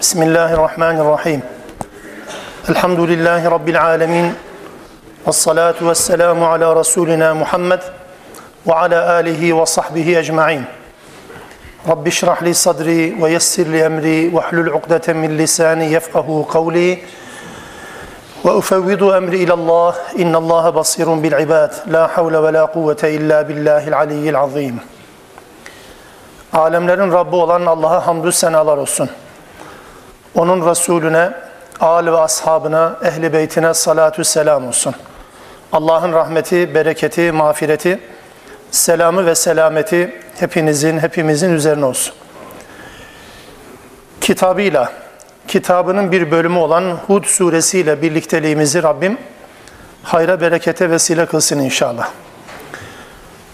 Bismillahirrahmanirrahim. 0.00 1.42
Elhamdülillahi 2.68 3.50
Rabbil 3.50 3.82
alemin. 3.82 4.32
Vessalatu 5.26 5.88
vesselamu 5.88 6.46
ala 6.46 6.76
Resulina 6.76 7.34
Muhammed 7.34 7.80
ve 8.66 8.74
ala 8.74 9.14
alihi 9.14 9.58
ve 9.60 9.66
sahbihi 9.66 10.18
ecma'in. 10.18 10.64
Rabbi 11.88 12.10
şrah 12.10 12.42
li 12.42 12.54
sadri 12.54 13.22
ve 13.22 13.30
yessir 13.30 13.72
li 13.72 13.80
emri 13.80 14.36
ve 14.36 14.40
hlul 14.40 14.66
ukdeten 14.66 15.16
min 15.16 15.38
lisani 15.38 15.90
yefkahu 15.90 16.48
kavli. 16.48 17.04
Ve 18.44 18.50
ufevvidu 18.50 19.16
emri 19.16 19.38
ilallah. 19.38 19.96
İnnallaha 20.14 20.74
basirun 20.74 21.22
bil 21.22 21.32
ibad. 21.32 21.72
La 21.92 22.16
havle 22.16 22.42
ve 22.42 22.52
la 22.52 22.66
kuvvete 22.66 23.12
illa 23.12 23.48
billahil 23.48 23.98
aliyyil 23.98 24.38
azim. 24.38 24.80
Alemlerin 26.52 27.12
Rabbi 27.12 27.36
olan 27.36 27.66
Allah'a 27.66 28.06
hamdü 28.06 28.32
senalar 28.32 28.76
olsun. 28.76 29.10
Onun 30.38 30.70
Resulüne, 30.70 31.30
âl 31.80 32.06
ve 32.06 32.18
ashabına, 32.18 32.96
ehli 33.04 33.32
beytine 33.32 33.74
salatü 33.74 34.24
selam 34.24 34.68
olsun. 34.68 34.94
Allah'ın 35.72 36.12
rahmeti, 36.12 36.74
bereketi, 36.74 37.32
mağfireti, 37.32 38.00
selamı 38.70 39.26
ve 39.26 39.34
selameti 39.34 40.20
hepinizin, 40.38 40.98
hepimizin 40.98 41.52
üzerine 41.52 41.84
olsun. 41.84 42.14
Kitabıyla, 44.20 44.92
kitabının 45.48 46.12
bir 46.12 46.30
bölümü 46.30 46.58
olan 46.58 46.98
Hud 47.06 47.24
suresiyle 47.24 48.02
birlikteliğimizi 48.02 48.82
Rabbim 48.82 49.18
hayra 50.02 50.40
berekete 50.40 50.90
vesile 50.90 51.26
kılsın 51.26 51.58
inşallah. 51.58 52.10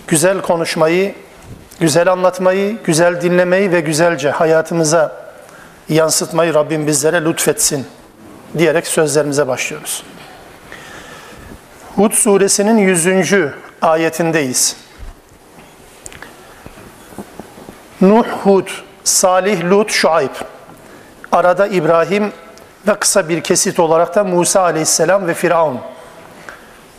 Güzel 0.06 0.40
konuşmayı, 0.40 1.14
güzel 1.80 2.12
anlatmayı, 2.12 2.76
güzel 2.84 3.20
dinlemeyi 3.20 3.72
ve 3.72 3.80
güzelce 3.80 4.30
hayatımıza 4.30 5.23
yansıtmayı 5.88 6.54
Rabbim 6.54 6.86
bizlere 6.86 7.24
lütfetsin 7.24 7.86
diyerek 8.58 8.86
sözlerimize 8.86 9.48
başlıyoruz. 9.48 10.02
Hud 11.96 12.12
suresinin 12.12 12.78
100. 12.78 13.34
ayetindeyiz. 13.82 14.76
Nuh, 18.00 18.26
Hud, 18.26 18.68
Salih, 19.04 19.70
Lut, 19.70 19.90
Şuayb. 19.90 20.30
Arada 21.32 21.66
İbrahim 21.66 22.32
ve 22.88 22.94
kısa 22.94 23.28
bir 23.28 23.40
kesit 23.40 23.80
olarak 23.80 24.14
da 24.14 24.24
Musa 24.24 24.60
aleyhisselam 24.60 25.26
ve 25.26 25.34
Firavun 25.34 25.80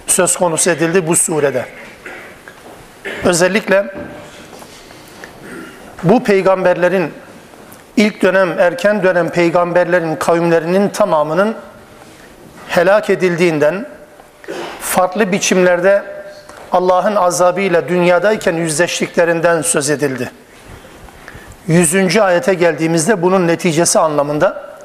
söz 0.07 0.35
konusu 0.35 0.69
edildi 0.69 1.07
bu 1.07 1.15
surede. 1.15 1.65
Özellikle 3.23 3.95
bu 6.03 6.23
peygamberlerin 6.23 7.13
ilk 7.97 8.21
dönem, 8.21 8.59
erken 8.59 9.03
dönem 9.03 9.29
peygamberlerin 9.29 10.15
kavimlerinin 10.15 10.89
tamamının 10.89 11.55
helak 12.67 13.09
edildiğinden, 13.09 13.85
farklı 14.81 15.31
biçimlerde 15.31 16.03
Allah'ın 16.71 17.15
azabıyla 17.15 17.87
dünyadayken 17.87 18.53
yüzleştiklerinden 18.53 19.61
söz 19.61 19.89
edildi. 19.89 20.31
Yüzüncü 21.67 22.21
ayete 22.21 22.53
geldiğimizde 22.53 23.21
bunun 23.21 23.47
neticesi 23.47 23.99
anlamında 23.99 24.75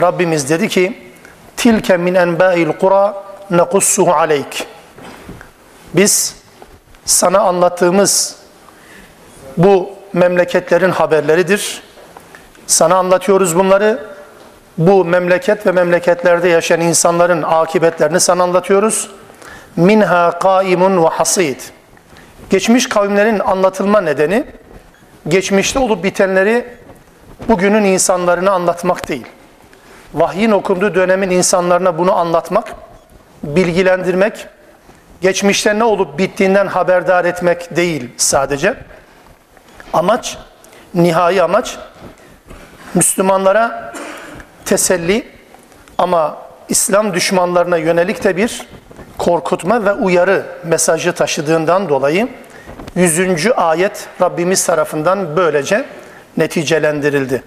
Rabbimiz 0.00 0.50
dedi 0.50 0.68
ki 0.68 1.12
tilke 1.56 1.96
min 1.96 2.14
enba'il 2.14 2.68
kura 2.68 3.14
nekussuhu 3.50 4.12
aleyk 4.12 4.66
biz 5.94 6.36
sana 7.04 7.40
anlattığımız 7.40 8.36
bu 9.56 9.90
memleketlerin 10.12 10.90
haberleridir. 10.90 11.82
Sana 12.66 12.96
anlatıyoruz 12.96 13.56
bunları. 13.56 14.06
Bu 14.78 15.04
memleket 15.04 15.66
ve 15.66 15.72
memleketlerde 15.72 16.48
yaşayan 16.48 16.80
insanların 16.80 17.42
akıbetlerini 17.42 18.20
sana 18.20 18.42
anlatıyoruz. 18.42 19.10
Minha 19.76 20.38
kaimun 20.38 21.04
ve 21.04 21.08
hasid. 21.08 21.60
Geçmiş 22.50 22.88
kavimlerin 22.88 23.38
anlatılma 23.38 24.00
nedeni 24.00 24.44
geçmişte 25.28 25.78
olup 25.78 26.04
bitenleri 26.04 26.66
bugünün 27.48 27.84
insanlarına 27.84 28.50
anlatmak 28.50 29.08
değil. 29.08 29.26
Vahyin 30.14 30.50
okunduğu 30.50 30.94
dönemin 30.94 31.30
insanlarına 31.30 31.98
bunu 31.98 32.16
anlatmak, 32.16 32.74
bilgilendirmek, 33.42 34.46
geçmişte 35.20 35.78
ne 35.78 35.84
olup 35.84 36.18
bittiğinden 36.18 36.66
haberdar 36.66 37.24
etmek 37.24 37.76
değil 37.76 38.10
sadece. 38.16 38.74
Amaç, 39.92 40.38
nihai 40.94 41.42
amaç 41.42 41.78
Müslümanlara 42.94 43.92
teselli 44.64 45.26
ama 45.98 46.38
İslam 46.68 47.14
düşmanlarına 47.14 47.76
yönelik 47.76 48.24
de 48.24 48.36
bir 48.36 48.66
korkutma 49.18 49.84
ve 49.84 49.92
uyarı 49.92 50.46
mesajı 50.64 51.12
taşıdığından 51.12 51.88
dolayı 51.88 52.28
100. 52.94 53.46
ayet 53.56 54.08
Rabbimiz 54.20 54.66
tarafından 54.66 55.36
böylece 55.36 55.84
neticelendirildi. 56.36 57.42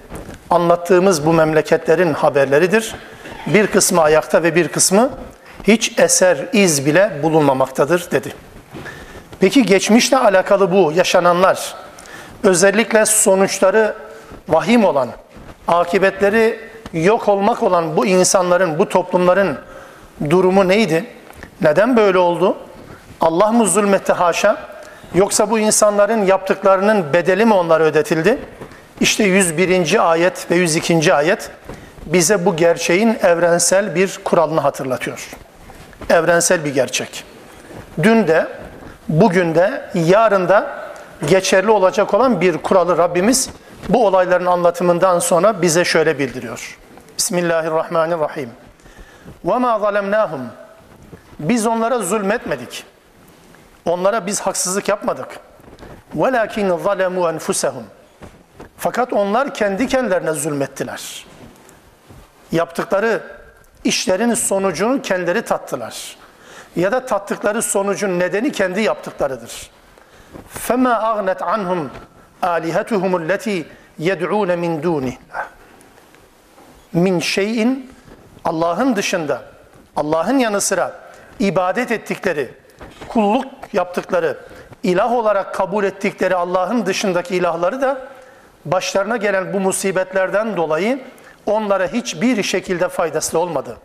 Anlattığımız 0.50 1.26
bu 1.26 1.34
memleketlerin 1.34 2.14
haberleridir. 2.14 2.96
Bir 3.48 3.68
kısmı 3.68 4.02
ayakta 4.02 4.44
ve 4.44 4.56
bir 4.56 4.68
kısmı 4.68 5.10
hiç 5.64 6.00
eser, 6.00 6.38
iz 6.54 6.86
bile 6.86 7.20
bulunmamaktadır 7.24 8.12
dedi. 8.12 8.34
Peki 9.40 9.64
geçmişle 9.64 10.18
alakalı 10.18 10.72
bu 10.72 10.92
yaşananlar, 10.96 11.76
özellikle 12.44 13.06
sonuçları 13.06 13.96
vahim 14.50 14.86
olan, 14.86 15.10
akıbetleri 15.68 16.60
yok 16.94 17.28
olmak 17.28 17.64
olan 17.64 17.98
bu 17.98 18.06
insanların, 18.06 18.80
bu 18.80 18.90
toplumların 18.90 19.58
durumu 20.30 20.68
neydi? 20.68 21.06
Neden 21.62 21.98
böyle 21.98 22.18
oldu? 22.18 22.58
Allah 23.22 23.52
mı 23.52 23.68
zulmetti 23.68 24.14
haşa? 24.14 24.58
Yoksa 25.14 25.50
bu 25.50 25.60
insanların 25.60 26.26
yaptıklarının 26.26 27.14
bedeli 27.14 27.46
mi 27.46 27.54
onlara 27.54 27.84
ödetildi? 27.84 28.38
İşte 29.00 29.24
101. 29.24 30.12
ayet 30.12 30.52
ve 30.52 30.56
102. 30.56 31.14
ayet 31.14 31.50
bize 32.06 32.46
bu 32.46 32.56
gerçeğin 32.56 33.18
evrensel 33.24 33.96
bir 33.96 34.20
kuralını 34.24 34.60
hatırlatıyor. 34.60 35.30
Evrensel 36.10 36.66
bir 36.66 36.74
gerçek. 36.74 37.24
Dün 38.04 38.28
de, 38.28 38.48
bugün 39.10 39.56
de, 39.56 39.82
yarın 39.94 40.50
da 40.50 40.86
geçerli 41.28 41.72
olacak 41.72 42.14
olan 42.14 42.42
bir 42.42 42.58
kuralı 42.58 42.98
Rabbimiz 42.98 43.50
bu 43.89 44.07
olayların 44.07 44.47
anlatımından 44.47 45.19
sonra 45.19 45.63
bize 45.63 45.85
şöyle 45.85 46.19
bildiriyor. 46.19 46.79
Bismillahirrahmanirrahim. 47.19 48.51
وَمَا 49.45 49.81
ظَلَمْنَاهُمْ 49.81 50.41
Biz 51.39 51.67
onlara 51.67 51.99
zulmetmedik. 51.99 52.85
Onlara 53.85 54.27
biz 54.27 54.41
haksızlık 54.41 54.89
yapmadık. 54.89 55.29
وَلَكِنْ 56.17 56.83
ظَلَمُوا 56.83 57.39
أَنْفُسَهُمْ 57.39 57.83
Fakat 58.77 59.13
onlar 59.13 59.55
kendi 59.55 59.87
kendilerine 59.87 60.33
zulmettiler. 60.33 61.27
Yaptıkları 62.53 63.23
işlerin 63.85 64.35
sonucunu 64.35 65.03
kendileri 65.03 65.43
tattılar. 65.43 66.17
Ya 66.77 66.93
da 66.93 67.07
tattıkları 67.07 67.63
sonucun 67.63 68.19
nedeni 68.19 68.53
kendi 68.53 68.81
yaptıklarıdır. 68.81 69.71
فَمَا 70.69 71.01
أَغْنَتْ 71.01 71.39
عَنْهُمْ 71.39 71.87
alihetuhum 72.50 73.16
allati 73.16 73.66
yed'un 74.00 74.60
min 74.60 74.84
duni 74.84 75.18
min 76.94 77.20
şeyin 77.20 77.92
Allah'ın 78.44 78.96
dışında 78.96 79.42
Allah'ın 79.96 80.38
yanı 80.38 80.62
sıra 80.62 81.00
ibadet 81.40 81.92
ettikleri 81.92 82.50
kulluk 83.08 83.46
yaptıkları 83.74 84.38
ilah 84.84 85.12
olarak 85.12 85.56
kabul 85.56 85.84
ettikleri 85.84 86.36
Allah'ın 86.36 86.86
dışındaki 86.86 87.36
ilahları 87.36 87.82
da 87.82 88.08
başlarına 88.66 89.18
gelen 89.18 89.54
bu 89.54 89.60
musibetlerden 89.60 90.58
dolayı 90.58 91.00
onlara 91.46 91.88
hiçbir 91.88 92.44
şekilde 92.44 92.90
faydası 92.90 93.40
olmadı. 93.40 93.78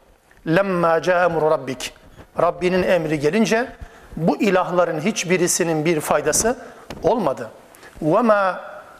Lemma 0.46 1.02
ca'emru 1.02 1.50
rabbik. 1.50 1.94
Rabbinin 2.42 2.82
emri 2.82 3.20
gelince 3.20 3.68
bu 4.16 4.40
ilahların 4.42 5.00
hiçbirisinin 5.00 5.84
bir 5.84 6.00
faydası 6.00 6.56
olmadı. 7.02 7.50
وَمَا 8.03 8.56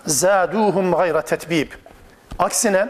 زَادُوهُمْ 0.08 0.96
غَيْرَ 0.96 1.26
tetbib. 1.26 1.72
Aksine 2.40 2.88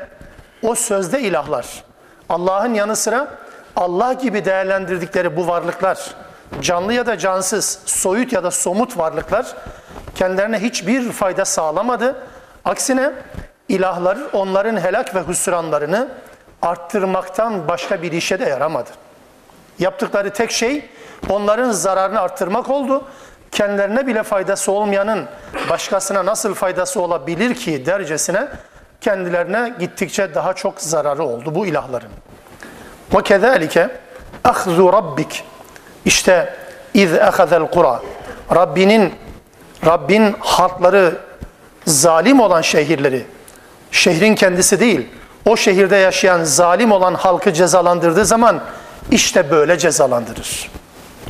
o 0.63 0.75
sözde 0.75 1.21
ilahlar, 1.21 1.83
Allah'ın 2.29 2.73
yanı 2.73 2.95
sıra 2.95 3.27
Allah 3.75 4.13
gibi 4.13 4.45
değerlendirdikleri 4.45 5.37
bu 5.37 5.47
varlıklar, 5.47 6.15
canlı 6.61 6.93
ya 6.93 7.05
da 7.05 7.17
cansız, 7.17 7.79
soyut 7.85 8.33
ya 8.33 8.43
da 8.43 8.51
somut 8.51 8.97
varlıklar 8.97 9.45
kendilerine 10.15 10.59
hiçbir 10.59 11.11
fayda 11.11 11.45
sağlamadı. 11.45 12.15
Aksine 12.65 13.11
ilahlar 13.69 14.17
onların 14.33 14.77
helak 14.77 15.15
ve 15.15 15.27
hüsranlarını 15.27 16.07
arttırmaktan 16.61 17.67
başka 17.67 18.01
bir 18.01 18.11
işe 18.11 18.39
de 18.39 18.45
yaramadı. 18.45 18.89
Yaptıkları 19.79 20.33
tek 20.33 20.51
şey 20.51 20.89
onların 21.29 21.71
zararını 21.71 22.21
arttırmak 22.21 22.69
oldu. 22.69 23.03
Kendilerine 23.52 24.06
bile 24.06 24.22
faydası 24.22 24.72
olmayanın 24.72 25.26
başkasına 25.70 26.26
nasıl 26.26 26.54
faydası 26.54 27.00
olabilir 27.00 27.54
ki 27.54 27.86
dercesine 27.86 28.48
kendilerine 29.00 29.74
gittikçe 29.78 30.34
daha 30.34 30.54
çok 30.54 30.80
zararı 30.80 31.24
oldu 31.24 31.54
bu 31.54 31.66
ilahların. 31.66 32.10
Ve 33.14 33.22
kezalike 33.22 33.90
ahzu 34.44 34.92
rabbik. 34.92 35.44
İşte 36.04 36.54
iz 36.94 37.14
ehazel 37.14 37.66
kura. 37.66 38.02
Rabbinin 38.54 39.14
Rabbin 39.86 40.36
halkları 40.40 41.18
zalim 41.86 42.40
olan 42.40 42.60
şehirleri, 42.60 43.26
şehrin 43.90 44.34
kendisi 44.34 44.80
değil, 44.80 45.08
o 45.46 45.56
şehirde 45.56 45.96
yaşayan 45.96 46.44
zalim 46.44 46.92
olan 46.92 47.14
halkı 47.14 47.52
cezalandırdığı 47.52 48.24
zaman 48.24 48.60
işte 49.10 49.50
böyle 49.50 49.78
cezalandırır. 49.78 50.70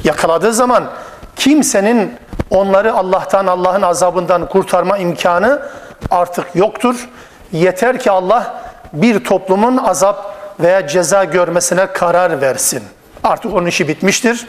Yakaladığı 0.04 0.52
zaman 0.52 0.90
kimsenin 1.36 2.14
onları 2.50 2.94
Allah'tan, 2.94 3.46
Allah'ın 3.46 3.82
azabından 3.82 4.48
kurtarma 4.48 4.98
imkanı 4.98 5.62
artık 6.10 6.56
yoktur. 6.56 7.08
Yeter 7.52 7.98
ki 7.98 8.10
Allah 8.10 8.62
bir 8.92 9.24
toplumun 9.24 9.76
azap 9.76 10.36
veya 10.60 10.86
ceza 10.86 11.24
görmesine 11.24 11.86
karar 11.86 12.40
versin. 12.40 12.82
Artık 13.24 13.54
onun 13.54 13.66
işi 13.66 13.88
bitmiştir. 13.88 14.46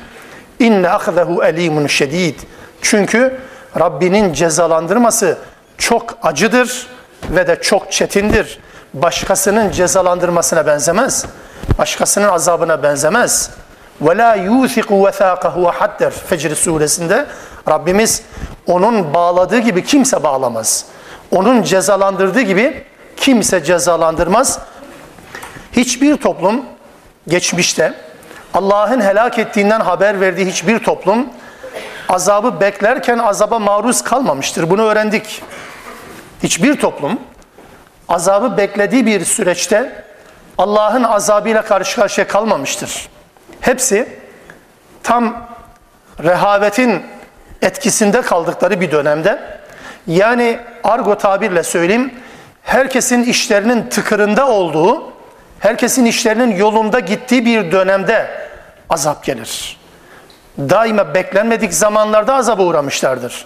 İnne 0.60 0.90
ahzehu 0.90 1.44
elimun 1.44 1.88
şedid. 1.88 2.40
Çünkü 2.82 3.38
Rabbinin 3.80 4.34
cezalandırması 4.34 5.38
çok 5.78 6.18
acıdır 6.24 6.88
ve 7.30 7.48
de 7.48 7.62
çok 7.62 7.92
çetindir. 7.92 8.60
Başkasının 8.94 9.72
cezalandırmasına 9.72 10.68
benzemez. 10.68 11.26
Başkasının 11.78 12.30
azabına 12.30 12.84
benzemez. 12.84 13.50
Ve 14.02 14.18
la 14.18 14.36
yuthiqu 14.36 15.06
vesaqahu 15.06 15.66
hadder 15.68 16.12
Fecr 16.12 16.56
suresinde 16.56 17.26
Rabbimiz 17.70 18.24
onun 18.68 19.14
bağladığı 19.14 19.60
gibi 19.60 19.84
kimse 19.84 20.24
bağlamaz. 20.24 20.86
Onun 21.32 21.64
cezalandırdığı 21.64 22.42
gibi 22.42 22.84
kimse 23.18 23.64
cezalandırmaz. 23.64 24.60
Hiçbir 25.72 26.18
toplum 26.18 26.66
geçmişte 27.28 27.94
Allah'ın 28.54 29.02
helak 29.02 29.40
ettiğinden 29.40 29.80
haber 29.80 30.22
verdiği 30.22 30.46
hiçbir 30.46 30.80
toplum 30.80 31.30
azabı 32.10 32.62
beklerken 32.62 33.18
azaba 33.18 33.60
maruz 33.60 34.04
kalmamıştır. 34.04 34.70
Bunu 34.70 34.82
öğrendik. 34.82 35.42
Hiçbir 36.44 36.80
toplum 36.80 37.20
azabı 38.10 38.58
beklediği 38.58 39.06
bir 39.06 39.26
süreçte 39.26 40.04
Allah'ın 40.58 41.04
azabıyla 41.04 41.62
karşı 41.62 41.96
karşıya 41.96 42.28
kalmamıştır. 42.28 43.10
Hepsi 43.62 44.08
tam 45.04 45.48
rehavetin 46.24 47.04
etkisinde 47.62 48.22
kaldıkları 48.22 48.82
bir 48.82 48.92
dönemde 48.92 49.60
yani 50.08 50.60
argo 50.84 51.18
tabirle 51.18 51.64
söyleyeyim 51.64 52.14
herkesin 52.64 53.24
işlerinin 53.24 53.90
tıkırında 53.90 54.48
olduğu, 54.48 55.14
herkesin 55.60 56.06
işlerinin 56.06 56.56
yolunda 56.56 57.00
gittiği 57.00 57.46
bir 57.46 57.72
dönemde 57.72 58.28
azap 58.90 59.24
gelir. 59.24 59.78
Daima 60.60 61.14
beklenmedik 61.14 61.74
zamanlarda 61.74 62.36
azaba 62.36 62.64
uğramışlardır. 62.64 63.46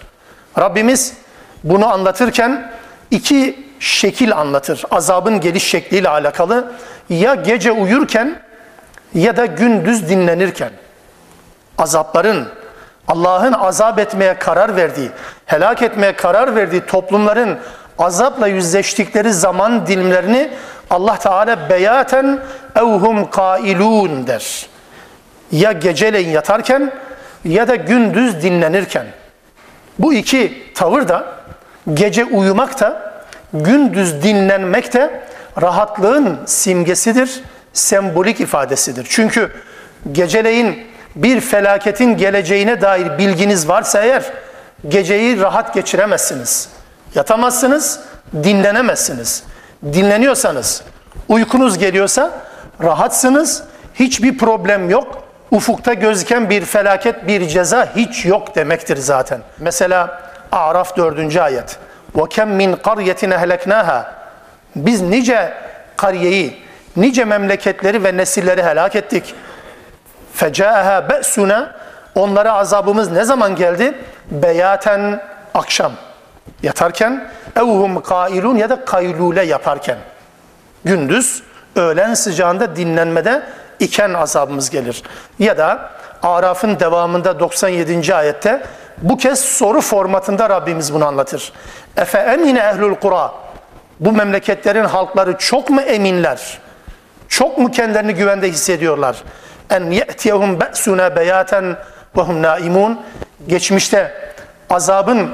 Rabbimiz 0.58 1.14
bunu 1.64 1.92
anlatırken 1.92 2.72
iki 3.10 3.66
şekil 3.80 4.36
anlatır. 4.36 4.84
Azabın 4.90 5.40
geliş 5.40 5.64
şekliyle 5.64 6.08
alakalı. 6.08 6.72
Ya 7.08 7.34
gece 7.34 7.72
uyurken 7.72 8.42
ya 9.14 9.36
da 9.36 9.46
gündüz 9.46 10.08
dinlenirken. 10.08 10.70
Azapların, 11.78 12.48
Allah'ın 13.08 13.52
azap 13.52 13.98
etmeye 13.98 14.34
karar 14.38 14.76
verdiği, 14.76 15.10
helak 15.46 15.82
etmeye 15.82 16.16
karar 16.16 16.56
verdiği 16.56 16.86
toplumların 16.86 17.58
azapla 17.98 18.46
yüzleştikleri 18.46 19.32
zaman 19.32 19.86
dilimlerini 19.86 20.50
Allah 20.90 21.18
Teala 21.18 21.70
beyaten 21.70 22.40
evhum 22.76 23.30
kailun 23.30 24.26
der. 24.26 24.66
Ya 25.52 25.72
geceleyin 25.72 26.30
yatarken 26.30 26.92
ya 27.44 27.68
da 27.68 27.74
gündüz 27.74 28.42
dinlenirken. 28.42 29.06
Bu 29.98 30.14
iki 30.14 30.72
tavır 30.74 31.08
da 31.08 31.26
gece 31.94 32.24
uyumak 32.24 32.80
da 32.80 33.12
gündüz 33.52 34.22
dinlenmek 34.22 34.94
de 34.94 35.20
rahatlığın 35.62 36.38
simgesidir, 36.46 37.42
sembolik 37.75 38.39
ifadesidir. 38.39 39.07
Çünkü 39.09 39.51
geceleyin 40.11 40.87
bir 41.15 41.41
felaketin 41.41 42.17
geleceğine 42.17 42.81
dair 42.81 43.17
bilginiz 43.17 43.67
varsa 43.67 44.01
eğer 44.01 44.23
geceyi 44.87 45.39
rahat 45.39 45.73
geçiremezsiniz. 45.73 46.69
Yatamazsınız, 47.15 47.99
dinlenemezsiniz. 48.33 49.43
Dinleniyorsanız, 49.83 50.83
uykunuz 51.29 51.77
geliyorsa 51.77 52.31
rahatsınız, 52.83 53.63
hiçbir 53.93 54.37
problem 54.37 54.89
yok. 54.89 55.23
Ufukta 55.51 55.93
gözüken 55.93 56.49
bir 56.49 56.65
felaket, 56.65 57.27
bir 57.27 57.47
ceza 57.47 57.89
hiç 57.95 58.25
yok 58.25 58.55
demektir 58.55 58.97
zaten. 58.97 59.41
Mesela 59.59 60.21
Araf 60.51 60.97
4. 60.97 61.37
ayet. 61.37 61.77
وَكَمْ 62.15 62.49
مِنْ 62.61 62.75
قَرْيَةٍ 62.75 63.33
اَهْلَكْنَاهَا 63.33 64.03
Biz 64.75 65.01
nice 65.01 65.53
kariyeyi, 65.97 66.57
nice 66.96 67.24
memleketleri 67.24 68.04
ve 68.04 68.16
nesilleri 68.16 68.62
helak 68.62 68.96
ettik. 68.96 69.34
Fecaeha 70.32 71.08
be'suna 71.08 71.76
onlara 72.14 72.52
azabımız 72.52 73.12
ne 73.12 73.24
zaman 73.24 73.56
geldi? 73.56 73.94
Beyaten 74.30 75.22
akşam 75.54 75.92
yatarken 76.62 77.28
evhum 77.56 78.02
kailun 78.02 78.56
ya 78.56 78.70
da 78.70 78.84
kaylule 78.84 79.42
yaparken 79.42 79.98
gündüz 80.84 81.42
öğlen 81.76 82.14
sıcağında 82.14 82.76
dinlenmede 82.76 83.42
iken 83.80 84.14
azabımız 84.14 84.70
gelir. 84.70 85.02
Ya 85.38 85.58
da 85.58 85.90
Araf'ın 86.22 86.80
devamında 86.80 87.40
97. 87.40 88.14
ayette 88.14 88.62
bu 88.98 89.16
kez 89.16 89.38
soru 89.40 89.80
formatında 89.80 90.50
Rabbimiz 90.50 90.94
bunu 90.94 91.06
anlatır. 91.06 91.52
Efe 91.96 92.18
emine 92.18 92.58
ehlul 92.58 92.94
kura 92.94 93.32
bu 94.00 94.12
memleketlerin 94.12 94.84
halkları 94.84 95.38
çok 95.38 95.70
mu 95.70 95.80
eminler? 95.80 96.58
Çok 97.28 97.58
mu 97.58 97.70
kendilerini 97.70 98.14
güvende 98.14 98.48
hissediyorlar? 98.48 99.22
En 99.70 99.90
ye'tiyehum 99.90 100.60
be'suna 100.60 101.16
beyaten 101.16 101.76
ve 102.16 102.20
hum 102.20 102.42
naimun. 102.42 103.00
Geçmişte 103.48 104.12
azabın 104.70 105.30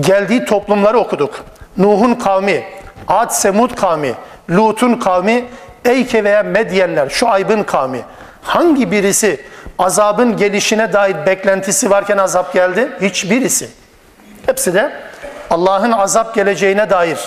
geldiği 0.00 0.44
toplumları 0.44 0.98
okuduk. 0.98 1.44
Nuh'un 1.76 2.14
kavmi, 2.14 2.64
Ad 3.08 3.30
Semud 3.30 3.74
kavmi, 3.74 4.14
Lut'un 4.50 4.94
kavmi, 4.94 5.44
Eyke 5.84 6.24
veya 6.24 6.42
Medyenler, 6.42 7.08
şu 7.08 7.28
Ayb'ın 7.28 7.62
kavmi. 7.62 8.00
Hangi 8.42 8.90
birisi 8.90 9.40
azabın 9.78 10.36
gelişine 10.36 10.92
dair 10.92 11.26
beklentisi 11.26 11.90
varken 11.90 12.18
azap 12.18 12.52
geldi? 12.52 12.88
Hiçbirisi. 13.00 13.68
Hepsi 14.46 14.74
de 14.74 14.92
Allah'ın 15.50 15.92
azap 15.92 16.34
geleceğine 16.34 16.90
dair 16.90 17.18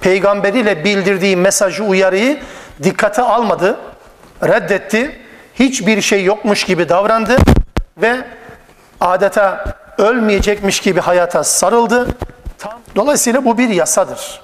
peygamberiyle 0.00 0.84
bildirdiği 0.84 1.36
mesajı, 1.36 1.84
uyarıyı 1.84 2.38
dikkate 2.82 3.22
almadı, 3.22 3.80
reddetti. 4.42 5.22
Hiçbir 5.54 6.00
şey 6.00 6.24
yokmuş 6.24 6.64
gibi 6.64 6.88
davrandı 6.88 7.36
ve 7.98 8.24
adeta 9.00 9.64
ölmeyecekmiş 9.98 10.80
gibi 10.80 11.00
hayata 11.00 11.44
sarıldı. 11.44 12.08
Dolayısıyla 12.96 13.44
bu 13.44 13.58
bir 13.58 13.68
yasadır. 13.68 14.40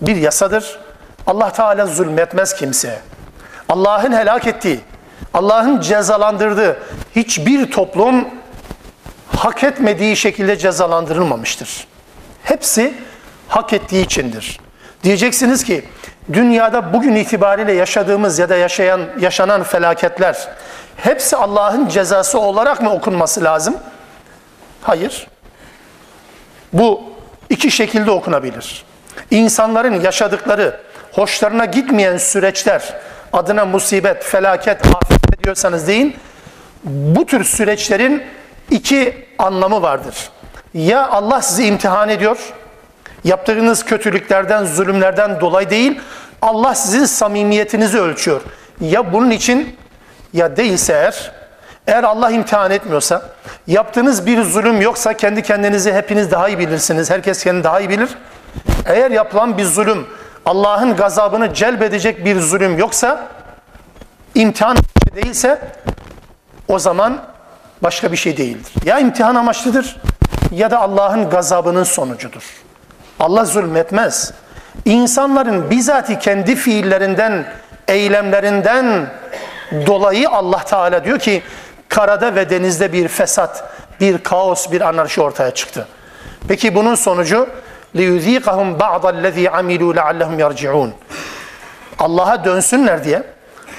Bir 0.00 0.16
yasadır. 0.16 0.78
Allah 1.26 1.52
Teala 1.52 1.86
zulmetmez 1.86 2.54
kimseye. 2.54 2.98
Allah'ın 3.68 4.12
helak 4.12 4.46
ettiği, 4.46 4.80
Allah'ın 5.34 5.80
cezalandırdığı 5.80 6.78
hiçbir 7.16 7.70
toplum 7.70 8.28
hak 9.36 9.64
etmediği 9.64 10.16
şekilde 10.16 10.56
cezalandırılmamıştır. 10.56 11.86
Hepsi 12.42 12.94
hak 13.48 13.72
ettiği 13.72 14.04
içindir. 14.04 14.60
Diyeceksiniz 15.04 15.64
ki 15.64 15.84
dünyada 16.32 16.92
bugün 16.92 17.14
itibariyle 17.14 17.72
yaşadığımız 17.72 18.38
ya 18.38 18.48
da 18.48 18.56
yaşayan 18.56 19.00
yaşanan 19.20 19.62
felaketler 19.62 20.48
hepsi 20.96 21.36
Allah'ın 21.36 21.88
cezası 21.88 22.38
olarak 22.40 22.82
mı 22.82 22.92
okunması 22.92 23.44
lazım? 23.44 23.76
Hayır. 24.82 25.26
Bu 26.72 27.02
iki 27.50 27.70
şekilde 27.70 28.10
okunabilir. 28.10 28.84
İnsanların 29.30 30.00
yaşadıkları, 30.00 30.80
hoşlarına 31.12 31.64
gitmeyen 31.64 32.16
süreçler, 32.16 32.94
adına 33.32 33.64
musibet, 33.64 34.24
felaket, 34.24 34.86
afet 34.86 35.44
diyorsanız 35.44 35.88
deyin, 35.88 36.16
bu 36.84 37.26
tür 37.26 37.44
süreçlerin 37.44 38.22
iki 38.70 39.26
anlamı 39.38 39.82
vardır. 39.82 40.30
Ya 40.74 41.08
Allah 41.08 41.42
sizi 41.42 41.66
imtihan 41.66 42.08
ediyor, 42.08 42.38
yaptığınız 43.24 43.84
kötülüklerden, 43.84 44.64
zulümlerden 44.64 45.40
dolayı 45.40 45.70
değil, 45.70 46.00
Allah 46.42 46.74
sizin 46.74 47.04
samimiyetinizi 47.04 48.00
ölçüyor. 48.00 48.40
Ya 48.80 49.12
bunun 49.12 49.30
için 49.30 49.76
ya 50.32 50.56
değilse 50.56 50.92
eğer, 50.92 51.32
eğer 51.86 52.04
Allah 52.04 52.30
imtihan 52.30 52.70
etmiyorsa, 52.70 53.22
yaptığınız 53.66 54.26
bir 54.26 54.42
zulüm 54.42 54.80
yoksa 54.80 55.14
kendi 55.14 55.42
kendinizi 55.42 55.92
hepiniz 55.92 56.30
daha 56.30 56.48
iyi 56.48 56.58
bilirsiniz, 56.58 57.10
herkes 57.10 57.44
kendini 57.44 57.64
daha 57.64 57.80
iyi 57.80 57.88
bilir. 57.88 58.08
Eğer 58.86 59.10
yapılan 59.10 59.58
bir 59.58 59.64
zulüm 59.64 60.06
Allah'ın 60.46 60.96
gazabını 60.96 61.54
celbedecek 61.54 62.24
bir 62.24 62.40
zulüm 62.40 62.78
yoksa 62.78 63.28
imtihan 64.34 64.76
değilse 65.14 65.60
o 66.68 66.78
zaman 66.78 67.18
başka 67.82 68.12
bir 68.12 68.16
şey 68.16 68.36
değildir. 68.36 68.72
Ya 68.84 68.98
imtihan 68.98 69.34
amaçlıdır 69.34 69.96
ya 70.52 70.70
da 70.70 70.80
Allah'ın 70.80 71.30
gazabının 71.30 71.84
sonucudur. 71.84 72.42
Allah 73.20 73.44
zulmetmez. 73.44 74.32
İnsanların 74.84 75.70
bizatihi 75.70 76.18
kendi 76.18 76.56
fiillerinden, 76.56 77.46
eylemlerinden 77.88 79.06
dolayı 79.86 80.30
Allah 80.30 80.64
Teala 80.64 81.04
diyor 81.04 81.18
ki 81.18 81.42
karada 81.88 82.34
ve 82.34 82.50
denizde 82.50 82.92
bir 82.92 83.08
fesat, 83.08 83.70
bir 84.00 84.18
kaos, 84.18 84.72
bir 84.72 84.80
anarşi 84.80 85.20
ortaya 85.20 85.50
çıktı. 85.50 85.88
Peki 86.48 86.74
bunun 86.74 86.94
sonucu 86.94 87.48
liyuzikahum 87.96 88.80
ba'dallezî 88.80 89.44
amilû 89.44 89.96
leallehum 89.96 90.38
yerciûn. 90.38 90.92
Allah'a 91.98 92.44
dönsünler 92.44 93.04
diye, 93.04 93.22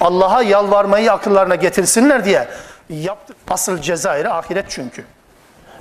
Allah'a 0.01 0.41
yalvarmayı 0.41 1.11
akıllarına 1.11 1.55
getirsinler 1.55 2.25
diye 2.25 2.47
yaptık. 2.89 3.37
Asıl 3.49 3.77
cezayiri 3.77 4.29
ahiret 4.29 4.65
çünkü. 4.69 5.03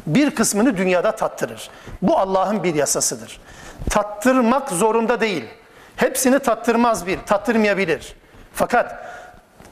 Bir 0.07 0.31
kısmını 0.31 0.77
dünyada 0.77 1.17
tattırır. 1.17 1.71
Bu 2.03 2.19
Allah'ın 2.19 2.63
bir 2.63 2.75
yasasıdır. 2.75 3.41
Tattırmak 3.91 4.71
zorunda 4.71 5.21
değil. 5.21 5.45
Hepsini 5.97 6.39
tattırmaz 6.39 7.07
bir, 7.07 7.19
tattırmayabilir. 7.27 8.15
Fakat 8.55 8.95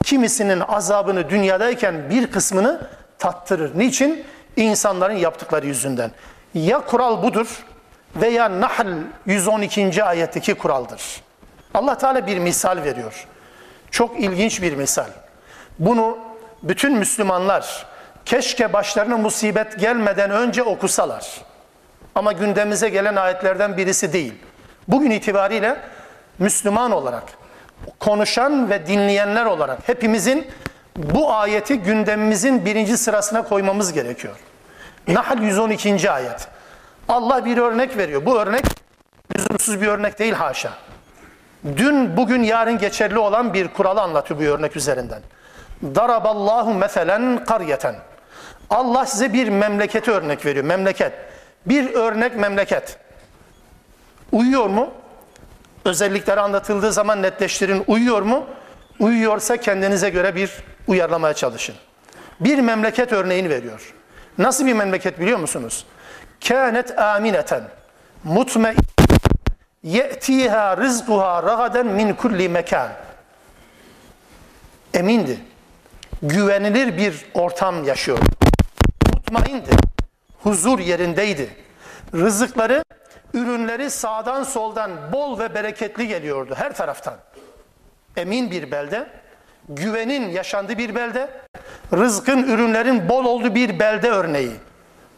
kimisinin 0.03 0.59
azabını 0.59 1.29
dünyadayken 1.29 2.09
bir 2.09 2.31
kısmını 2.31 2.87
tattırır. 3.19 3.79
Niçin? 3.79 4.25
İnsanların 4.55 5.15
yaptıkları 5.15 5.67
yüzünden. 5.67 6.11
Ya 6.53 6.79
kural 6.79 7.23
budur 7.23 7.65
veya 8.15 8.61
Nahl 8.61 8.87
112. 9.25 10.03
ayetteki 10.03 10.53
kuraldır. 10.53 11.01
Allah 11.73 11.97
Teala 11.97 12.27
bir 12.27 12.37
misal 12.39 12.83
veriyor. 12.83 13.27
Çok 13.91 14.19
ilginç 14.19 14.61
bir 14.61 14.75
misal. 14.75 15.07
Bunu 15.79 16.17
bütün 16.63 16.97
Müslümanlar 16.97 17.85
keşke 18.25 18.73
başlarına 18.73 19.17
musibet 19.17 19.79
gelmeden 19.79 20.31
önce 20.31 20.63
okusalar. 20.63 21.27
Ama 22.17 22.31
gündemimize 22.31 22.89
gelen 22.89 23.15
ayetlerden 23.15 23.77
birisi 23.77 24.13
değil. 24.13 24.33
Bugün 24.87 25.11
itibariyle 25.11 25.77
Müslüman 26.39 26.91
olarak, 26.91 27.23
konuşan 27.99 28.69
ve 28.69 28.87
dinleyenler 28.87 29.45
olarak 29.45 29.79
hepimizin 29.87 30.47
bu 30.95 31.33
ayeti 31.33 31.79
gündemimizin 31.79 32.65
birinci 32.65 32.97
sırasına 32.97 33.43
koymamız 33.43 33.93
gerekiyor. 33.93 34.35
Nahl 35.07 35.41
112. 35.41 36.11
ayet. 36.11 36.47
Allah 37.09 37.45
bir 37.45 37.57
örnek 37.57 37.97
veriyor. 37.97 38.25
Bu 38.25 38.39
örnek 38.39 38.65
lüzumsuz 39.35 39.81
bir 39.81 39.87
örnek 39.87 40.19
değil 40.19 40.33
haşa. 40.33 40.71
Dün, 41.77 42.17
bugün, 42.17 42.43
yarın 42.43 42.77
geçerli 42.77 43.19
olan 43.19 43.53
bir 43.53 43.67
kuralı 43.67 44.01
anlatıyor 44.01 44.39
bu 44.39 44.43
örnek 44.43 44.75
üzerinden. 44.75 45.21
Daraballahu 45.83 46.73
meselen 46.73 47.45
karyeten. 47.45 47.95
Allah 48.69 49.05
size 49.05 49.33
bir 49.33 49.49
memleketi 49.49 50.11
örnek 50.11 50.45
veriyor. 50.45 50.65
Memleket. 50.65 51.26
Bir 51.69 51.93
örnek 51.93 52.35
memleket. 52.35 52.97
Uyuyor 54.31 54.67
mu? 54.67 54.91
Özellikleri 55.85 56.39
anlatıldığı 56.39 56.93
zaman 56.93 57.21
netleştirin. 57.21 57.83
Uyuyor 57.87 58.21
mu? 58.21 58.45
Uyuyorsa 58.99 59.57
kendinize 59.57 60.09
göre 60.09 60.35
bir 60.35 60.51
uyarlamaya 60.87 61.33
çalışın. 61.33 61.75
Bir 62.39 62.59
memleket 62.59 63.13
örneğini 63.13 63.49
veriyor. 63.49 63.93
Nasıl 64.37 64.65
bir 64.65 64.73
memleket 64.73 65.19
biliyor 65.19 65.39
musunuz? 65.39 65.85
Kânet 66.47 66.99
amineten 66.99 67.63
mutmain 68.23 68.77
ye'tiha 69.83 70.77
rizquha 70.77 71.43
ragaden 71.43 71.87
min 71.87 72.13
kulli 72.13 72.49
mekan. 72.49 72.89
Emindi. 74.93 75.39
Güvenilir 76.23 76.97
bir 76.97 77.25
ortam 77.33 77.83
yaşıyor. 77.83 78.19
Mutmaindi. 79.13 79.69
Huzur 80.43 80.79
yerindeydi. 80.79 81.49
Rızıkları, 82.13 82.83
ürünleri 83.33 83.89
sağdan 83.89 84.43
soldan 84.43 84.91
bol 85.13 85.39
ve 85.39 85.55
bereketli 85.55 86.07
geliyordu 86.07 86.55
her 86.57 86.75
taraftan. 86.75 87.15
Emin 88.17 88.51
bir 88.51 88.71
belde, 88.71 89.07
güvenin 89.69 90.29
yaşandığı 90.29 90.77
bir 90.77 90.95
belde, 90.95 91.29
rızkın, 91.93 92.43
ürünlerin 92.43 93.09
bol 93.09 93.25
olduğu 93.25 93.55
bir 93.55 93.79
belde 93.79 94.09
örneği. 94.09 94.51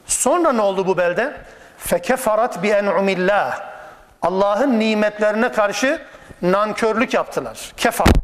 Sonra 0.06 0.52
ne 0.52 0.62
oldu 0.62 0.88
bu 0.88 0.98
belde? 0.98 1.38
Fekefarat 1.78 2.64
bi 2.64 2.68
en'umillah. 2.68 3.62
Allah'ın 4.22 4.80
nimetlerine 4.80 5.52
karşı 5.52 6.02
nankörlük 6.42 7.14
yaptılar. 7.14 7.74
Kefaret. 7.78 8.16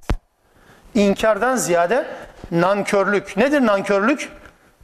İnkardan 0.95 1.55
ziyade 1.55 2.05
nankörlük. 2.51 3.37
Nedir 3.37 3.65
nankörlük? 3.65 4.29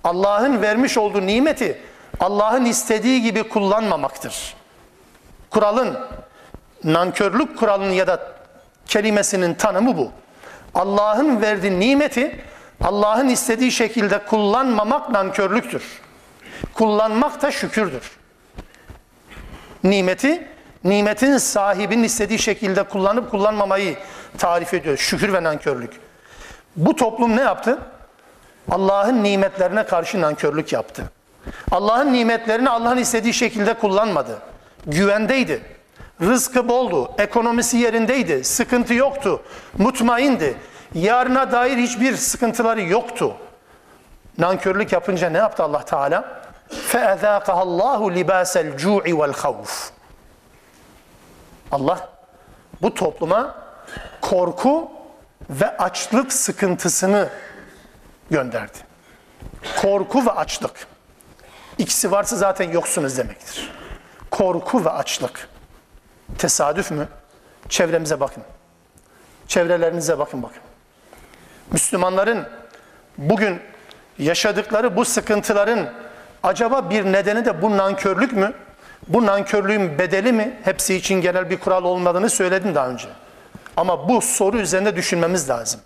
Allah'ın 0.03 0.61
vermiş 0.61 0.97
olduğu 0.97 1.25
nimeti 1.25 1.81
Allah'ın 2.21 2.65
istediği 2.65 3.21
gibi 3.21 3.49
kullanmamaktır. 3.49 4.53
Kuralın, 5.49 5.97
nankörlük 6.83 7.57
kuralının 7.57 7.91
ya 7.91 8.07
da 8.07 8.19
kelimesinin 8.85 9.53
tanımı 9.53 9.97
bu. 9.97 10.11
Allah'ın 10.75 11.41
verdiği 11.41 11.79
nimeti 11.79 12.41
Allah'ın 12.83 13.27
istediği 13.27 13.71
şekilde 13.71 14.25
kullanmamak 14.25 15.09
nankörlüktür. 15.09 15.83
Kullanmak 16.73 17.41
da 17.41 17.51
şükürdür. 17.51 18.11
Nimeti, 19.83 20.47
nimetin 20.83 21.37
sahibinin 21.37 22.03
istediği 22.03 22.39
şekilde 22.39 22.83
kullanıp 22.83 23.31
kullanmamayı 23.31 23.97
tarif 24.37 24.73
ediyor. 24.73 24.97
Şükür 24.97 25.33
ve 25.33 25.43
nankörlük. 25.43 25.93
Bu 26.75 26.95
toplum 26.95 27.37
ne 27.37 27.41
yaptı? 27.41 27.79
Allah'ın 28.71 29.23
nimetlerine 29.23 29.85
karşı 29.85 30.21
nankörlük 30.21 30.73
yaptı. 30.73 31.11
Allah'ın 31.70 32.12
nimetlerini 32.12 32.70
Allah'ın 32.70 32.96
istediği 32.96 33.34
şekilde 33.34 33.74
kullanmadı. 33.74 34.38
Güvendeydi. 34.86 35.62
Rızkı 36.20 36.68
boldu, 36.68 37.12
ekonomisi 37.18 37.76
yerindeydi, 37.76 38.44
sıkıntı 38.44 38.94
yoktu, 38.94 39.42
mutmaindi. 39.78 40.56
Yarına 40.94 41.52
dair 41.52 41.76
hiçbir 41.76 42.16
sıkıntıları 42.16 42.82
yoktu. 42.82 43.36
Nankörlük 44.38 44.92
yapınca 44.92 45.30
ne 45.30 45.38
yaptı 45.38 45.62
Allah 45.62 45.84
Teala? 45.84 46.42
فَاَذَاقَهَا 46.92 47.62
اللّٰهُ 47.62 48.24
لِبَاسَ 48.24 48.76
الْجُوعِ 48.76 49.02
وَالْخَوْفِ 49.02 49.90
Allah 51.72 52.08
bu 52.82 52.94
topluma 52.94 53.54
korku 54.20 54.90
ve 55.50 55.76
açlık 55.76 56.32
sıkıntısını 56.32 57.28
gönderdi. 58.30 58.78
Korku 59.82 60.26
ve 60.26 60.30
açlık. 60.30 60.86
İkisi 61.81 62.11
varsa 62.11 62.35
zaten 62.35 62.71
yoksunuz 62.71 63.17
demektir. 63.17 63.71
Korku 64.31 64.85
ve 64.85 64.89
açlık. 64.89 65.49
Tesadüf 66.37 66.91
mü? 66.91 67.07
Çevremize 67.69 68.19
bakın. 68.19 68.43
Çevrelerinize 69.47 70.19
bakın 70.19 70.43
bakın. 70.43 70.61
Müslümanların 71.71 72.47
bugün 73.17 73.59
yaşadıkları 74.19 74.95
bu 74.95 75.05
sıkıntıların 75.05 75.93
acaba 76.43 76.89
bir 76.89 77.05
nedeni 77.05 77.45
de 77.45 77.61
bu 77.61 77.77
nankörlük 77.77 78.33
mü? 78.33 78.53
Bu 79.07 79.25
nankörlüğün 79.25 79.99
bedeli 79.99 80.31
mi? 80.31 80.59
Hepsi 80.63 80.95
için 80.95 81.21
genel 81.21 81.49
bir 81.49 81.59
kural 81.59 81.83
olmadığını 81.83 82.29
söyledim 82.29 82.75
daha 82.75 82.89
önce. 82.89 83.07
Ama 83.77 84.09
bu 84.09 84.21
soru 84.21 84.57
üzerinde 84.57 84.95
düşünmemiz 84.95 85.49
lazım. 85.49 85.81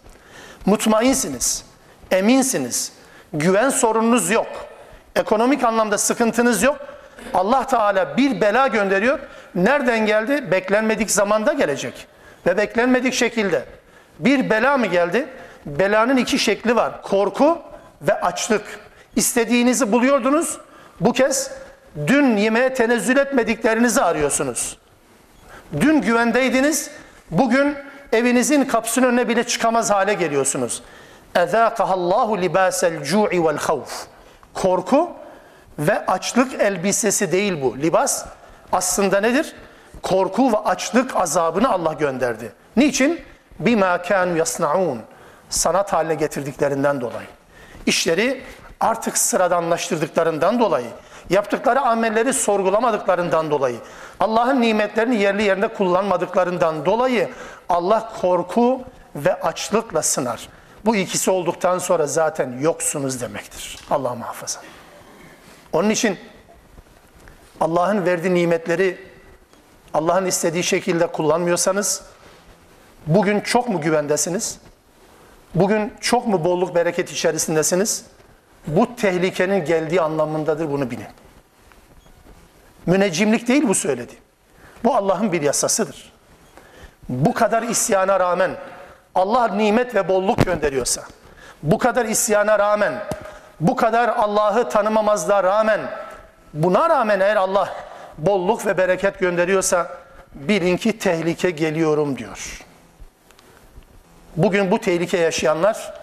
Mutmainsiniz, 0.66 1.66
eminsiniz, 2.12 2.92
güven 3.34 3.70
sorununuz 3.70 4.30
yok, 4.30 4.75
ekonomik 5.16 5.64
anlamda 5.64 5.98
sıkıntınız 5.98 6.64
yok. 6.64 6.78
Allah 7.34 7.68
Teala 7.68 8.18
bir 8.18 8.42
bela 8.42 8.68
gönderiyor. 8.68 9.20
Nereden 9.56 10.06
geldi? 10.06 10.52
Beklenmedik 10.52 11.12
zamanda 11.12 11.54
gelecek. 11.54 12.08
Ve 12.46 12.58
beklenmedik 12.58 13.14
şekilde. 13.14 13.66
Bir 14.20 14.50
bela 14.50 14.78
mı 14.78 14.86
geldi? 14.86 15.28
Belanın 15.66 16.18
iki 16.18 16.40
şekli 16.40 16.76
var. 16.76 17.02
Korku 17.02 17.60
ve 18.02 18.22
açlık. 18.22 18.80
İstediğinizi 19.16 19.92
buluyordunuz. 19.92 20.58
Bu 21.00 21.14
kez 21.14 21.52
dün 22.08 22.38
yemeğe 22.38 22.74
tenezzül 22.74 23.18
etmediklerinizi 23.18 24.02
arıyorsunuz. 24.02 24.78
Dün 25.80 26.02
güvendeydiniz. 26.02 26.92
Bugün 27.32 27.76
evinizin 28.12 28.66
kapısının 28.66 29.08
önüne 29.08 29.28
bile 29.28 29.44
çıkamaz 29.44 29.92
hale 29.92 30.14
geliyorsunuz. 30.14 30.84
Allahu 31.80 32.42
libasel 32.42 33.04
cu'i 33.04 33.46
vel 33.46 33.58
havf. 33.58 34.08
Korku 34.56 35.10
ve 35.80 36.06
açlık 36.06 36.62
elbisesi 36.62 37.32
değil 37.32 37.62
bu. 37.62 37.78
Libas 37.78 38.26
aslında 38.72 39.22
nedir? 39.22 39.56
Korku 40.02 40.52
ve 40.52 40.58
açlık 40.58 41.16
azabını 41.16 41.72
Allah 41.72 41.94
gönderdi. 41.94 42.52
Niçin? 42.78 43.22
Bima 43.60 44.02
kanu 44.02 44.38
yasnaun. 44.38 45.00
Sanat 45.50 45.94
haline 45.94 46.16
getirdiklerinden 46.16 47.02
dolayı. 47.02 47.28
İşleri 47.86 48.42
artık 48.80 49.18
sıradanlaştırdıklarından 49.18 50.60
dolayı, 50.60 50.88
yaptıkları 51.30 51.82
amelleri 51.82 52.34
sorgulamadıklarından 52.34 53.52
dolayı, 53.52 53.78
Allah'ın 54.20 54.62
nimetlerini 54.62 55.16
yerli 55.16 55.44
yerinde 55.44 55.68
kullanmadıklarından 55.68 56.86
dolayı 56.86 57.30
Allah 57.70 58.12
korku 58.22 58.82
ve 59.16 59.42
açlıkla 59.42 60.02
sınar. 60.02 60.50
Bu 60.86 60.96
ikisi 60.96 61.32
olduktan 61.32 61.80
sonra 61.80 62.08
zaten 62.08 62.60
yoksunuz 62.60 63.22
demektir. 63.22 63.80
Allah 63.90 64.16
muhafaza. 64.16 64.60
Onun 65.74 65.90
için 65.90 66.18
Allah'ın 67.60 68.06
verdiği 68.06 68.34
nimetleri 68.34 68.98
Allah'ın 69.94 70.26
istediği 70.26 70.64
şekilde 70.64 71.08
kullanmıyorsanız 71.08 72.04
bugün 73.08 73.40
çok 73.40 73.70
mu 73.70 73.82
güvendesiniz? 73.82 74.60
Bugün 75.56 75.94
çok 76.02 76.28
mu 76.28 76.44
bolluk 76.44 76.76
bereket 76.76 77.12
içerisindesiniz? 77.12 78.06
Bu 78.68 78.96
tehlikenin 78.96 79.66
geldiği 79.66 80.02
anlamındadır 80.02 80.72
bunu 80.72 80.92
bilin. 80.92 81.08
Müneccimlik 82.86 83.48
değil 83.48 83.68
bu 83.68 83.76
söyledi. 83.76 84.14
Bu 84.84 84.96
Allah'ın 84.96 85.32
bir 85.32 85.42
yasasıdır. 85.42 86.14
Bu 87.10 87.34
kadar 87.34 87.64
isyana 87.64 88.20
rağmen 88.20 88.58
Allah 89.16 89.48
nimet 89.48 89.96
ve 89.96 90.08
bolluk 90.08 90.46
gönderiyorsa, 90.46 91.04
bu 91.64 91.78
kadar 91.78 92.06
isyana 92.06 92.60
rağmen, 92.60 92.94
bu 93.60 93.76
kadar 93.76 94.10
Allah'ı 94.10 94.70
tanımamazlığa 94.70 95.44
rağmen, 95.44 95.82
buna 96.54 96.90
rağmen 96.90 97.20
eğer 97.20 97.36
Allah 97.36 97.70
bolluk 98.18 98.66
ve 98.66 98.78
bereket 98.78 99.20
gönderiyorsa 99.20 99.92
bilin 100.34 100.78
ki 100.78 101.00
tehlike 101.00 101.50
geliyorum 101.50 102.18
diyor. 102.18 102.66
Bugün 104.36 104.72
bu 104.72 104.80
tehlike 104.80 105.18
yaşayanlar 105.18 105.94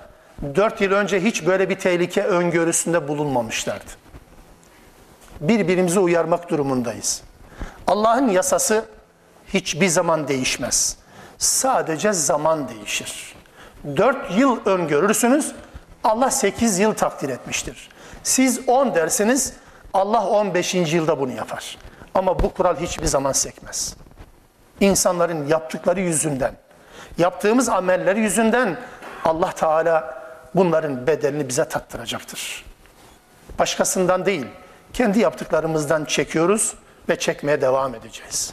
dört 0.54 0.80
yıl 0.80 0.92
önce 0.92 1.20
hiç 1.20 1.46
böyle 1.46 1.68
bir 1.68 1.78
tehlike 1.78 2.22
öngörüsünde 2.24 3.08
bulunmamışlardı. 3.08 3.90
Birbirimizi 5.40 6.00
uyarmak 6.00 6.50
durumundayız. 6.50 7.22
Allah'ın 7.86 8.28
yasası 8.28 8.84
hiçbir 9.54 9.88
zaman 9.88 10.28
değişmez. 10.28 11.01
Sadece 11.42 12.12
zaman 12.12 12.68
değişir. 12.68 13.34
Dört 13.96 14.38
yıl 14.38 14.58
öngörürsünüz, 14.64 15.52
Allah 16.04 16.30
sekiz 16.30 16.78
yıl 16.78 16.94
takdir 16.94 17.28
etmiştir. 17.28 17.88
Siz 18.22 18.68
on 18.68 18.94
dersiniz, 18.94 19.52
Allah 19.94 20.26
on 20.26 20.54
beşinci 20.54 20.96
yılda 20.96 21.20
bunu 21.20 21.32
yapar. 21.32 21.78
Ama 22.14 22.42
bu 22.42 22.54
kural 22.54 22.76
hiçbir 22.76 23.06
zaman 23.06 23.32
sekmez. 23.32 23.96
İnsanların 24.80 25.46
yaptıkları 25.46 26.00
yüzünden, 26.00 26.54
yaptığımız 27.18 27.68
amelleri 27.68 28.20
yüzünden 28.20 28.78
Allah 29.24 29.52
Teala 29.52 30.22
bunların 30.54 31.06
bedelini 31.06 31.48
bize 31.48 31.64
tattıracaktır. 31.64 32.64
Başkasından 33.58 34.26
değil, 34.26 34.46
kendi 34.92 35.20
yaptıklarımızdan 35.20 36.04
çekiyoruz 36.04 36.74
ve 37.08 37.18
çekmeye 37.18 37.60
devam 37.60 37.94
edeceğiz. 37.94 38.52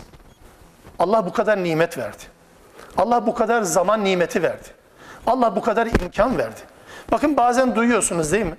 Allah 0.99 1.25
bu 1.25 1.33
kadar 1.33 1.63
nimet 1.63 1.97
verdi. 1.97 2.38
Allah 2.99 3.27
bu 3.27 3.33
kadar 3.33 3.61
zaman 3.61 4.03
nimeti 4.03 4.43
verdi. 4.43 4.67
Allah 5.27 5.55
bu 5.55 5.61
kadar 5.61 5.87
imkan 5.87 6.37
verdi. 6.37 6.59
Bakın 7.11 7.37
bazen 7.37 7.75
duyuyorsunuz 7.75 8.31
değil 8.31 8.45
mi? 8.45 8.57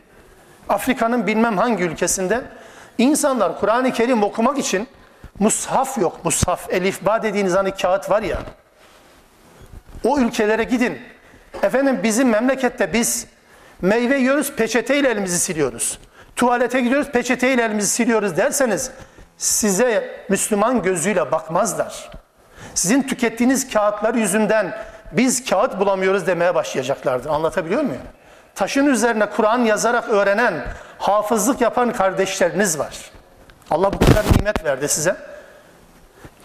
Afrika'nın 0.69 1.27
bilmem 1.27 1.59
hangi 1.59 1.85
ülkesinde 1.85 2.43
insanlar 2.99 3.61
Kur'an-ı 3.61 3.93
Kerim 3.93 4.23
okumak 4.23 4.59
için 4.59 4.89
mushaf 5.39 5.99
yok. 5.99 6.25
Mushaf, 6.25 6.73
elifba 6.73 7.23
dediğiniz 7.23 7.55
hani 7.55 7.71
kağıt 7.71 8.11
var 8.11 8.23
ya. 8.23 8.39
O 10.05 10.19
ülkelere 10.19 10.65
gidin. 10.65 10.99
Efendim 11.63 12.01
bizim 12.03 12.29
memlekette 12.29 12.93
biz 12.93 13.27
meyve 13.81 14.19
yiyoruz, 14.19 14.53
peçeteyle 14.53 15.09
elimizi 15.09 15.39
siliyoruz. 15.39 15.99
Tuvalete 16.37 16.81
gidiyoruz, 16.81 17.09
peçeteyle 17.11 17.63
elimizi 17.63 17.89
siliyoruz 17.89 18.37
derseniz 18.37 18.91
size 19.39 20.25
Müslüman 20.29 20.83
gözüyle 20.83 21.33
bakmazlar. 21.33 22.11
Sizin 22.75 23.03
tükettiğiniz 23.03 23.73
kağıtlar 23.73 24.15
yüzünden 24.15 24.77
biz 25.13 25.51
kağıt 25.51 25.81
bulamıyoruz 25.81 26.27
demeye 26.27 26.55
başlayacaklardı. 26.55 27.31
Anlatabiliyor 27.31 27.83
muyum? 27.83 28.03
Taşın 28.55 28.87
üzerine 28.87 29.27
Kur'an 29.27 29.59
yazarak 29.59 30.09
öğrenen, 30.09 30.55
hafızlık 30.99 31.61
yapan 31.61 31.93
kardeşleriniz 31.93 32.79
var. 32.79 32.95
Allah 33.71 33.93
bu 33.93 33.99
kadar 33.99 34.25
nimet 34.39 34.65
verdi 34.65 34.89
size. 34.89 35.17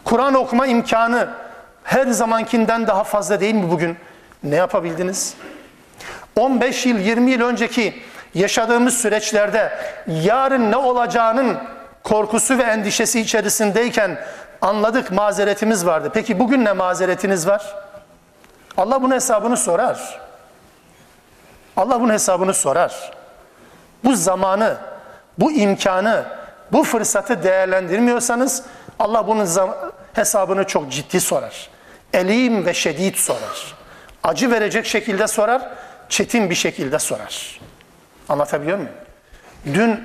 Kur'an 0.03 0.33
okuma 0.33 0.67
imkanı 0.67 1.29
her 1.83 2.07
zamankinden 2.07 2.88
daha 2.88 3.03
fazla 3.03 3.39
değil 3.39 3.55
mi 3.55 3.71
bugün? 3.71 3.97
Ne 4.43 4.55
yapabildiniz? 4.55 5.33
15 6.35 6.85
yıl, 6.85 6.99
20 6.99 7.31
yıl 7.31 7.41
önceki 7.41 8.01
yaşadığımız 8.33 8.97
süreçlerde 8.97 9.71
yarın 10.07 10.71
ne 10.71 10.77
olacağının 10.77 11.57
korkusu 12.03 12.57
ve 12.57 12.63
endişesi 12.63 13.21
içerisindeyken 13.21 14.17
anladık 14.65 15.12
mazeretimiz 15.12 15.86
vardı. 15.86 16.12
Peki 16.13 16.39
bugün 16.39 16.65
ne 16.65 16.71
mazeretiniz 16.71 17.47
var? 17.47 17.75
Allah 18.78 19.01
bunun 19.01 19.15
hesabını 19.15 19.58
sorar. 19.58 20.19
Allah 21.78 22.01
bunun 22.01 22.13
hesabını 22.13 22.54
sorar. 22.54 23.12
Bu 24.04 24.15
zamanı, 24.15 24.78
bu 25.38 25.51
imkanı, 25.51 26.25
bu 26.71 26.84
fırsatı 26.84 27.43
değerlendirmiyorsanız 27.43 28.63
Allah 28.99 29.28
bunun 29.28 29.47
hesabını 30.13 30.63
çok 30.63 30.91
ciddi 30.91 31.21
sorar. 31.21 31.69
Elim 32.13 32.65
ve 32.65 32.73
şedid 32.73 33.15
sorar. 33.15 33.75
Acı 34.23 34.51
verecek 34.51 34.86
şekilde 34.86 35.28
sorar, 35.28 35.62
çetin 36.10 36.49
bir 36.49 36.56
şekilde 36.56 36.99
sorar. 36.99 37.60
Anlatabiliyor 38.30 38.78
muyum? 38.78 38.91
Dün 39.73 40.04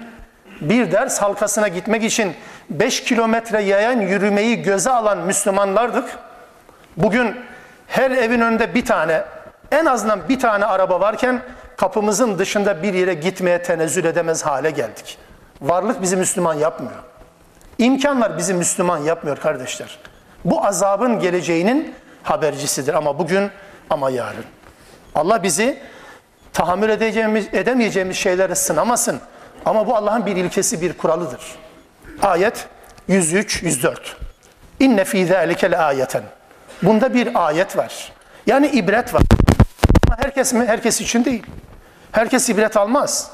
bir 0.61 0.93
ders 0.93 1.23
halkasına 1.23 1.69
gitmek 1.69 2.05
için 2.05 2.35
5 2.71 3.05
kilometre 3.05 3.63
yayan 3.63 4.01
yürümeyi 4.01 4.63
göze 4.63 4.91
alan 4.91 5.19
Müslümanlardık. 5.19 6.19
Bugün 6.97 7.37
her 7.87 8.11
evin 8.11 8.41
önünde 8.41 8.75
bir 8.75 8.85
tane, 8.85 9.25
en 9.73 9.85
azından 9.85 10.29
bir 10.29 10.41
tane 10.41 10.65
araba 10.65 11.01
varken 11.01 11.43
kapımızın 11.77 12.39
dışında 12.39 12.83
bir 12.83 12.95
yere 12.95 13.15
gitmeye 13.15 13.63
tenezzül 13.63 14.05
edemez 14.05 14.43
hale 14.43 14.71
geldik. 14.71 15.19
Varlık 15.63 16.03
bizi 16.03 16.17
Müslüman 16.17 16.55
yapmıyor. 16.55 17.03
İmkanlar 17.79 18.39
bizi 18.39 18.55
Müslüman 18.55 18.99
yapmıyor 18.99 19.37
kardeşler. 19.37 19.99
Bu 20.45 20.67
azabın 20.67 21.21
geleceğinin 21.21 21.95
habercisidir 22.23 22.95
ama 22.95 23.19
bugün 23.19 23.51
ama 23.91 24.11
yarın. 24.11 24.45
Allah 25.15 25.43
bizi 25.43 25.79
tahammül 26.53 26.89
edeceğimiz, 26.89 27.47
edemeyeceğimiz 27.53 28.17
şeyleri 28.17 28.57
sınamasın. 28.57 29.21
Ama 29.67 29.87
bu 29.87 29.97
Allah'ın 29.97 30.27
bir 30.27 30.37
ilkesi, 30.37 30.81
bir 30.81 30.93
kuralıdır. 30.93 31.41
Ayet 32.23 32.67
103, 33.09 33.63
104. 33.63 34.17
İnne 34.81 35.05
fî 35.05 35.27
zâlike 35.27 35.79
ayeten. 35.79 36.23
Bunda 36.83 37.15
bir 37.15 37.47
ayet 37.47 37.77
var. 37.77 38.13
Yani 38.47 38.67
ibret 38.67 39.15
var. 39.15 39.23
Ama 40.07 40.17
herkes 40.19 40.53
mi? 40.53 40.67
Herkes 40.67 41.01
için 41.01 41.25
değil. 41.25 41.47
Herkes 42.13 42.49
ibret 42.49 42.77
almaz. 42.77 43.31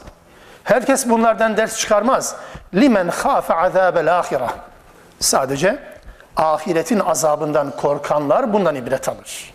Herkes 0.65 1.09
bunlardan 1.09 1.57
ders 1.57 1.79
çıkarmaz. 1.79 2.37
Limen 2.75 3.11
khâfe 3.11 3.55
azâbel 3.55 4.19
âhireh. 4.19 4.51
Sadece 5.21 5.79
ahiretin 6.37 7.01
azabından 7.01 7.71
korkanlar 7.77 8.53
bundan 8.53 8.75
ibret 8.75 9.09
alır. 9.09 9.55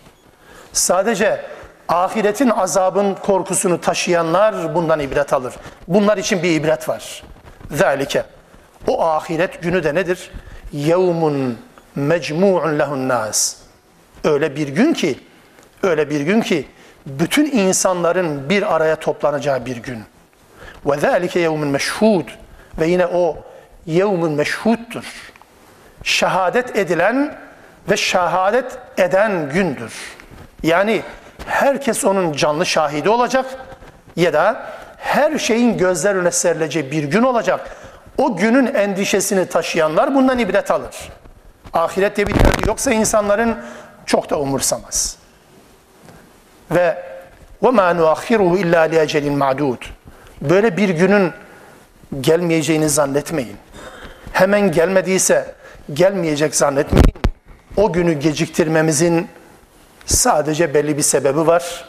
Sadece 0.72 1.44
ahiretin 1.88 2.50
azabın 2.50 3.14
korkusunu 3.14 3.80
taşıyanlar 3.80 4.74
bundan 4.74 5.00
ibret 5.00 5.32
alır. 5.32 5.54
Bunlar 5.88 6.18
için 6.18 6.42
bir 6.42 6.50
ibret 6.50 6.88
var. 6.88 7.22
Zalike. 7.70 8.24
O 8.86 9.02
ahiret 9.02 9.62
günü 9.62 9.84
de 9.84 9.94
nedir? 9.94 10.30
Yevmun 10.72 11.58
mecmu'un 11.94 12.78
lehun 12.78 13.08
nas. 13.08 13.56
Öyle 14.24 14.56
bir 14.56 14.68
gün 14.68 14.92
ki, 14.92 15.18
öyle 15.82 16.10
bir 16.10 16.20
gün 16.20 16.40
ki 16.40 16.66
bütün 17.06 17.50
insanların 17.50 18.48
bir 18.48 18.74
araya 18.74 18.96
toplanacağı 18.96 19.66
bir 19.66 19.76
gün. 19.76 19.98
Ve 20.86 20.98
zalike 20.98 21.40
yevmun 21.40 21.68
meşhud. 21.68 22.28
Ve 22.80 22.86
yine 22.86 23.06
o 23.06 23.36
yevmun 23.86 24.32
meşhuddur. 24.32 25.32
Şehadet 26.02 26.76
edilen 26.76 27.38
ve 27.90 27.96
şehadet 27.96 28.78
eden 28.98 29.50
gündür. 29.50 29.92
Yani 30.62 31.02
herkes 31.46 32.04
onun 32.04 32.32
canlı 32.32 32.66
şahidi 32.66 33.08
olacak 33.08 33.46
ya 34.16 34.32
da 34.32 34.66
her 34.98 35.38
şeyin 35.38 35.78
gözler 35.78 36.14
önüne 36.14 36.30
serileceği 36.30 36.90
bir 36.90 37.04
gün 37.04 37.22
olacak 37.22 37.76
O 38.17 38.35
günün 38.35 38.65
endişesini 38.65 39.45
taşıyanlar 39.45 40.15
bundan 40.15 40.39
ibret 40.39 40.71
alır. 40.71 41.09
Ahirette 41.73 42.27
bir 42.27 42.35
derdi 42.35 42.67
yoksa 42.67 42.91
insanların 42.91 43.57
çok 44.05 44.29
da 44.29 44.39
umursamaz. 44.39 45.17
Ve 46.71 47.03
وَمَا 47.63 47.97
نُؤَخِّرُهُ 47.97 48.61
اِلَّا 48.63 48.95
لِيَجَلٍ 48.95 49.37
مَعْدُودٍ 49.37 49.77
Böyle 50.41 50.77
bir 50.77 50.89
günün 50.89 51.31
gelmeyeceğini 52.21 52.89
zannetmeyin. 52.89 53.57
Hemen 54.31 54.71
gelmediyse 54.71 55.55
gelmeyecek 55.93 56.55
zannetmeyin. 56.55 57.13
O 57.77 57.93
günü 57.93 58.13
geciktirmemizin 58.13 59.27
Sadece 60.07 60.73
belli 60.73 60.97
bir 60.97 61.01
sebebi 61.01 61.47
var. 61.47 61.85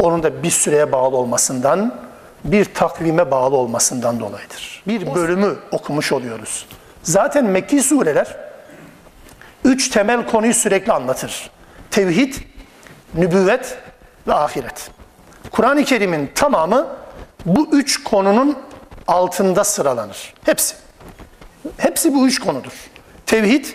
Onun 0.00 0.22
da 0.22 0.42
bir 0.42 0.50
süreye 0.50 0.92
bağlı 0.92 1.16
olmasından 1.16 1.94
bir 2.43 2.65
takvime 2.65 3.31
bağlı 3.31 3.55
olmasından 3.55 4.19
dolayıdır. 4.19 4.83
Bir 4.87 5.15
bölümü 5.15 5.55
okumuş 5.71 6.11
oluyoruz. 6.11 6.65
Zaten 7.03 7.45
Mekki 7.45 7.83
sureler 7.83 8.37
üç 9.63 9.89
temel 9.89 10.27
konuyu 10.27 10.53
sürekli 10.53 10.93
anlatır. 10.93 11.49
Tevhid, 11.91 12.33
nübüvvet 13.13 13.77
ve 14.27 14.33
ahiret. 14.33 14.91
Kur'an-ı 15.51 15.83
Kerim'in 15.83 16.31
tamamı 16.35 16.87
bu 17.45 17.69
üç 17.71 18.03
konunun 18.03 18.57
altında 19.07 19.63
sıralanır. 19.63 20.33
Hepsi. 20.45 20.75
Hepsi 21.77 22.13
bu 22.13 22.27
üç 22.27 22.39
konudur. 22.39 22.73
Tevhid, 23.25 23.65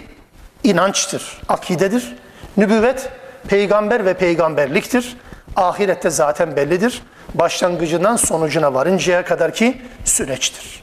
inançtır, 0.64 1.40
akidedir. 1.48 2.16
Nübüvvet, 2.56 3.08
peygamber 3.48 4.04
ve 4.04 4.14
peygamberliktir. 4.14 5.16
Ahirette 5.56 6.10
zaten 6.10 6.56
bellidir. 6.56 7.02
Başlangıcından 7.34 8.16
sonucuna 8.16 8.74
varıncaya 8.74 9.24
kadar 9.24 9.54
ki 9.54 9.82
süreçtir. 10.04 10.82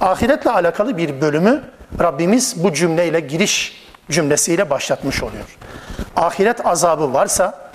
Ahiretle 0.00 0.50
alakalı 0.50 0.96
bir 0.96 1.20
bölümü 1.20 1.62
Rabbimiz 2.00 2.64
bu 2.64 2.72
cümleyle 2.72 3.20
giriş 3.20 3.82
cümlesiyle 4.10 4.70
başlatmış 4.70 5.22
oluyor. 5.22 5.58
Ahiret 6.16 6.66
azabı 6.66 7.14
varsa, 7.14 7.70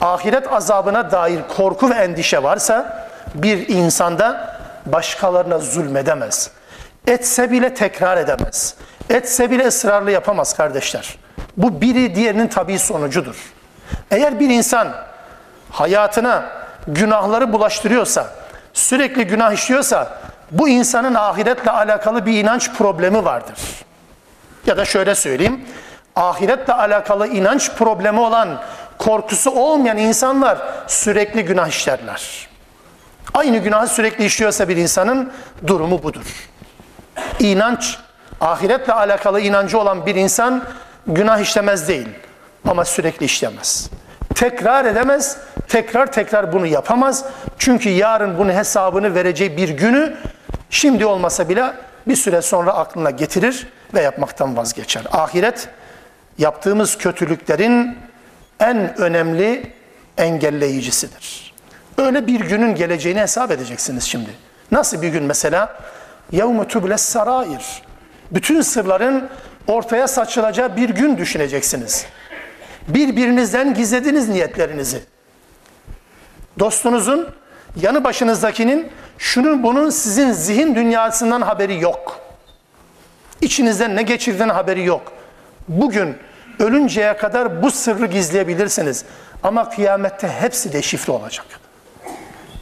ahiret 0.00 0.52
azabına 0.52 1.10
dair 1.10 1.40
korku 1.56 1.90
ve 1.90 1.94
endişe 1.94 2.42
varsa 2.42 3.08
bir 3.34 3.68
insanda 3.68 4.58
başkalarına 4.86 5.58
zulmedemez. 5.58 6.50
Etse 7.06 7.50
bile 7.50 7.74
tekrar 7.74 8.16
edemez. 8.16 8.74
Etse 9.10 9.50
bile 9.50 9.66
ısrarlı 9.66 10.10
yapamaz 10.10 10.56
kardeşler. 10.56 11.18
Bu 11.56 11.80
biri 11.80 12.14
diğerinin 12.14 12.48
tabii 12.48 12.78
sonucudur. 12.78 13.36
Eğer 14.10 14.40
bir 14.40 14.50
insan 14.50 14.94
hayatına 15.74 16.44
günahları 16.88 17.52
bulaştırıyorsa, 17.52 18.26
sürekli 18.72 19.26
günah 19.26 19.52
işliyorsa 19.52 20.18
bu 20.50 20.68
insanın 20.68 21.14
ahiretle 21.14 21.70
alakalı 21.70 22.26
bir 22.26 22.32
inanç 22.32 22.72
problemi 22.72 23.24
vardır. 23.24 23.58
Ya 24.66 24.76
da 24.76 24.84
şöyle 24.84 25.14
söyleyeyim, 25.14 25.64
ahiretle 26.16 26.72
alakalı 26.72 27.26
inanç 27.28 27.70
problemi 27.72 28.20
olan, 28.20 28.60
korkusu 28.98 29.50
olmayan 29.50 29.98
insanlar 29.98 30.58
sürekli 30.86 31.44
günah 31.44 31.68
işlerler. 31.68 32.48
Aynı 33.34 33.58
günahı 33.58 33.88
sürekli 33.88 34.24
işliyorsa 34.24 34.68
bir 34.68 34.76
insanın 34.76 35.32
durumu 35.66 36.02
budur. 36.02 36.48
İnanç, 37.38 37.98
ahiretle 38.40 38.92
alakalı 38.92 39.40
inancı 39.40 39.78
olan 39.78 40.06
bir 40.06 40.14
insan 40.14 40.64
günah 41.06 41.38
işlemez 41.38 41.88
değil 41.88 42.08
ama 42.68 42.84
sürekli 42.84 43.26
işlemez 43.26 43.90
Tekrar 44.35 44.85
edemez, 44.85 45.37
tekrar 45.67 46.11
tekrar 46.11 46.53
bunu 46.53 46.65
yapamaz. 46.65 47.25
Çünkü 47.57 47.89
yarın 47.89 48.37
bunun 48.37 48.53
hesabını 48.53 49.15
vereceği 49.15 49.57
bir 49.57 49.69
günü 49.69 50.15
şimdi 50.69 51.05
olmasa 51.05 51.49
bile 51.49 51.73
bir 52.07 52.15
süre 52.15 52.41
sonra 52.41 52.73
aklına 52.73 53.11
getirir 53.11 53.67
ve 53.93 54.01
yapmaktan 54.01 54.57
vazgeçer. 54.57 55.03
Ahiret 55.11 55.69
yaptığımız 56.37 56.97
kötülüklerin 56.97 57.97
en 58.59 59.01
önemli 59.01 59.73
engelleyicisidir. 60.17 61.53
Öyle 61.97 62.27
bir 62.27 62.39
günün 62.39 62.75
geleceğini 62.75 63.19
hesap 63.19 63.51
edeceksiniz 63.51 64.03
şimdi. 64.03 64.29
Nasıl 64.71 65.01
bir 65.01 65.07
gün 65.07 65.23
mesela? 65.23 65.77
يَوْمُ 66.33 66.65
تُبْلَ 66.65 66.97
sarair. 66.97 67.81
Bütün 68.31 68.61
sırların 68.61 69.29
ortaya 69.67 70.07
saçılacağı 70.07 70.75
bir 70.75 70.89
gün 70.89 71.17
düşüneceksiniz. 71.17 72.05
Birbirinizden 72.88 73.74
gizlediniz 73.74 74.28
niyetlerinizi. 74.28 75.00
Dostunuzun, 76.58 77.28
yanı 77.80 78.04
başınızdakinin 78.04 78.88
şunun 79.18 79.62
bunun 79.62 79.90
sizin 79.90 80.32
zihin 80.32 80.74
dünyasından 80.74 81.40
haberi 81.40 81.80
yok. 81.80 82.20
İçinizden 83.40 83.96
ne 83.96 84.02
geçirdiğinin 84.02 84.52
haberi 84.52 84.84
yok. 84.84 85.12
Bugün 85.68 86.16
ölünceye 86.58 87.16
kadar 87.16 87.62
bu 87.62 87.70
sırrı 87.70 88.06
gizleyebilirsiniz. 88.06 89.04
Ama 89.42 89.70
kıyamette 89.70 90.28
hepsi 90.28 90.72
deşifre 90.72 91.12
olacak. 91.12 91.46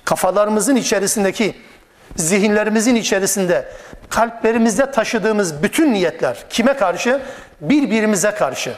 Kafalarımızın 0.04 0.76
içerisindeki, 0.76 1.54
zihinlerimizin 2.16 2.94
içerisinde, 2.94 3.68
kalplerimizde 4.08 4.90
taşıdığımız 4.90 5.62
bütün 5.62 5.92
niyetler 5.92 6.44
kime 6.50 6.76
karşı? 6.76 7.20
Birbirimize 7.61 8.31
karşı. 8.31 8.73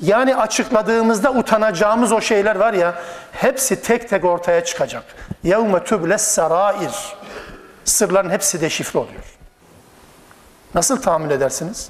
Yani 0.00 0.36
açıkladığımızda 0.36 1.32
utanacağımız 1.32 2.12
o 2.12 2.20
şeyler 2.20 2.56
var 2.56 2.72
ya, 2.72 2.94
hepsi 3.32 3.82
tek 3.82 4.08
tek 4.08 4.24
ortaya 4.24 4.64
çıkacak. 4.64 5.02
يَوْمَ 5.44 5.84
تُبْلَ 5.84 6.18
sarair. 6.18 6.92
Sırların 7.84 8.30
hepsi 8.30 8.60
deşifre 8.60 8.98
oluyor. 8.98 9.24
Nasıl 10.74 11.02
tahammül 11.02 11.30
edersiniz? 11.30 11.88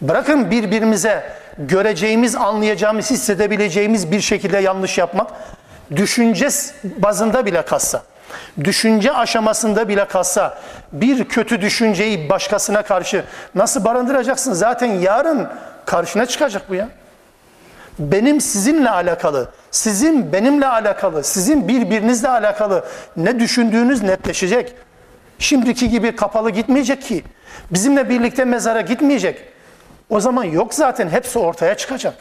Bırakın 0.00 0.50
birbirimize 0.50 1.32
göreceğimiz, 1.58 2.36
anlayacağımız, 2.36 3.10
hissedebileceğimiz 3.10 4.10
bir 4.10 4.20
şekilde 4.20 4.58
yanlış 4.58 4.98
yapmak, 4.98 5.30
düşünce 5.96 6.48
bazında 6.84 7.46
bile 7.46 7.62
kalsa, 7.62 8.02
düşünce 8.63 9.13
aşamasında 9.13 9.89
bile 9.89 10.05
kalsa, 10.05 10.57
bir 10.91 11.25
kötü 11.25 11.61
düşünceyi 11.61 12.29
başkasına 12.29 12.81
karşı 12.81 13.23
nasıl 13.55 13.85
barındıracaksın? 13.85 14.53
Zaten 14.53 14.87
yarın 14.87 15.47
karşına 15.85 16.25
çıkacak 16.25 16.69
bu 16.69 16.75
ya. 16.75 16.89
Benim 17.99 18.41
sizinle 18.41 18.89
alakalı, 18.89 19.51
sizin 19.71 20.33
benimle 20.33 20.67
alakalı, 20.67 21.23
sizin 21.23 21.67
birbirinizle 21.67 22.29
alakalı 22.29 22.85
ne 23.17 23.39
düşündüğünüz 23.39 24.03
netleşecek. 24.03 24.75
Şimdiki 25.39 25.89
gibi 25.89 26.15
kapalı 26.15 26.49
gitmeyecek 26.49 27.01
ki. 27.01 27.23
Bizimle 27.71 28.09
birlikte 28.09 28.45
mezara 28.45 28.81
gitmeyecek. 28.81 29.41
O 30.09 30.19
zaman 30.19 30.43
yok 30.43 30.73
zaten 30.73 31.09
hepsi 31.09 31.39
ortaya 31.39 31.77
çıkacak. 31.77 32.13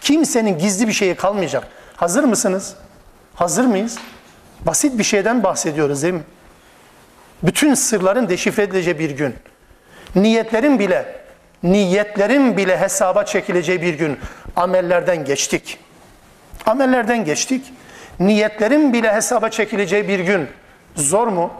Kimsenin 0.00 0.58
gizli 0.58 0.88
bir 0.88 0.92
şeyi 0.92 1.14
kalmayacak. 1.14 1.64
Hazır 1.96 2.24
mısınız? 2.24 2.74
Hazır 3.34 3.64
mıyız? 3.64 3.98
Basit 4.66 4.98
bir 4.98 5.04
şeyden 5.04 5.42
bahsediyoruz 5.42 6.02
değil 6.02 6.14
mi? 6.14 6.22
Bütün 7.42 7.74
sırların 7.74 8.28
deşifre 8.28 8.62
edileceği 8.62 8.98
bir 8.98 9.10
gün. 9.10 9.34
Niyetlerin 10.14 10.78
bile, 10.78 11.16
niyetlerin 11.62 12.56
bile 12.56 12.78
hesaba 12.80 13.24
çekileceği 13.24 13.82
bir 13.82 13.94
gün. 13.94 14.18
Amellerden 14.56 15.24
geçtik. 15.24 15.78
Amellerden 16.66 17.24
geçtik. 17.24 17.72
Niyetlerin 18.20 18.92
bile 18.92 19.12
hesaba 19.12 19.48
çekileceği 19.48 20.08
bir 20.08 20.20
gün. 20.20 20.48
Zor 20.96 21.26
mu? 21.26 21.50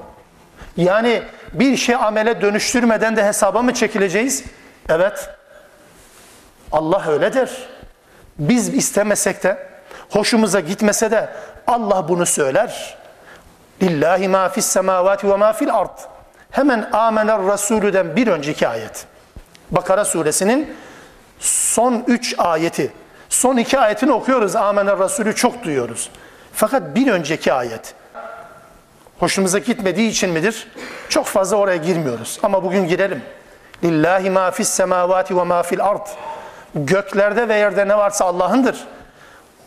Yani 0.77 1.23
bir 1.53 1.77
şey 1.77 1.95
amele 1.95 2.41
dönüştürmeden 2.41 3.17
de 3.17 3.25
hesaba 3.25 3.63
mı 3.63 3.75
çekileceğiz? 3.75 4.45
Evet. 4.89 5.29
Allah 6.73 7.05
öyledir. 7.09 7.51
Biz 8.39 8.75
istemesek 8.75 9.43
de, 9.43 9.67
hoşumuza 10.11 10.61
gitmese 10.61 11.11
de 11.11 11.29
Allah 11.67 12.09
bunu 12.09 12.27
söyler. 12.27 12.97
Lillahi 13.83 14.29
ma 14.29 14.49
fis 14.49 14.67
semavati 14.67 15.31
ve 15.31 15.37
ma 15.37 15.53
fil 15.53 15.75
ard. 15.75 15.99
Hemen 16.51 16.89
amener 16.93 17.43
Resulü'den 17.53 18.17
bir 18.17 18.27
önceki 18.27 18.69
ayet. 18.69 19.07
Bakara 19.71 20.05
suresinin 20.05 20.77
son 21.41 22.05
üç 22.07 22.35
ayeti. 22.39 22.93
Son 23.29 23.57
iki 23.57 23.79
ayetini 23.79 24.13
okuyoruz. 24.13 24.57
Amener 24.57 24.99
Resulü 24.99 25.35
çok 25.35 25.65
duyuyoruz. 25.65 26.11
Fakat 26.53 26.95
bir 26.95 27.07
önceki 27.07 27.53
ayet. 27.53 27.95
Hoşumuza 29.19 29.59
gitmediği 29.59 30.11
için 30.11 30.31
midir? 30.31 30.69
Çok 31.09 31.27
fazla 31.27 31.57
oraya 31.57 31.77
girmiyoruz. 31.77 32.39
Ama 32.43 32.65
bugün 32.65 32.89
girelim. 32.89 33.23
Lillahi 33.85 34.31
ma 34.31 34.51
fis 34.51 34.69
semavati 34.69 35.37
ve 35.37 35.43
ma 35.43 35.63
fil 35.63 35.85
ard. 35.85 36.07
Göklerde 36.75 37.49
ve 37.49 37.55
yerde 37.55 37.89
ne 37.89 37.97
varsa 37.97 38.25
Allah'ındır. 38.25 38.85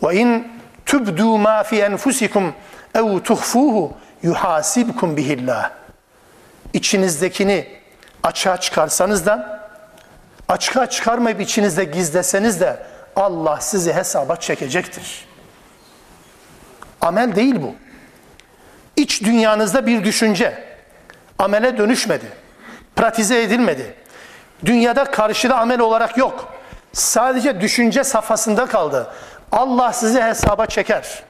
Ve 0.04 0.16
in 0.16 0.57
tubdu 0.88 1.38
ma 1.38 1.64
fi 1.64 1.82
enfusikum 1.82 2.54
ev 2.96 3.20
tuhfuhu 3.20 3.94
yuhasibkum 4.24 5.18
bihillah. 5.18 5.72
İçinizdekini 6.74 7.68
açığa 8.24 8.58
çıkarsanız 8.58 9.26
da 9.26 9.60
açığa 10.50 10.90
çıkarmayıp 10.90 11.42
içinizde 11.42 11.84
gizleseniz 11.84 12.62
de 12.62 12.84
Allah 13.16 13.62
sizi 13.62 13.94
hesaba 13.94 14.36
çekecektir. 14.36 15.28
Amel 17.02 17.36
değil 17.36 17.56
bu. 17.62 17.76
İç 18.96 19.24
dünyanızda 19.24 19.86
bir 19.86 20.04
düşünce 20.04 20.64
amele 21.40 21.78
dönüşmedi. 21.78 22.26
Pratize 22.96 23.42
edilmedi. 23.42 23.94
Dünyada 24.66 25.04
karşılığı 25.04 25.56
amel 25.56 25.80
olarak 25.80 26.18
yok. 26.18 26.54
Sadece 26.94 27.62
düşünce 27.62 28.04
safhasında 28.04 28.66
kaldı. 28.66 29.08
Allah 29.53 29.93
sizi 29.93 30.23
hesaba 30.23 30.67
çeker. 30.67 31.23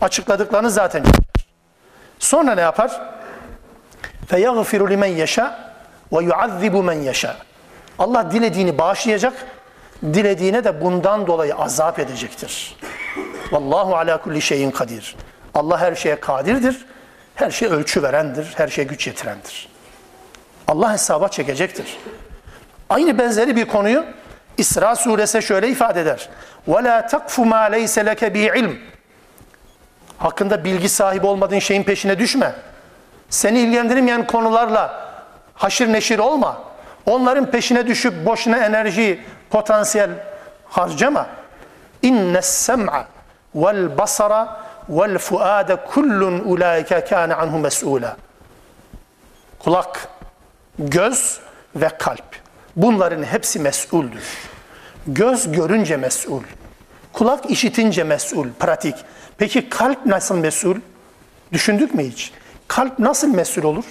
Açıkladıklarını 0.00 0.70
zaten 0.70 1.04
çeker. 1.04 1.46
Sonra 2.18 2.54
ne 2.54 2.60
yapar? 2.60 3.00
فَيَغْفِرُ 4.30 4.80
لِمَنْ 4.92 5.24
يَشَاء 5.24 5.50
وَيُعَذِّبُ 6.12 6.72
مَنْ 6.72 7.10
يَشَاء 7.10 7.34
Allah 7.98 8.30
dilediğini 8.30 8.78
bağışlayacak, 8.78 9.32
dilediğine 10.02 10.64
de 10.64 10.80
bundan 10.80 11.26
dolayı 11.26 11.54
azap 11.54 11.98
edecektir. 11.98 12.76
Vallahu 13.52 13.96
ala 13.96 14.22
kulli 14.22 14.42
şeyin 14.42 14.70
kadir. 14.70 15.16
Allah 15.54 15.80
her 15.80 15.94
şeye 15.94 16.20
kadirdir. 16.20 16.86
Her 17.34 17.50
şey 17.50 17.68
ölçü 17.68 18.02
verendir, 18.02 18.52
her 18.56 18.68
şey 18.68 18.84
güç 18.84 19.06
yetirendir. 19.06 19.68
Allah 20.68 20.92
hesaba 20.92 21.28
çekecektir. 21.28 21.98
Aynı 22.90 23.18
benzeri 23.18 23.56
bir 23.56 23.64
konuyu 23.64 24.04
İsra 24.60 24.96
suresi 24.96 25.42
şöyle 25.42 25.68
ifade 25.68 26.00
eder. 26.00 26.28
وَلَا 26.68 27.08
تَقْفُ 27.08 27.40
مَا 27.40 27.70
لَيْسَ 27.70 28.04
لَكَ 28.04 28.32
بِعِلْمٍ 28.32 28.76
Hakkında 30.18 30.64
bilgi 30.64 30.88
sahibi 30.88 31.26
olmadığın 31.26 31.58
şeyin 31.58 31.82
peşine 31.82 32.18
düşme. 32.18 32.52
Seni 33.30 33.58
ilgilendirmeyen 33.58 34.26
konularla 34.26 35.10
haşır 35.54 35.92
neşir 35.92 36.18
olma. 36.18 36.62
Onların 37.06 37.50
peşine 37.50 37.86
düşüp 37.86 38.26
boşuna 38.26 38.56
enerji, 38.56 39.24
potansiyel 39.50 40.10
harcama. 40.68 41.26
İnne 42.02 42.42
sem'a 42.42 43.06
vel 43.54 43.98
basara 43.98 44.60
vel 44.88 45.18
fuade 45.18 45.76
kullun 45.76 46.38
ulaike 46.38 47.04
kana 47.04 47.36
anhu 47.36 47.58
mes'ula. 47.58 48.16
Kulak, 49.58 50.08
göz 50.78 51.40
ve 51.76 51.88
kalp. 51.88 52.36
Bunların 52.76 53.22
hepsi 53.22 53.58
mes'uldür. 53.58 54.24
Göz 55.07 55.51
görünce 55.51 55.97
mes'ul. 55.97 56.43
Kulak 57.13 57.51
işitince 57.51 58.03
mes'ul, 58.03 58.47
pratik. 58.59 58.95
Peki 59.37 59.69
kalp 59.69 60.05
nasıl 60.05 60.35
mesul? 60.37 60.75
Düşündük 61.53 61.93
mü 61.93 62.03
hiç? 62.03 62.31
Kalp 62.67 62.99
nasıl 62.99 63.27
mesul 63.27 63.63
olur? 63.63 63.85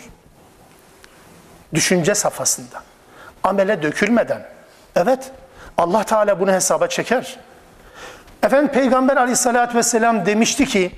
Düşünce 1.75 2.15
safhasında. 2.15 2.83
Amele 3.43 3.83
dökülmeden. 3.83 4.47
Evet, 4.97 5.31
Allah 5.79 6.05
Teala 6.05 6.41
bunu 6.41 6.53
hesaba 6.53 6.87
çeker. 6.87 7.39
Efendim 8.43 8.73
Peygamber 8.73 9.17
aleyhissalatü 9.17 9.79
vesselam 9.79 10.27
demişti 10.27 10.67
ki, 10.67 10.93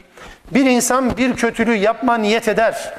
bir 0.50 0.66
insan 0.66 1.16
bir 1.16 1.36
kötülüğü 1.36 1.74
yapma 1.74 2.18
niyet 2.18 2.48
eder. 2.48 2.94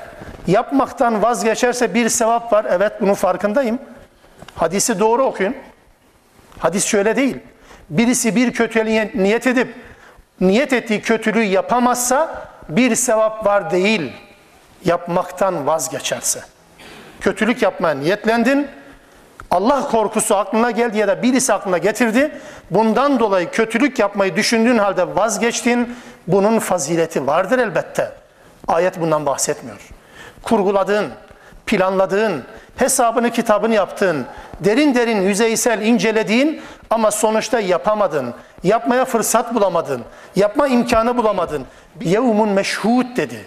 Yapmaktan 0.48 1.22
vazgeçerse 1.22 1.94
bir 1.94 2.10
sevap 2.10 2.54
var. 2.54 2.66
Evet 2.70 2.94
bunun 3.02 3.14
farkındayım. 3.14 3.80
Hadisi 4.56 5.00
doğru 5.00 5.24
okuyun. 5.24 5.56
Hadis 6.64 6.86
şöyle 6.86 7.16
değil. 7.16 7.38
Birisi 7.90 8.36
bir 8.36 8.54
kötülüğe 8.54 9.12
niyet 9.16 9.48
edip 9.48 9.76
niyet 10.42 10.74
ettiği 10.74 11.02
kötülüğü 11.02 11.44
yapamazsa 11.44 12.48
bir 12.70 12.96
sevap 12.96 13.46
var 13.46 13.72
değil. 13.72 14.12
Yapmaktan 14.86 15.68
vazgeçerse. 15.68 16.42
Kötülük 17.22 17.62
yapmaya 17.62 17.96
niyetlendin. 17.96 18.68
Allah 19.52 19.88
korkusu 19.88 20.36
aklına 20.36 20.72
geldi 20.72 20.98
ya 20.98 21.08
da 21.08 21.22
birisi 21.22 21.54
aklına 21.54 21.78
getirdi. 21.78 22.32
Bundan 22.72 23.20
dolayı 23.20 23.52
kötülük 23.52 24.00
yapmayı 24.00 24.36
düşündüğün 24.36 24.78
halde 24.78 25.16
vazgeçtin. 25.16 25.96
Bunun 26.28 26.60
fazileti 26.60 27.28
vardır 27.28 27.60
elbette. 27.60 28.12
Ayet 28.68 29.00
bundan 29.00 29.26
bahsetmiyor. 29.26 29.90
Kurguladığın, 30.44 31.10
planladığın, 31.66 32.44
hesabını 32.76 33.32
kitabını 33.32 33.74
yaptığın, 33.74 34.26
derin 34.60 34.96
derin 34.96 35.22
yüzeysel 35.22 35.82
incelediğin 35.82 36.62
ama 36.90 37.12
sonuçta 37.12 37.60
yapamadın. 37.60 38.34
Yapmaya 38.64 39.06
fırsat 39.06 39.56
bulamadın. 39.56 40.02
Yapma 40.36 40.68
imkanı 40.68 41.18
bulamadın. 41.18 41.66
Yevmun 42.02 42.50
meşhud 42.50 43.18
dedi. 43.18 43.46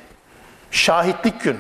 Şahitlik 0.71 1.41
gün. 1.41 1.59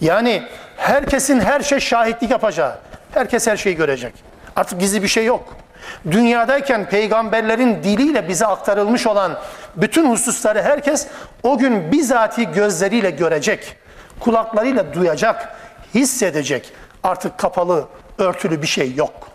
Yani 0.00 0.42
herkesin 0.76 1.40
her 1.40 1.60
şey 1.60 1.80
şahitlik 1.80 2.30
yapacağı. 2.30 2.78
Herkes 3.14 3.46
her 3.46 3.56
şeyi 3.56 3.76
görecek. 3.76 4.14
Artık 4.56 4.80
gizli 4.80 5.02
bir 5.02 5.08
şey 5.08 5.24
yok. 5.24 5.56
Dünyadayken 6.10 6.88
peygamberlerin 6.88 7.82
diliyle 7.82 8.28
bize 8.28 8.46
aktarılmış 8.46 9.06
olan 9.06 9.38
bütün 9.76 10.10
hususları 10.10 10.62
herkes 10.62 11.06
o 11.42 11.58
gün 11.58 11.92
bizatihi 11.92 12.52
gözleriyle 12.52 13.10
görecek. 13.10 13.76
Kulaklarıyla 14.20 14.94
duyacak, 14.94 15.56
hissedecek. 15.96 16.72
Artık 17.02 17.38
kapalı, 17.38 17.88
örtülü 18.18 18.62
bir 18.62 18.66
şey 18.66 18.94
yok. 18.94 19.28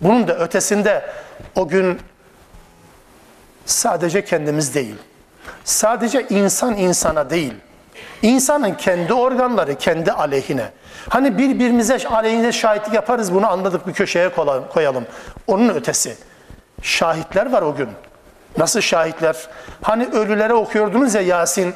Bunun 0.00 0.28
da 0.28 0.38
ötesinde 0.38 1.10
o 1.56 1.68
gün 1.68 1.98
sadece 3.66 4.24
kendimiz 4.24 4.74
değil. 4.74 4.94
Sadece 5.64 6.26
insan 6.28 6.76
insana 6.76 7.30
değil. 7.30 7.54
İnsanın 8.22 8.74
kendi 8.74 9.12
organları 9.12 9.74
kendi 9.74 10.12
aleyhine. 10.12 10.70
Hani 11.08 11.38
birbirimize 11.38 12.08
aleyhine 12.08 12.52
şahitlik 12.52 12.94
yaparız 12.94 13.34
bunu 13.34 13.50
anladık 13.50 13.86
bir 13.86 13.92
köşeye 13.92 14.30
koyalım. 14.72 15.06
Onun 15.46 15.68
ötesi. 15.68 16.16
Şahitler 16.82 17.52
var 17.52 17.62
o 17.62 17.74
gün. 17.76 17.88
Nasıl 18.58 18.80
şahitler? 18.80 19.36
Hani 19.82 20.06
ölülere 20.06 20.54
okuyordunuz 20.54 21.14
ya 21.14 21.20
Yasin. 21.20 21.74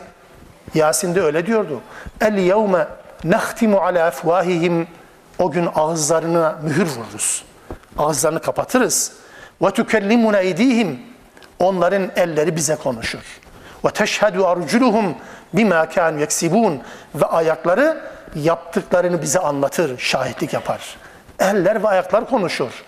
Yasin 0.75 1.15
de 1.15 1.23
öyle 1.23 1.47
diyordu. 1.47 1.81
El 2.21 2.39
yevme 2.39 2.87
nehtimu 3.25 3.79
ala 3.79 4.07
afwahihim 4.07 4.87
o 5.39 5.51
gün 5.51 5.69
ağızlarına 5.75 6.59
mühür 6.63 6.87
vururuz. 6.87 7.45
Ağızlarını 7.99 8.41
kapatırız. 8.41 9.13
Ve 9.63 9.71
tukellimuna 9.71 10.39
eydihim 10.39 11.01
onların 11.59 12.11
elleri 12.17 12.57
bize 12.57 12.77
konuşur. 12.77 13.41
Ve 13.85 13.91
teşhedü 13.91 14.41
arculuhum 14.41 15.15
bima 15.53 15.89
kanu 15.89 16.21
yeksibun 16.21 16.81
ve 17.15 17.25
ayakları 17.25 18.01
yaptıklarını 18.35 19.23
bize 19.23 19.39
anlatır, 19.39 19.99
şahitlik 19.99 20.53
yapar. 20.53 20.97
Eller 21.39 21.83
ve 21.83 21.89
ayaklar 21.89 22.29
konuşur. 22.29 22.85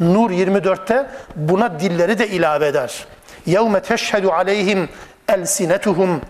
Nur 0.00 0.30
24'te 0.30 1.06
buna 1.36 1.80
dilleri 1.80 2.18
de 2.18 2.28
ilave 2.28 2.66
eder. 2.66 3.06
Yevme 3.46 3.80
teşhedü 3.80 4.28
aleyhim 4.28 4.88
elsinetuhum 5.28 6.20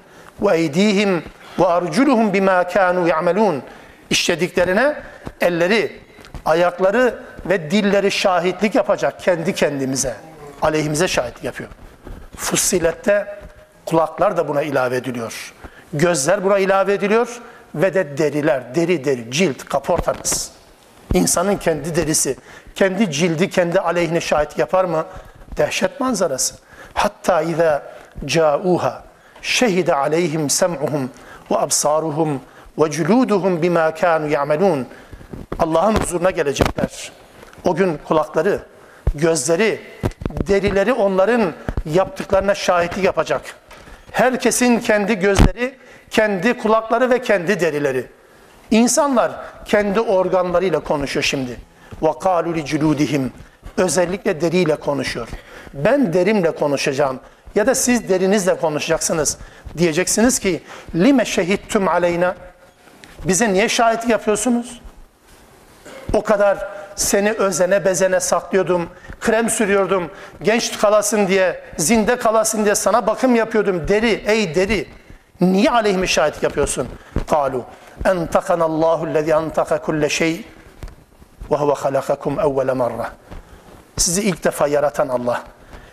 ve 0.42 0.56
eydihim 0.56 1.22
ve 1.58 1.66
arculuhum 1.66 2.32
bima 2.32 2.68
kanu 2.68 3.08
ya'malun 3.08 3.62
işlediklerine 4.10 4.96
elleri, 5.40 6.00
ayakları 6.44 7.18
ve 7.46 7.70
dilleri 7.70 8.10
şahitlik 8.10 8.74
yapacak 8.74 9.20
kendi 9.20 9.54
kendimize. 9.54 10.14
Aleyhimize 10.62 11.08
şahitlik 11.08 11.44
yapıyor. 11.44 11.70
Fussilette 12.36 13.38
kulaklar 13.86 14.36
da 14.36 14.48
buna 14.48 14.62
ilave 14.62 14.96
ediliyor. 14.96 15.54
Gözler 15.92 16.44
buna 16.44 16.58
ilave 16.58 16.92
ediliyor 16.92 17.40
ve 17.74 17.94
de 17.94 18.18
deriler, 18.18 18.74
deri 18.74 19.04
deri, 19.04 19.30
cilt, 19.30 19.64
kaportanız. 19.64 20.50
İnsanın 21.14 21.56
kendi 21.56 21.96
derisi, 21.96 22.36
kendi 22.74 23.10
cildi 23.10 23.50
kendi 23.50 23.80
aleyhine 23.80 24.20
şahit 24.20 24.58
yapar 24.58 24.84
mı? 24.84 25.06
Dehşet 25.56 26.00
manzarası. 26.00 26.54
Hatta 26.94 27.42
izâ 27.42 27.82
câûhâ 28.24 28.92
şehide 29.42 29.94
aleyhim 29.94 30.50
sem'uhum 30.50 31.10
ve 31.53 31.57
absaruhum 31.57 32.41
ve 32.79 32.91
culuduhum 32.91 33.61
bima 33.61 33.93
kanu 33.93 34.27
ya'melun. 34.27 34.87
Allah'ın 35.59 35.95
huzuruna 35.95 36.31
gelecekler. 36.31 37.11
O 37.65 37.75
gün 37.75 37.99
kulakları, 38.07 38.59
gözleri, 39.15 39.81
derileri 40.47 40.93
onların 40.93 41.53
yaptıklarına 41.93 42.55
şahitlik 42.55 43.05
yapacak. 43.05 43.41
Herkesin 44.11 44.79
kendi 44.79 45.19
gözleri, 45.19 45.75
kendi 46.09 46.57
kulakları 46.57 47.09
ve 47.09 47.21
kendi 47.21 47.59
derileri. 47.59 48.05
İnsanlar 48.71 49.31
kendi 49.65 49.99
organlarıyla 49.99 50.79
konuşuyor 50.79 51.23
şimdi. 51.23 51.57
وَقَالُوا 52.01 52.61
لِجُلُودِهِمْ 52.61 53.29
Özellikle 53.77 54.41
deriyle 54.41 54.75
konuşuyor. 54.75 55.27
Ben 55.73 56.13
derimle 56.13 56.51
konuşacağım 56.51 57.19
ya 57.54 57.66
da 57.66 57.74
siz 57.74 58.08
derinizle 58.08 58.56
konuşacaksınız. 58.56 59.38
Diyeceksiniz 59.78 60.38
ki 60.38 60.62
lime 60.94 61.24
şehittum 61.24 61.88
aleyna 61.88 62.34
bize 63.24 63.52
niye 63.52 63.68
şahitlik 63.68 64.10
yapıyorsunuz? 64.10 64.80
O 66.12 66.22
kadar 66.22 66.68
seni 66.96 67.32
özene 67.32 67.84
bezene 67.84 68.20
saklıyordum, 68.20 68.88
krem 69.20 69.50
sürüyordum, 69.50 70.10
genç 70.42 70.78
kalasın 70.78 71.26
diye, 71.28 71.60
zinde 71.76 72.16
kalasın 72.16 72.64
diye 72.64 72.74
sana 72.74 73.06
bakım 73.06 73.34
yapıyordum. 73.34 73.88
Deri, 73.88 74.22
ey 74.26 74.54
deri, 74.54 74.88
niye 75.40 75.70
aleyhime 75.70 76.06
şahitlik 76.06 76.42
yapıyorsun? 76.42 76.88
Kalu, 77.30 77.64
entakanallahu 78.04 79.14
lezi 79.14 79.30
entaka 79.30 79.80
kulle 79.80 80.08
şey 80.08 80.44
ve 81.50 81.56
huve 81.56 81.74
halakakum 81.74 82.40
evvele 82.40 82.72
marra. 82.72 83.10
Sizi 83.96 84.22
ilk 84.22 84.44
defa 84.44 84.66
yaratan 84.66 85.08
Allah. 85.08 85.42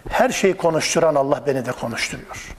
Her 0.08 0.28
şeyi 0.28 0.56
konuşturan 0.56 1.14
Allah 1.14 1.42
beni 1.46 1.66
de 1.66 1.72
konuşturuyor. 1.72 2.56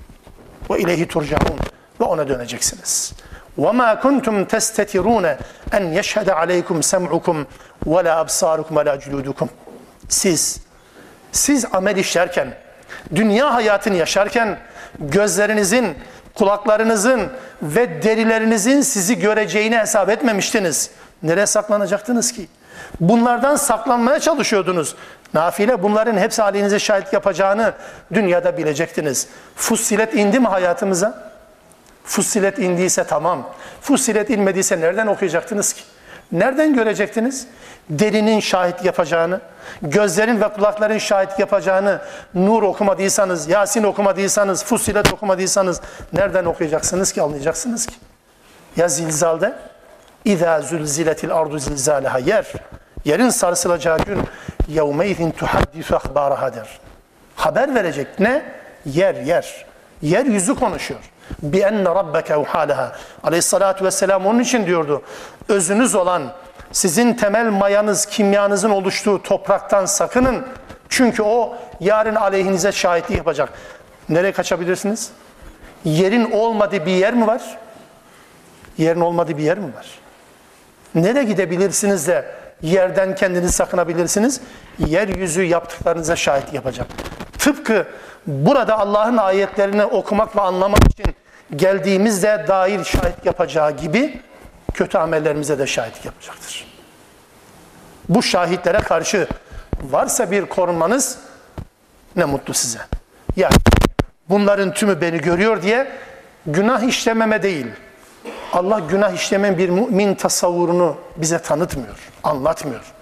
Ve 0.69 0.79
ileyhi 0.79 1.07
turcaun. 1.07 1.59
Ve 1.99 2.03
ona 2.03 2.27
döneceksiniz. 2.27 3.13
وَمَا 3.57 4.01
كُنْتُمْ 4.01 4.45
تَسْتَتِرُونَ 4.45 5.35
اَنْ 5.71 5.83
يَشْهَدَ 5.99 6.29
عَلَيْكُمْ 6.29 6.77
سَمْعُكُمْ 6.93 7.45
وَلَا 7.85 8.13
أَبْصَارُكُمْ 8.23 8.73
وَلَا 8.79 8.95
جُلُودُكُمْ 8.95 9.47
Siz, 10.09 10.59
siz 11.31 11.65
amel 11.73 11.97
işlerken, 11.97 12.53
dünya 13.15 13.53
hayatını 13.53 13.95
yaşarken 13.95 14.59
gözlerinizin, 14.99 15.97
kulaklarınızın 16.35 17.31
ve 17.61 18.03
derilerinizin 18.03 18.81
sizi 18.81 19.19
göreceğini 19.19 19.77
hesap 19.77 20.09
etmemiştiniz. 20.09 20.89
Nereye 21.23 21.45
saklanacaktınız 21.45 22.31
ki? 22.31 22.47
Bunlardan 23.00 23.56
saklanmaya 23.56 24.20
çalışıyordunuz. 24.20 24.94
Nafile 25.34 25.82
bunların 25.82 26.16
hepsi 26.16 26.42
halinize 26.42 26.78
şahit 26.78 27.12
yapacağını 27.12 27.72
dünyada 28.14 28.56
bilecektiniz. 28.56 29.28
Fussilet 29.56 30.14
indi 30.14 30.40
mi 30.40 30.48
hayatımıza? 30.48 31.32
Fussilet 32.04 32.58
indiyse 32.58 33.04
tamam. 33.04 33.48
Fussilet 33.80 34.30
inmediyse 34.30 34.80
nereden 34.80 35.06
okuyacaktınız 35.06 35.72
ki? 35.72 35.82
Nereden 36.32 36.74
görecektiniz? 36.74 37.46
Derinin 37.90 38.40
şahit 38.40 38.84
yapacağını, 38.84 39.40
gözlerin 39.82 40.40
ve 40.40 40.48
kulakların 40.48 40.98
şahit 40.98 41.38
yapacağını, 41.38 42.00
Nur 42.34 42.62
okumadıysanız, 42.62 43.48
Yasin 43.48 43.82
okumadıysanız, 43.82 44.64
Fussilet 44.64 45.12
okumadıysanız 45.12 45.80
nereden 46.12 46.44
okuyacaksınız 46.44 47.12
ki, 47.12 47.22
anlayacaksınız 47.22 47.86
ki? 47.86 47.94
Ya 48.76 48.88
zilzalde? 48.88 49.52
İzâ 50.24 50.60
zülziletil 50.60 51.34
ardu 51.34 51.58
zilzâleha 51.58 52.18
yer. 52.18 52.52
Yerin 53.05 53.29
sarsılacağı 53.29 53.97
gün 53.97 54.19
يَوْمَيْذٍ 54.71 55.31
تُحَدِّثُ 55.31 55.83
اَخْبَارَهَا 55.83 56.55
der. 56.55 56.79
Haber 57.35 57.75
verecek. 57.75 58.19
Ne? 58.19 58.45
Yer, 58.85 59.15
yer. 59.15 59.65
Yeryüzü 60.01 60.55
konuşuyor. 60.55 60.99
بِاَنَّ 61.45 61.83
رَبَّكَ 61.83 62.45
اُحَالَهَا 62.45 62.89
Aleyhissalatü 63.23 63.85
vesselam 63.85 64.25
onun 64.25 64.39
için 64.39 64.65
diyordu. 64.65 65.01
Özünüz 65.49 65.95
olan, 65.95 66.23
sizin 66.71 67.13
temel 67.13 67.49
mayanız, 67.49 68.05
kimyanızın 68.05 68.69
oluştuğu 68.69 69.23
topraktan 69.23 69.85
sakının. 69.85 70.47
Çünkü 70.89 71.23
o 71.23 71.55
yarın 71.79 72.15
aleyhinize 72.15 72.71
şahitlik 72.71 73.17
yapacak. 73.17 73.49
Nereye 74.09 74.31
kaçabilirsiniz? 74.31 75.11
Yerin 75.85 76.31
olmadığı 76.31 76.85
bir 76.85 76.91
yer 76.91 77.13
mi 77.13 77.27
var? 77.27 77.57
Yerin 78.77 79.01
olmadığı 79.01 79.37
bir 79.37 79.43
yer 79.43 79.57
mi 79.57 79.75
var? 79.75 79.87
Nereye 80.95 81.23
gidebilirsiniz 81.23 82.07
de 82.07 82.25
yerden 82.62 83.14
kendinizi 83.14 83.52
sakınabilirsiniz? 83.52 84.40
Yeryüzü 84.78 85.42
yaptıklarınıza 85.42 86.16
şahit 86.16 86.52
yapacak. 86.52 86.86
Tıpkı 87.38 87.86
burada 88.26 88.78
Allah'ın 88.78 89.16
ayetlerini 89.16 89.84
okumak 89.84 90.36
ve 90.36 90.40
anlamak 90.40 90.90
için 90.90 91.14
geldiğimizde 91.56 92.44
dair 92.48 92.84
şahit 92.84 93.24
yapacağı 93.26 93.76
gibi 93.76 94.20
kötü 94.74 94.98
amellerimize 94.98 95.58
de 95.58 95.66
şahit 95.66 96.04
yapacaktır. 96.04 96.66
Bu 98.08 98.22
şahitlere 98.22 98.78
karşı 98.78 99.26
varsa 99.82 100.30
bir 100.30 100.46
korunmanız 100.46 101.18
ne 102.16 102.24
mutlu 102.24 102.54
size. 102.54 102.78
Yani 103.36 103.54
bunların 104.28 104.74
tümü 104.74 105.00
beni 105.00 105.18
görüyor 105.18 105.62
diye 105.62 105.92
günah 106.46 106.82
işlememe 106.82 107.42
değil, 107.42 107.66
Allah 108.52 108.78
günah 108.78 109.12
işlemeyen 109.12 109.58
bir 109.58 109.68
mümin 109.68 110.14
tasavvurunu 110.14 110.96
bize 111.16 111.38
tanıtmıyor, 111.38 111.98
anlatmıyor. 112.22 112.92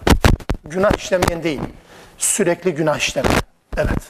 Günah 0.64 0.96
işlemeyen 0.96 1.42
değil, 1.42 1.60
sürekli 2.18 2.74
günah 2.74 2.98
işlemeyen. 2.98 3.40
Evet, 3.76 4.02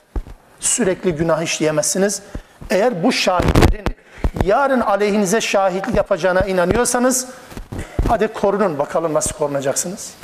sürekli 0.61 1.13
günah 1.13 1.43
işleyemezsiniz. 1.43 2.23
Eğer 2.71 3.03
bu 3.03 3.13
şahitlerin 3.13 3.85
yarın 4.45 4.81
aleyhinize 4.81 5.41
şahitlik 5.41 5.97
yapacağına 5.97 6.41
inanıyorsanız, 6.41 7.27
hadi 8.09 8.29
korunun 8.29 8.79
bakalım 8.79 9.15
nasıl 9.15 9.33
korunacaksınız. 9.33 10.15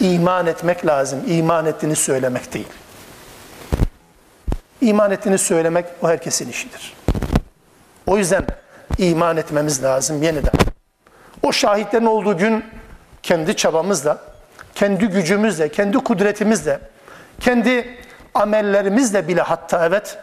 İman 0.00 0.46
etmek 0.46 0.86
lazım, 0.86 1.20
iman 1.26 1.66
ettiğini 1.66 1.96
söylemek 1.96 2.54
değil. 2.54 2.68
İman 4.80 5.10
ettiğini 5.10 5.38
söylemek 5.38 5.86
o 6.02 6.08
herkesin 6.08 6.48
işidir. 6.48 6.94
O 8.06 8.18
yüzden 8.18 8.46
iman 9.00 9.36
etmemiz 9.36 9.82
lazım 9.82 10.22
yeniden. 10.22 10.52
O 11.42 11.52
şahitlerin 11.52 12.06
olduğu 12.06 12.38
gün 12.38 12.64
kendi 13.22 13.56
çabamızla, 13.56 14.18
kendi 14.74 15.06
gücümüzle, 15.06 15.68
kendi 15.68 15.98
kudretimizle, 15.98 16.80
kendi 17.40 17.98
amellerimizle 18.34 19.28
bile 19.28 19.42
hatta 19.42 19.86
evet 19.86 20.18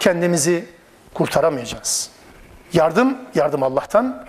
kendimizi 0.00 0.64
kurtaramayacağız. 1.14 2.10
Yardım, 2.72 3.18
yardım 3.34 3.62
Allah'tan. 3.62 4.26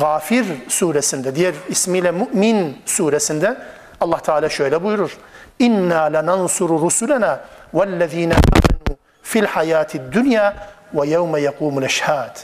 Gafir 0.00 0.46
suresinde, 0.68 1.34
diğer 1.34 1.54
ismiyle 1.68 2.10
Mü'min 2.10 2.82
suresinde 2.86 3.58
Allah 4.00 4.18
Teala 4.18 4.48
şöyle 4.48 4.82
buyurur. 4.82 5.18
İnna 5.58 6.02
lenansuru 6.02 6.80
rusulena 6.80 7.40
vellezine 7.74 8.34
amenu 8.34 8.98
fil 9.22 9.44
hayati 9.44 10.12
dünya 10.12 10.54
ve 10.94 11.08
yevme 11.08 11.40
yekumul 11.40 11.82
eşhad 11.82 12.36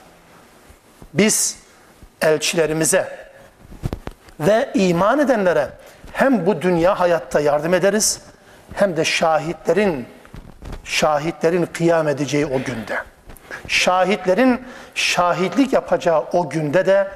biz 1.13 1.58
elçilerimize 2.22 3.30
ve 4.39 4.69
iman 4.74 5.19
edenlere 5.19 5.69
hem 6.12 6.45
bu 6.45 6.62
dünya 6.62 7.00
hayatta 7.00 7.39
yardım 7.39 7.74
ederiz 7.74 8.22
hem 8.74 8.98
de 8.98 9.06
şahitlerin 9.06 10.08
şahitlerin 10.84 11.65
kıyam 11.65 12.08
edeceği 12.08 12.45
o 12.45 12.63
günde. 12.63 12.98
Şahitlerin 13.67 14.62
şahitlik 14.95 15.74
yapacağı 15.74 16.26
o 16.34 16.50
günde 16.50 16.86
de 16.86 17.08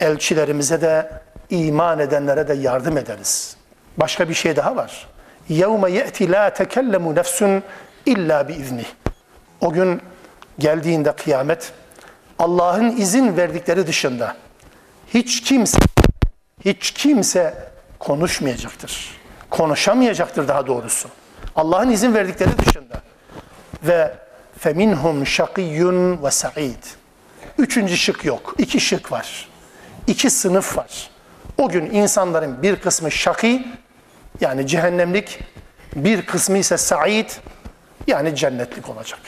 elçilerimize 0.00 0.80
de 0.80 1.10
iman 1.50 1.98
edenlere 1.98 2.48
de 2.48 2.54
yardım 2.54 2.98
ederiz. 2.98 3.56
Başka 3.96 4.28
bir 4.28 4.34
şey 4.34 4.56
daha 4.56 4.76
var. 4.76 5.06
يَوْمَ 5.50 5.90
يَأْتِ 5.90 6.18
لَا 6.32 6.50
تَكَلَّمُ 6.50 7.20
نَفْسٌ 7.20 7.62
illa 8.06 8.48
biizni. 8.48 8.84
O 9.60 9.72
gün 9.72 10.02
geldiğinde 10.58 11.12
kıyamet 11.12 11.72
Allah'ın 12.41 12.97
izin 12.97 13.37
verdikleri 13.37 13.87
dışında 13.87 14.35
hiç 15.13 15.41
kimse 15.41 15.79
hiç 16.65 16.91
kimse 16.91 17.71
konuşmayacaktır. 17.99 19.09
Konuşamayacaktır 19.49 20.47
daha 20.47 20.67
doğrusu. 20.67 21.09
Allah'ın 21.55 21.89
izin 21.89 22.13
verdikleri 22.13 22.57
dışında. 22.57 23.01
Ve 23.83 24.13
feminhum 24.59 25.27
şakiyyun 25.27 26.23
ve 26.23 26.31
sa'id. 26.31 26.83
Üçüncü 27.57 27.97
şık 27.97 28.25
yok. 28.25 28.55
İki 28.57 28.79
şık 28.79 29.11
var. 29.11 29.49
İki 30.07 30.29
sınıf 30.29 30.77
var. 30.77 31.09
O 31.57 31.69
gün 31.69 31.85
insanların 31.85 32.61
bir 32.63 32.75
kısmı 32.75 33.11
şaki 33.11 33.67
yani 34.39 34.67
cehennemlik, 34.67 35.39
bir 35.95 36.25
kısmı 36.25 36.57
ise 36.57 36.77
sa'id 36.77 37.29
yani 38.07 38.35
cennetlik 38.35 38.89
olacak. 38.89 39.19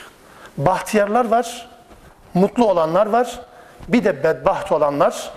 Bahtiyarlar 0.56 1.24
var, 1.24 1.73
mutlu 2.34 2.70
olanlar 2.70 3.06
var. 3.06 3.40
Bir 3.88 4.04
de 4.04 4.24
bedbaht 4.24 4.72
olanlar, 4.72 5.30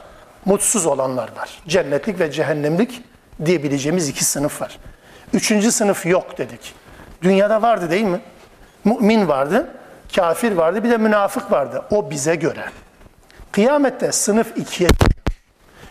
mutsuz 0.46 0.86
olanlar 0.86 1.30
var. 1.38 1.62
Cennetlik 1.68 2.20
ve 2.20 2.32
cehennemlik 2.32 3.04
diyebileceğimiz 3.46 4.10
iki 4.10 4.24
sınıf 4.24 4.62
var. 4.62 4.78
Üçüncü 5.34 5.72
sınıf 5.72 6.06
yok 6.06 6.38
dedik. 6.38 6.74
Dünyada 7.22 7.62
vardı 7.62 7.90
değil 7.90 8.04
mi? 8.04 8.20
Mümin 8.84 9.28
vardı, 9.28 9.68
kafir 10.16 10.52
vardı, 10.52 10.84
bir 10.84 10.90
de 10.90 10.98
münafık 10.98 11.52
vardı. 11.52 11.84
O 11.92 12.12
bize 12.12 12.36
göre. 12.36 12.66
Kıyamette 13.52 14.12
sınıf 14.12 14.58
ikiye 14.58 14.90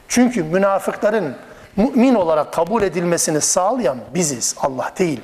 Çünkü 0.08 0.42
münafıkların 0.42 1.36
mümin 1.76 2.14
olarak 2.14 2.52
kabul 2.52 2.82
edilmesini 2.82 3.40
sağlayan 3.40 3.98
biziz, 4.14 4.54
Allah 4.60 4.92
değil. 4.98 5.20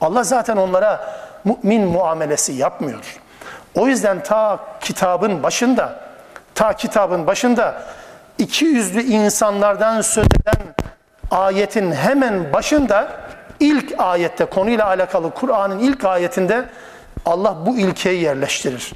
Allah 0.00 0.24
zaten 0.24 0.56
onlara 0.56 1.18
mümin 1.44 1.88
muamelesi 1.88 2.52
yapmıyor. 2.52 3.20
O 3.75 3.87
yüzden 3.87 4.23
ta 4.23 4.59
kitabın 4.81 5.43
başında, 5.43 5.99
ta 6.55 6.73
kitabın 6.73 7.27
başında 7.27 7.81
iki 8.37 8.65
yüzlü 8.65 9.03
insanlardan 9.03 10.01
söz 10.01 10.25
eden 10.25 10.75
ayetin 11.31 11.91
hemen 11.91 12.53
başında 12.53 13.11
ilk 13.59 13.93
ayette 13.97 14.45
konuyla 14.45 14.87
alakalı 14.87 15.31
Kur'an'ın 15.31 15.79
ilk 15.79 16.05
ayetinde 16.05 16.65
Allah 17.25 17.57
bu 17.65 17.77
ilkeyi 17.77 18.21
yerleştirir. 18.21 18.91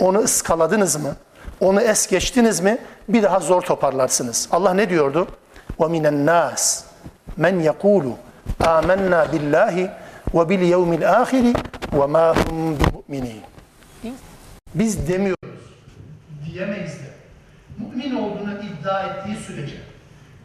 Onu 0.00 0.18
ıskaladınız 0.18 0.96
mı? 0.96 1.14
Onu 1.60 1.80
es 1.80 2.06
geçtiniz 2.06 2.60
mi? 2.60 2.78
Bir 3.08 3.22
daha 3.22 3.40
zor 3.40 3.62
toparlarsınız. 3.62 4.48
Allah 4.52 4.74
ne 4.74 4.90
diyordu? 4.90 5.28
وَمِنَ 5.78 6.04
النَّاسِ 6.06 6.82
مَنْ 7.38 7.54
يَقُولُ 7.70 8.04
آمَنَّا 8.60 9.20
بِاللّٰهِ 9.32 9.76
وَبِالْيَوْمِ 10.36 10.90
الْآخِرِ 11.00 11.46
وَمَا 11.98 12.26
هُمْ 12.38 12.56
بِمُؤْمِنِينَ 12.78 13.42
biz 14.73 15.07
demiyoruz, 15.07 15.59
diyemeyiz 16.45 16.93
de. 16.93 17.09
Mümin 17.77 18.15
olduğunu 18.15 18.53
iddia 18.53 19.03
ettiği 19.03 19.35
sürece, 19.35 19.75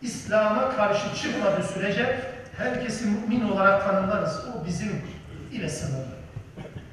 İslam'a 0.02 0.76
karşı 0.76 1.22
çıkmadığı 1.22 1.62
sürece 1.62 2.20
herkesi 2.56 3.06
mümin 3.06 3.48
olarak 3.48 3.84
tanımlarız. 3.84 4.40
O 4.54 4.66
bizim 4.66 5.02
ile 5.52 5.68
sınırlı. 5.68 6.14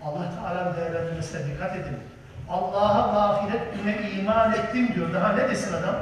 Allah 0.03 0.31
Teala 0.35 0.77
değerlendirmesine 0.77 1.41
dikkat 1.45 1.75
edin. 1.75 1.97
Allah'a 2.49 3.13
ve 3.13 3.17
ahiret 3.17 3.61
güne 3.75 4.11
iman 4.11 4.53
ettim 4.53 4.95
diyor. 4.95 5.13
Daha 5.13 5.33
ne 5.33 5.49
desin 5.49 5.73
adam? 5.73 5.95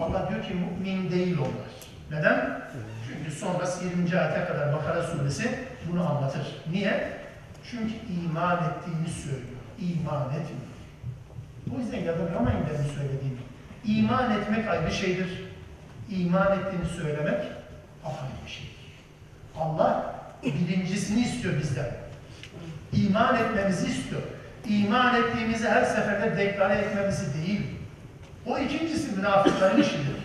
Allah 0.00 0.28
diyor 0.30 0.42
ki 0.42 0.54
mümin 0.54 1.10
değil 1.10 1.38
onlar. 1.38 1.70
Neden? 2.10 2.60
Çünkü 3.08 3.30
sonrası 3.30 3.84
20. 3.84 4.18
ayete 4.18 4.44
kadar 4.44 4.72
Bakara 4.72 5.02
suresi 5.02 5.58
bunu 5.90 6.10
anlatır. 6.10 6.62
Niye? 6.72 7.12
Çünkü 7.70 7.92
iman 8.24 8.56
ettiğini 8.56 9.08
söylüyor 9.08 9.59
iman 9.80 10.26
etmiyor. 10.26 10.70
O 11.76 11.80
yüzden 11.80 11.98
yadırgamayın 11.98 12.60
benim 12.60 12.90
söylediğimi. 12.94 13.40
İman 13.84 14.30
etmek 14.30 14.68
ayrı 14.68 14.92
şeydir. 14.92 15.44
İman 16.10 16.58
ettiğini 16.58 16.86
söylemek 17.02 17.40
apayrı 18.04 18.32
bir 18.44 18.50
şeydir. 18.50 18.70
Allah 19.58 20.14
birincisini 20.44 21.20
istiyor 21.20 21.54
bizden. 21.58 21.90
İman 22.92 23.36
etmemizi 23.36 23.86
istiyor. 23.86 24.22
iman 24.68 25.14
ettiğimizi 25.14 25.68
her 25.68 25.84
seferde 25.84 26.36
deklare 26.36 26.74
etmemizi 26.74 27.34
değil. 27.34 27.60
O 28.46 28.58
ikincisi 28.58 29.16
münafıkların 29.16 29.82
işidir. 29.82 30.16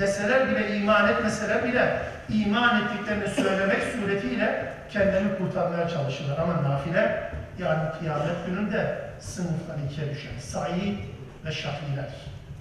Deseler 0.00 0.50
bile, 0.50 0.76
iman 0.76 1.08
etmeseler 1.08 1.64
bile 1.64 2.02
iman 2.28 2.82
ettiklerini 2.82 3.28
söylemek 3.28 3.82
suretiyle 3.82 4.72
kendini 4.92 5.38
kurtarmaya 5.38 5.88
çalışırlar. 5.88 6.38
Ama 6.38 6.62
nafile 6.62 7.30
yani 7.58 7.98
kıyamet 7.98 8.46
gününde 8.46 8.98
sınıflar 9.20 9.76
ikiye 9.90 10.10
düşer. 10.10 10.30
Said 10.40 10.98
ve 11.44 11.52
şahiler. 11.52 12.08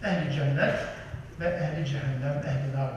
Ehli 0.04 0.34
cennet 0.34 0.76
ve 1.40 1.46
ehli 1.46 1.86
cehennem, 1.86 2.38
ehli 2.38 2.78
nar. 2.78 2.92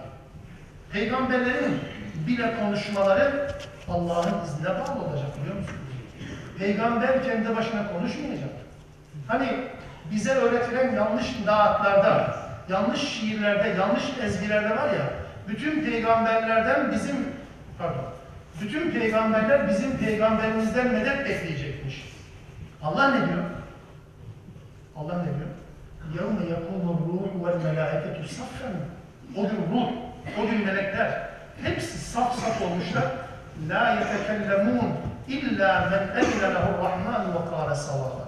Peygamberlerin 0.92 1.80
bile 2.26 2.54
konuşmaları 2.60 3.50
Allah'ın 3.88 4.44
iznine 4.44 4.68
bağlı 4.68 5.02
olacak 5.04 5.40
biliyor 5.40 5.56
musunuz? 5.56 5.80
Peygamber 6.58 7.24
kendi 7.24 7.56
başına 7.56 7.92
konuşmayacak. 7.92 8.50
Hani 9.26 9.48
bize 10.10 10.30
öğretilen 10.30 10.94
yanlış 10.94 11.26
naatlarda, 11.46 12.36
yanlış 12.68 13.00
şiirlerde, 13.00 13.68
yanlış 13.68 14.02
ezgilerde 14.24 14.70
var 14.70 14.94
ya, 14.94 15.10
bütün 15.48 15.84
peygamberlerden 15.84 16.92
bizim, 16.92 17.16
pardon, 17.78 18.04
bütün 18.60 18.90
peygamberler 18.90 19.68
bizim 19.68 19.96
peygamberimizden 19.96 20.92
medet 20.92 21.18
bekleyecekmiş. 21.18 21.69
Allah 22.83 23.07
ne 23.11 23.27
diyor? 23.27 23.43
Allah 24.97 25.17
ne 25.17 25.23
diyor? 25.23 25.51
يَوْمَ 26.13 26.37
يَقُومُ 26.53 26.83
الرُّوحُ 26.95 27.31
وَالْمَلَائِكَةُ 27.43 28.17
صَفًّا 28.37 28.69
O 29.37 29.41
gün 29.41 29.61
ruh, 29.71 29.87
o 30.39 30.49
gün 30.51 30.65
melekler 30.65 31.29
hepsi 31.63 31.97
saf 31.97 32.39
saf 32.39 32.61
olmuşlar. 32.61 33.05
لَا 33.69 33.83
يَتَكَلَّمُونَ 33.99 34.91
اِلَّا 35.29 35.71
مَنْ 35.91 36.03
اَذِنَ 36.19 36.41
لَهُ 36.55 36.65
الرَّحْمَانُ 36.73 37.23
وَقَالَ 37.35 37.69
سَوَابًا 37.75 38.25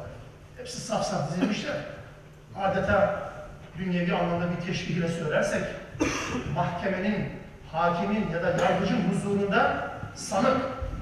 Hepsi 0.58 0.82
saf 0.82 1.06
saf 1.06 1.32
dizilmişler. 1.32 1.76
Adeta 2.56 3.20
dünyevi 3.78 4.14
anlamda 4.14 4.46
bir 4.52 4.68
teşbihle 4.68 5.08
söylersek, 5.08 5.64
mahkemenin, 6.56 7.30
hakimin 7.72 8.30
ya 8.34 8.44
da 8.44 8.50
yargıcın 8.64 8.98
huzurunda 9.10 9.88
sanık, 10.16 10.58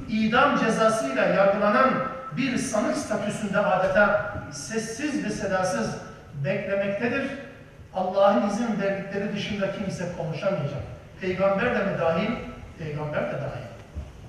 idam 0.09 0.59
cezasıyla 0.59 1.25
yargılanan 1.25 2.08
bir 2.37 2.57
sanık 2.57 2.97
statüsünde 2.97 3.59
adeta 3.59 4.33
sessiz 4.51 5.25
ve 5.25 5.29
sedasız 5.29 5.95
beklemektedir. 6.43 7.31
Allah'ın 7.93 8.49
izin 8.49 8.81
verdikleri 8.81 9.33
dışında 9.35 9.71
kimse 9.71 10.05
konuşamayacak. 10.17 10.83
Peygamber 11.21 11.75
de 11.75 11.83
mi 11.83 11.99
dahil? 11.99 12.31
Peygamber 12.79 13.21
de 13.21 13.33
dahil. 13.33 13.65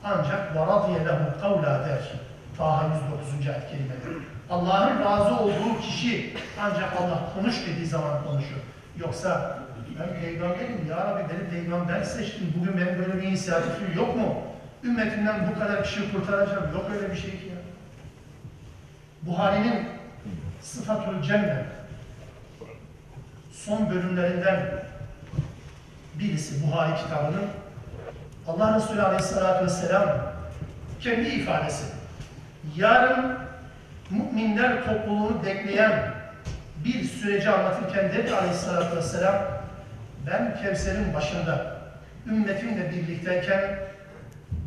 Ancak 0.04 0.56
وَرَضِيَ 0.56 1.06
لَهُ 1.06 1.40
قَوْلًا 1.42 1.88
der. 1.88 2.12
Taha 2.58 2.84
109. 3.32 3.48
ayet 3.48 3.70
kerimede. 3.70 4.26
Allah'ın 4.50 5.04
razı 5.04 5.36
olduğu 5.36 5.80
kişi 5.80 6.34
ancak 6.60 6.92
Allah 7.00 7.20
konuş 7.34 7.66
dediği 7.66 7.86
zaman 7.86 8.24
konuşur. 8.24 8.56
Yoksa 9.00 9.58
ben 10.00 10.20
peygamberim 10.20 10.86
ya 10.90 10.96
Rabbi 10.96 11.22
beni 11.32 11.50
peygamber 11.50 12.02
seçtin. 12.02 12.54
Bugün 12.56 12.76
benim 12.76 12.98
böyle 12.98 13.22
bir 13.22 13.28
inisiyatifim 13.28 13.96
yok 13.96 14.16
mu? 14.16 14.34
Ümmetimden 14.84 15.36
bu 15.50 15.58
kadar 15.58 15.84
kişi 15.84 16.12
kurtaracağım. 16.12 16.74
Yok 16.74 16.90
öyle 16.96 17.10
bir 17.10 17.16
şey 17.16 17.30
ki 17.30 17.46
ya. 17.49 17.49
Buhari'nin 19.21 19.87
Sıfatul 20.61 21.21
Cennet 21.21 21.65
son 23.51 23.89
bölümlerinden 23.89 24.83
birisi 26.19 26.67
Buhari 26.67 27.01
kitabının 27.03 27.47
Allah 28.47 28.75
Resulü 28.75 29.01
Aleyhisselatü 29.01 29.65
Vesselam 29.65 30.07
kendi 30.99 31.29
ifadesi. 31.29 31.85
Yarın 32.75 33.37
müminler 34.09 34.85
topluluğunu 34.85 35.45
bekleyen 35.45 36.13
bir 36.85 37.03
süreci 37.03 37.49
anlatırken 37.49 38.11
dedi 38.11 38.35
Aleyhisselatü 38.35 38.97
Vesselam 38.97 39.35
ben 40.27 40.57
Kevser'in 40.61 41.13
başında 41.13 41.77
ümmetimle 42.27 42.91
birlikteyken 42.91 43.79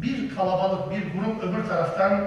bir 0.02 0.34
kalabalık, 0.34 0.90
bir 0.90 1.02
grup 1.12 1.44
öbür 1.44 1.68
taraftan 1.68 2.26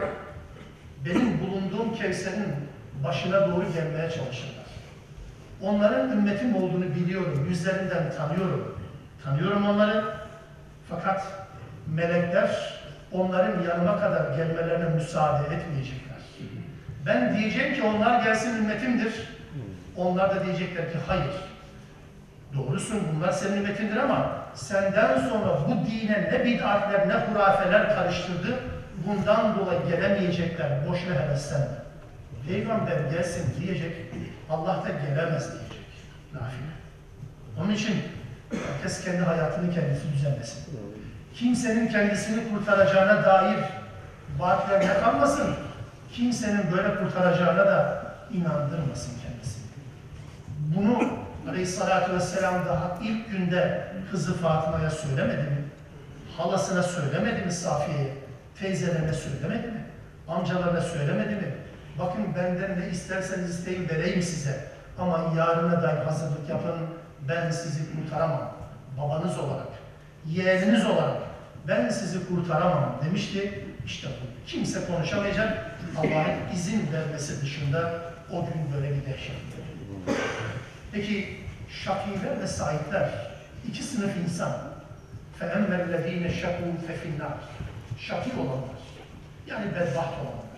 benim 1.05 1.39
bulunduğum 1.41 1.95
Kevser'in 1.95 2.55
başına 3.03 3.47
doğru 3.47 3.65
gelmeye 3.73 4.09
çalışırlar. 4.09 4.67
Onların 5.61 6.11
ümmetim 6.11 6.55
olduğunu 6.55 6.95
biliyorum, 6.95 7.45
yüzlerinden 7.49 8.11
tanıyorum. 8.17 8.77
Tanıyorum 9.23 9.65
onları. 9.65 10.03
Fakat 10.89 11.23
melekler 11.95 12.79
onların 13.11 13.63
yanıma 13.63 13.99
kadar 13.99 14.37
gelmelerine 14.37 14.89
müsaade 14.89 15.55
etmeyecekler. 15.55 16.17
Ben 17.05 17.37
diyeceğim 17.37 17.75
ki 17.75 17.83
onlar 17.83 18.23
gelsin 18.23 18.57
ümmetimdir. 18.57 19.13
Onlar 19.95 20.35
da 20.35 20.45
diyecekler 20.45 20.91
ki 20.91 20.97
hayır. 21.07 21.33
Doğrusun 22.55 23.01
bunlar 23.15 23.31
senin 23.31 23.57
ümmetindir 23.57 23.97
ama 23.97 24.45
senden 24.53 25.19
sonra 25.19 25.59
bu 25.67 25.91
dine 25.91 26.29
ne 26.31 26.45
bid'atler 26.45 27.07
ne 27.07 27.13
hurafeler 27.13 27.95
karıştırdı. 27.95 28.59
Bundan 29.07 29.59
dolayı 29.59 29.79
gelemeyecekler. 29.87 30.87
Boşuna 30.87 31.15
heveslenme. 31.15 31.67
Peygamber 32.47 32.99
gelsin 33.11 33.45
diyecek. 33.59 33.95
Allah 34.49 34.83
da 34.85 34.89
gelemez 34.89 35.51
diyecek. 35.51 35.87
Nafile. 36.33 36.77
Onun 37.59 37.71
için 37.71 37.95
herkes 38.73 39.03
kendi 39.03 39.21
hayatını 39.21 39.73
kendisi 39.73 40.13
düzenlesin. 40.13 40.63
Kimsenin 41.35 41.87
kendisini 41.87 42.49
kurtaracağına 42.49 43.25
dair 43.25 43.59
vaatlerine 44.39 44.93
kalmasın. 44.93 45.55
Kimsenin 46.13 46.71
böyle 46.71 46.95
kurtaracağına 46.95 47.65
da 47.65 48.03
inandırmasın 48.33 49.11
kendisini. 49.21 49.67
Bunu 50.75 51.09
Aleyhisselatü 51.49 52.13
Vesselam 52.13 52.65
daha 52.65 52.97
ilk 53.03 53.31
günde 53.31 53.87
kızı 54.11 54.37
Fatıma'ya 54.37 54.89
söylemedi 54.89 55.43
mi? 55.43 55.63
Halasına 56.37 56.83
söylemedi 56.83 57.45
mi 57.45 57.51
Safiye'ye? 57.51 58.26
Teyzelerine 58.60 59.12
söylemedi 59.12 59.66
mi? 59.66 59.84
Amcalarına 60.28 60.80
söylemedi 60.80 61.34
mi? 61.34 61.54
Bakın 61.98 62.34
benden 62.36 62.80
ne 62.80 62.88
isterseniz 62.88 63.50
isteyin 63.50 63.88
vereyim 63.88 64.22
size. 64.22 64.64
Ama 64.98 65.34
yarına 65.36 65.82
dair 65.82 66.04
hazırlık 66.04 66.48
yapın. 66.48 66.74
Ben 67.28 67.50
sizi 67.50 67.80
kurtaramam. 67.92 68.52
Babanız 68.98 69.38
olarak, 69.38 69.66
yeğeniniz 70.26 70.86
olarak 70.86 71.16
ben 71.68 71.88
sizi 71.88 72.28
kurtaramam 72.28 73.00
demişti. 73.06 73.64
İşte 73.86 74.08
bu. 74.08 74.46
Kimse 74.46 74.86
konuşamayacak. 74.86 75.76
Allah'ın 75.98 76.54
izin 76.54 76.92
vermesi 76.92 77.42
dışında 77.42 78.00
o 78.30 78.46
gün 78.46 78.74
böyle 78.74 78.90
bir 78.90 79.06
dehşet. 79.06 79.36
Peki 80.92 81.36
şakiler 81.84 82.40
ve 82.40 82.46
sahipler 82.46 83.10
iki 83.68 83.82
sınıf 83.82 84.16
insan. 84.24 84.52
فَاَمَّا 85.40 85.76
الَّذ۪ينَ 85.86 86.24
شَكُوا 86.40 86.72
فَفِي 86.86 87.08
النَّارِ 87.12 87.36
Şakir 87.99 88.37
olanlar. 88.37 88.77
Yani 89.47 89.65
bedbaht 89.65 90.13
olanlar. 90.13 90.57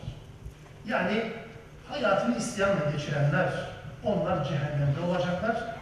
Yani 0.88 1.32
hayatını 1.90 2.38
isyanla 2.38 2.92
geçirenler, 2.92 3.50
onlar 4.04 4.44
cehennemde 4.44 5.00
olacaklar. 5.08 5.80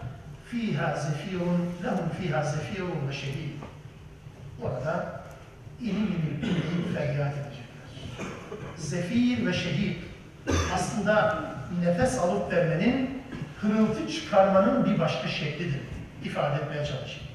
Zefirun, 0.96 1.74
lehum 1.84 2.10
fiha 2.22 2.44
zefirun 2.44 3.08
ve 3.10 3.14
şehid. 3.14 3.54
Orada 4.64 5.22
ilim 5.82 5.96
ilim 5.96 6.40
ilim 6.44 6.96
feryat 6.96 7.34
edecekler. 7.34 7.88
Zefir 8.78 9.46
ve 9.46 9.54
şehit 9.54 9.98
aslında 10.74 11.44
nefes 11.86 12.20
alıp 12.20 12.54
vermenin, 12.54 13.24
hırıltı 13.62 14.12
çıkarmanın 14.12 14.86
bir 14.86 15.00
başka 15.00 15.28
şeklidir. 15.28 15.82
ifade 16.24 16.56
etmeye 16.56 16.86
çalışayım. 16.86 17.28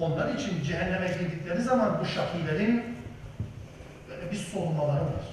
Onlar 0.00 0.34
için 0.34 0.62
cehenneme 0.64 1.06
girdikleri 1.06 1.62
zaman 1.62 1.98
bu 2.00 2.06
şakilerin 2.06 2.95
bir 4.32 4.36
solmaları 4.36 5.04
var. 5.04 5.26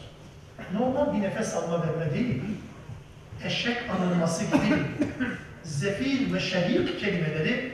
Normal 0.73 1.13
bir 1.13 1.21
nefes 1.21 1.55
alma 1.55 1.87
verme 1.87 2.13
değil, 2.13 2.41
eşek 3.45 3.77
anılması 3.89 4.45
gibi 4.45 4.83
zefir 5.63 6.33
ve 6.33 6.39
şehir 6.39 6.99
kelimeleri 6.99 7.73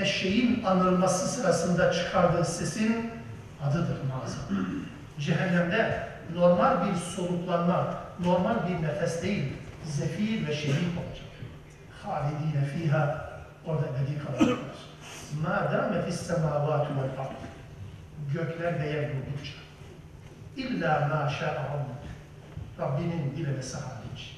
eşeğin 0.00 0.64
anılması 0.64 1.28
sırasında 1.28 1.92
çıkardığı 1.92 2.44
sesin 2.44 3.10
adıdır 3.64 3.96
mağazam. 4.08 4.66
Cehennemde 5.18 6.08
normal 6.34 6.86
bir 6.86 6.96
soluklanma, 6.96 7.94
normal 8.24 8.56
bir 8.68 8.86
nefes 8.86 9.22
değil, 9.22 9.52
zefir 9.84 10.48
ve 10.48 10.54
şehir 10.54 10.72
olacak. 10.72 11.32
Halidine 12.02 12.64
fiha 12.64 13.32
orada 13.66 13.82
ebedi 13.86 14.18
kalacaklar. 14.26 14.76
Ma 15.42 15.72
dâmet 15.72 16.08
issemâvâtu 16.08 16.88
vel 16.96 17.24
ard. 17.24 17.32
Gökler 18.32 18.80
ve 18.80 18.86
yer 18.86 19.08
durdukça. 19.08 19.52
İlla 20.56 21.08
ma 21.08 21.30
şâ'a 21.30 21.54
rabbuk. 21.54 22.02
Rabbinin 22.78 23.36
dilemesi 23.36 23.76
hariç. 23.76 24.36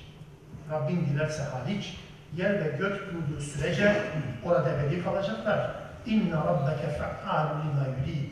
Rabbin 0.70 1.06
dilerse 1.06 1.42
hariç 1.42 1.96
yer 2.36 2.64
ve 2.64 2.76
gök 2.78 3.12
durduğu 3.12 3.40
sürece 3.40 4.02
orada 4.44 4.70
ebedi 4.70 5.04
kalacaklar. 5.04 5.70
İnne 6.06 6.34
rabbeke 6.34 6.88
fe'alun 6.88 7.60
lima 7.60 7.86
yurid. 7.98 8.30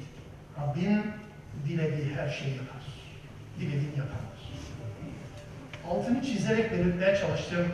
Rabbin 0.60 1.12
dilediği 1.68 2.14
her 2.14 2.28
şeyi 2.28 2.50
yapar. 2.50 2.82
Dilediğini 3.60 3.98
yapar. 3.98 4.22
altını 5.90 6.22
çizerek 6.22 6.72
belirtmeye 6.72 7.16
çalıştığım 7.16 7.66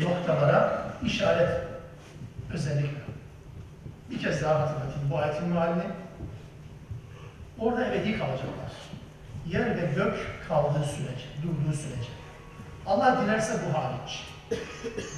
noktalara 0.02 0.86
işaret 1.04 1.50
özellikle. 2.54 3.00
Bir 4.10 4.18
kez 4.18 4.42
daha 4.42 4.60
hatırlatayım 4.60 5.10
bu 5.10 5.18
ayetin 5.18 5.48
mealini. 5.48 5.84
Orada 7.58 7.86
ebedi 7.86 8.18
kalacaklar. 8.18 8.89
Yer 9.46 9.76
ve 9.76 9.92
gök 9.94 10.14
kaldığı 10.48 10.84
sürece, 10.84 11.26
durduğu 11.42 11.76
sürece. 11.76 12.10
Allah 12.86 13.22
dilerse 13.22 13.52
bu 13.52 13.78
hariç. 13.78 14.26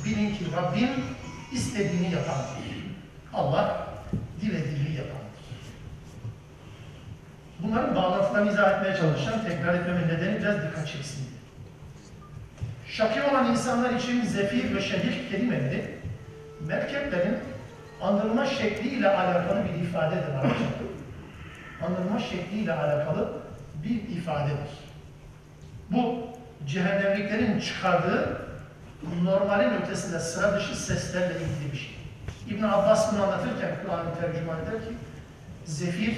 Bilin 0.04 0.34
ki 0.34 0.44
Rabbim 0.56 0.90
istediğini 1.52 2.14
yapandır. 2.14 2.62
Allah 3.34 3.86
dilediğini 4.40 4.96
yapandır. 4.96 5.22
Bunların 7.62 7.96
bağlantılarını 7.96 8.50
izah 8.50 8.78
etmeye 8.78 8.96
çalışacağım. 8.96 9.40
Tekrar 9.48 9.74
etmemin 9.74 10.08
nedeni 10.08 10.40
biraz 10.40 10.56
dikkat 10.56 10.88
çeksin 10.88 11.18
diye. 11.18 11.40
Şaki 12.86 13.22
olan 13.22 13.50
insanlar 13.50 13.90
için 13.90 14.22
zefir 14.22 14.76
ve 14.76 14.80
şehir 14.80 15.30
kelimeleri 15.30 15.98
merkeplerin 16.66 17.36
andırma 18.02 18.46
şekliyle 18.46 19.08
alakalı 19.08 19.64
bir 19.64 19.82
ifadedir 19.82 20.34
Arapçada. 20.34 20.82
Andırma 21.86 22.18
şekliyle 22.18 22.72
alakalı 22.72 23.41
bir 23.84 24.16
ifadedir. 24.16 24.70
Bu 25.90 26.26
cehennemliklerin 26.66 27.60
çıkardığı 27.60 28.42
normalin 29.22 29.82
ötesinde 29.82 30.18
sıra 30.18 30.56
dışı 30.56 30.76
seslerle 30.76 31.34
ilgili 31.34 31.72
bir 31.72 31.78
şey. 31.78 31.96
İbn 32.50 32.62
Abbas 32.62 33.12
bunu 33.12 33.22
anlatırken 33.22 33.70
Kur'an'ı 33.82 34.20
tercüman 34.20 34.58
eder 34.58 34.72
ki 34.72 34.94
zefir 35.64 36.14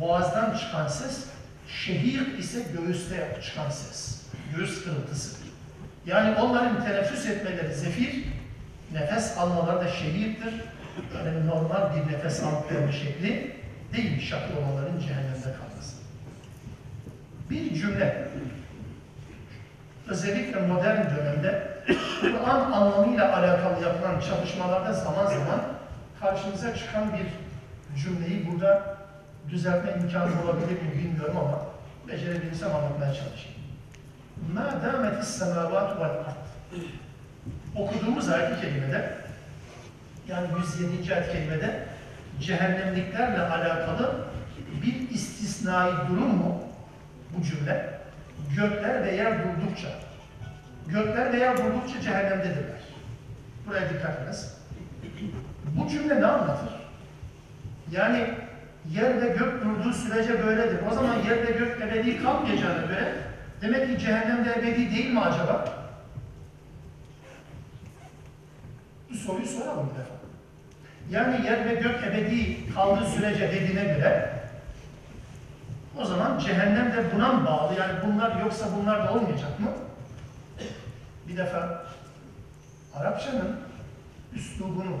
boğazdan 0.00 0.56
çıkan 0.56 0.88
ses, 0.88 1.24
şehir 1.68 2.38
ise 2.38 2.62
göğüste 2.76 3.38
çıkan 3.44 3.70
ses. 3.70 4.22
Göğüs 4.56 4.84
kırıltısı. 4.84 5.38
Yani 6.06 6.40
onların 6.40 6.84
teneffüs 6.84 7.26
etmeleri 7.26 7.74
zefir, 7.74 8.24
nefes 8.92 9.38
almaları 9.38 9.80
da 9.80 9.88
şehirdir. 9.88 10.54
Yani 11.16 11.46
normal 11.46 11.96
bir 11.96 12.12
nefes 12.12 12.42
alma 12.42 12.92
şekli 12.92 13.56
değil 13.96 14.28
şaklı 14.28 14.60
olanların 14.60 15.00
cehennemde 15.00 15.42
kalması 15.42 15.67
Bir 17.49 17.73
cümle, 17.73 18.27
özellikle 20.07 20.59
modern 20.59 21.15
dönemde 21.15 21.73
Kur'an 22.21 22.71
anlamıyla 22.71 23.37
alakalı 23.37 23.83
yapılan 23.83 24.19
çalışmalarda 24.19 24.93
zaman 24.93 25.25
zaman 25.25 25.61
karşımıza 26.19 26.75
çıkan 26.75 27.03
bir 27.13 27.27
cümleyi 28.01 28.51
burada 28.51 28.97
düzeltme 29.49 29.91
imkanı 30.03 30.43
olabilir 30.43 30.81
mi 30.81 30.91
bilmiyorum 30.97 31.37
ama 31.37 31.59
becerebilirsem 32.07 32.75
anlatmaya 32.75 33.13
çalışayım. 33.13 33.53
مَا 34.55 34.67
دَامَتِ 34.83 35.19
السَّمَاوَاتُ 35.19 35.91
وَالْاَرْضِ 35.99 36.33
Okuduğumuz 37.75 38.29
ayet-i 38.29 38.61
kerimede 38.61 39.15
yani 40.27 40.47
107. 40.79 41.13
ayet-i 41.13 41.31
kerimede 41.31 41.85
cehennemliklerle 42.39 43.41
alakalı 43.41 44.15
bir 44.81 45.09
istisnai 45.09 45.91
durum 46.09 46.35
mu 46.35 46.63
bu 47.36 47.42
cümle? 47.42 47.98
Gökler 48.56 49.04
ve 49.04 49.16
yer 49.16 49.38
durdukça 49.38 49.88
gökler 50.88 51.32
ve 51.32 51.38
yer 51.38 51.56
durdukça 51.56 52.00
cehennemdedirler. 52.00 52.80
Buraya 53.66 53.90
dikkat 53.90 54.20
ediniz. 54.20 54.58
Bu 55.76 55.88
cümle 55.88 56.20
ne 56.20 56.26
anlatır? 56.26 56.68
Yani 57.90 58.34
yer 58.90 59.22
ve 59.22 59.28
gök 59.28 59.64
durduğu 59.64 59.92
sürece 59.92 60.46
böyledir. 60.46 60.78
O 60.90 60.94
zaman 60.94 61.14
yer 61.14 61.46
ve 61.46 61.50
gök 61.50 61.82
ebedi 61.82 62.22
kalmayacağına 62.22 62.86
göre 62.86 63.14
demek 63.60 63.88
ki 63.88 63.98
cehennemde 63.98 64.52
ebedi 64.52 64.90
değil 64.90 65.10
mi 65.10 65.20
acaba? 65.20 65.64
Bu 69.10 69.14
soruyu 69.14 69.46
soralım 69.46 69.90
bir 69.90 69.98
defa. 70.00 70.14
Yani 71.10 71.46
yer 71.46 71.64
ve 71.64 71.74
gök 71.74 72.04
ebedi 72.04 72.56
kaldığı 72.74 73.06
sürece 73.06 73.52
dediğine 73.52 73.84
göre 73.84 74.37
o 75.96 76.04
zaman 76.04 76.38
cehennem 76.38 76.92
de 76.92 77.14
buna 77.14 77.32
mı 77.32 77.46
bağlı? 77.46 77.74
Yani 77.78 77.92
bunlar 78.06 78.40
yoksa 78.40 78.66
bunlar 78.76 79.08
da 79.08 79.12
olmayacak 79.14 79.60
mı? 79.60 79.68
Bir 81.28 81.36
defa 81.36 81.84
Arapçanın 82.94 83.56
üslubunu, 84.34 84.98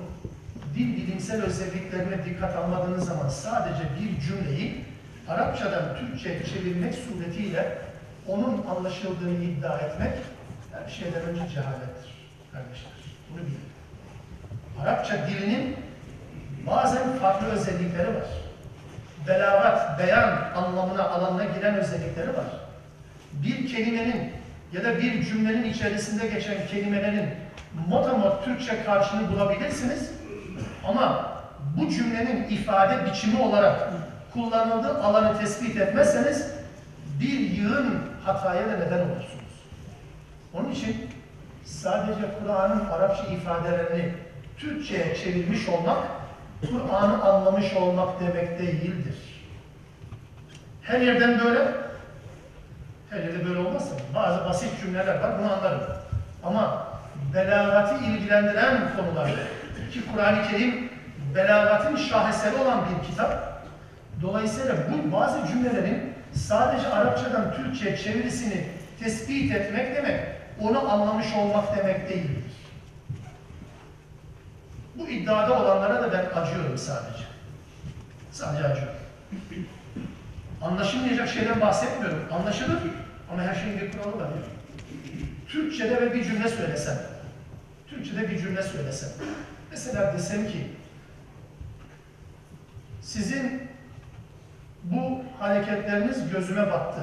dil 0.74 0.96
bilimsel 0.96 1.42
özelliklerine 1.42 2.24
dikkat 2.24 2.56
almadığınız 2.56 3.06
zaman 3.06 3.28
sadece 3.28 3.82
bir 4.00 4.20
cümleyi 4.20 4.84
Arapçadan 5.28 5.96
Türkçe 5.96 6.46
çevirmek 6.46 6.94
suretiyle 6.94 7.78
onun 8.28 8.66
anlaşıldığını 8.66 9.44
iddia 9.44 9.78
etmek 9.78 10.12
her 10.72 10.88
şeyden 10.88 11.22
önce 11.22 11.48
cehalettir 11.54 12.30
kardeşler. 12.52 12.92
Bunu 13.32 13.40
bilin. 13.40 13.60
Arapça 14.82 15.28
dilinin 15.28 15.76
bazen 16.66 17.18
farklı 17.18 17.46
özellikleri 17.46 18.14
var. 18.14 18.47
Belagat, 19.28 19.98
beyan 19.98 20.52
anlamına, 20.56 21.08
alanına 21.08 21.44
giren 21.44 21.74
özellikleri 21.74 22.28
var. 22.28 22.46
Bir 23.32 23.68
kelimenin 23.68 24.32
ya 24.72 24.84
da 24.84 24.98
bir 24.98 25.24
cümlenin 25.24 25.64
içerisinde 25.64 26.26
geçen 26.26 26.66
kelimelerin 26.66 27.30
motamot 27.88 28.44
Türkçe 28.44 28.84
karşılığını 28.84 29.32
bulabilirsiniz. 29.32 30.10
Ama 30.88 31.32
bu 31.76 31.88
cümlenin 31.88 32.48
ifade 32.48 33.06
biçimi 33.06 33.42
olarak 33.42 33.88
kullanıldığı 34.32 35.02
alanı 35.02 35.38
tespit 35.38 35.76
etmezseniz 35.76 36.50
bir 37.20 37.38
yığın 37.40 38.00
hataya 38.24 38.68
da 38.68 38.76
neden 38.76 38.98
olursunuz. 38.98 39.48
Onun 40.54 40.70
için 40.70 40.96
sadece 41.64 42.22
Kur'an'ın 42.40 42.90
Arapça 42.90 43.22
ifadelerini 43.26 44.12
Türkçe'ye 44.58 45.16
çevirmiş 45.16 45.68
olmak, 45.68 45.98
Kur'an'ı 46.66 47.22
anlamış 47.24 47.74
olmak 47.74 48.20
demek 48.20 48.58
değildir. 48.58 49.44
Her 50.82 51.00
yerden 51.00 51.40
böyle, 51.44 51.60
her 53.10 53.18
yerde 53.18 53.48
böyle 53.48 53.58
olmazsa 53.58 53.94
bazı 54.14 54.44
basit 54.44 54.80
cümleler 54.80 55.20
var, 55.20 55.38
bunu 55.38 55.52
anlarım. 55.52 55.80
Ama 56.44 56.88
belagatı 57.34 58.04
ilgilendiren 58.04 58.76
konular 58.96 59.30
ki 59.92 60.00
Kur'an-ı 60.12 60.48
Kerim 60.50 60.90
belagatın 61.34 61.96
şaheseri 61.96 62.56
olan 62.56 62.84
bir 62.84 63.10
kitap. 63.10 63.62
Dolayısıyla 64.22 64.74
bu 64.92 65.12
bazı 65.12 65.46
cümlelerin 65.46 66.14
sadece 66.32 66.88
Arapçadan 66.88 67.52
Türkçe 67.52 67.96
çevirisini 67.96 68.64
tespit 69.00 69.54
etmek 69.54 69.96
demek, 69.96 70.20
onu 70.60 70.92
anlamış 70.92 71.26
olmak 71.34 71.76
demek 71.76 72.08
değildir. 72.08 72.47
Bu 74.98 75.08
iddiada 75.08 75.62
olanlara 75.62 76.02
da 76.02 76.12
ben 76.12 76.40
acıyorum 76.40 76.78
sadece. 76.78 77.24
Sadece 78.32 78.64
acıyorum. 78.64 78.94
Anlaşılmayacak 80.62 81.28
şeyden 81.28 81.60
bahsetmiyorum. 81.60 82.24
Anlaşılır 82.32 82.78
ama 83.32 83.42
her 83.42 83.54
şeyin 83.54 83.80
bir 83.80 83.92
kuralı 83.92 84.16
var. 84.16 84.28
Ya. 84.28 84.42
Türkçe'de 85.48 86.00
ve 86.00 86.14
bir 86.14 86.24
cümle 86.24 86.48
söylesem, 86.48 86.98
Türkçe'de 87.86 88.30
bir 88.30 88.38
cümle 88.38 88.62
söylesem, 88.62 89.10
mesela 89.70 90.12
desem 90.12 90.48
ki, 90.48 90.70
sizin 93.02 93.68
bu 94.84 95.22
hareketleriniz 95.38 96.30
gözüme 96.30 96.66
battı. 96.70 97.00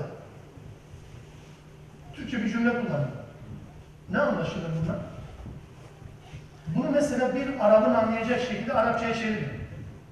Türkçe 2.14 2.43
bir 2.43 2.52
cümle 2.52 2.70
kullanıyor. 2.70 3.08
Ne 4.12 4.20
anlaşılır 4.20 4.70
bundan? 4.82 5.00
Bunu 6.68 6.91
mesela 6.91 7.36
bir 7.36 7.47
Arap'ın 7.59 7.93
anlayacak 7.93 8.41
şekilde 8.41 8.74
Arapçaya 8.74 9.13
çevirin. 9.13 9.49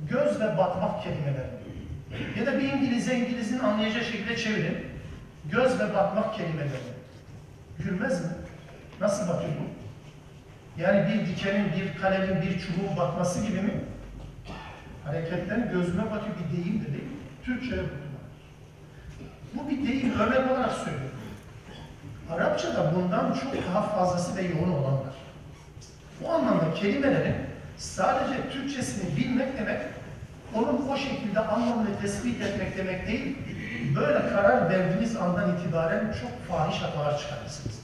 Göz 0.09 0.41
ve 0.41 0.57
batmak 0.57 1.03
kelimeleri. 1.03 1.53
Ya 2.39 2.45
da 2.45 2.59
bir 2.59 2.73
İngiliz'e 2.73 3.15
İngiliz'in 3.15 3.59
anlayacağı 3.59 4.03
şekilde 4.03 4.37
çevirin. 4.37 4.77
Göz 5.51 5.79
ve 5.79 5.93
batmak 5.93 6.35
kelimeleri. 6.35 6.93
Gülmez 7.79 8.21
mi? 8.21 8.31
Nasıl 9.01 9.29
bakıyor 9.29 9.51
bu? 9.51 9.73
Yani 10.81 11.07
bir 11.07 11.27
dikenin, 11.27 11.65
bir 11.65 12.01
kalemin, 12.01 12.41
bir 12.41 12.59
çubuğun 12.59 12.97
batması 12.97 13.47
gibi 13.47 13.61
mi? 13.61 13.73
Hareketlerin 15.05 15.71
gözüme 15.71 16.03
bakıyor 16.03 16.35
bir 16.39 16.57
deyimdir 16.57 16.87
değil 16.87 17.03
mi? 17.03 17.17
Türkçe'de 17.45 17.81
bu. 19.53 19.69
Bir 19.69 19.87
deyim, 19.87 20.19
örnek 20.19 20.51
olarak 20.51 20.71
söylüyorum. 20.71 21.09
Arapçada 22.31 22.93
bundan 22.95 23.33
çok 23.33 23.53
daha 23.67 23.81
fazlası 23.81 24.35
ve 24.35 24.41
yoğun 24.41 24.71
olan 24.71 24.93
var. 24.93 25.13
Bu 26.22 26.32
anlamda 26.32 26.74
kelimelerin 26.74 27.34
sadece 27.76 28.50
Türkçesini 28.52 29.16
bilmek 29.16 29.58
demek, 29.58 29.80
onun 30.54 30.88
o 30.88 30.96
şekilde 30.96 31.40
anlamını 31.40 32.00
tespit 32.02 32.42
etmek 32.42 32.76
demek 32.76 33.06
değil, 33.06 33.36
böyle 33.96 34.28
karar 34.28 34.70
verdiğiniz 34.70 35.16
andan 35.16 35.56
itibaren 35.56 36.14
çok 36.20 36.48
fahiş 36.48 36.82
hatalar 36.82 37.18
çıkarırsınız. 37.18 37.80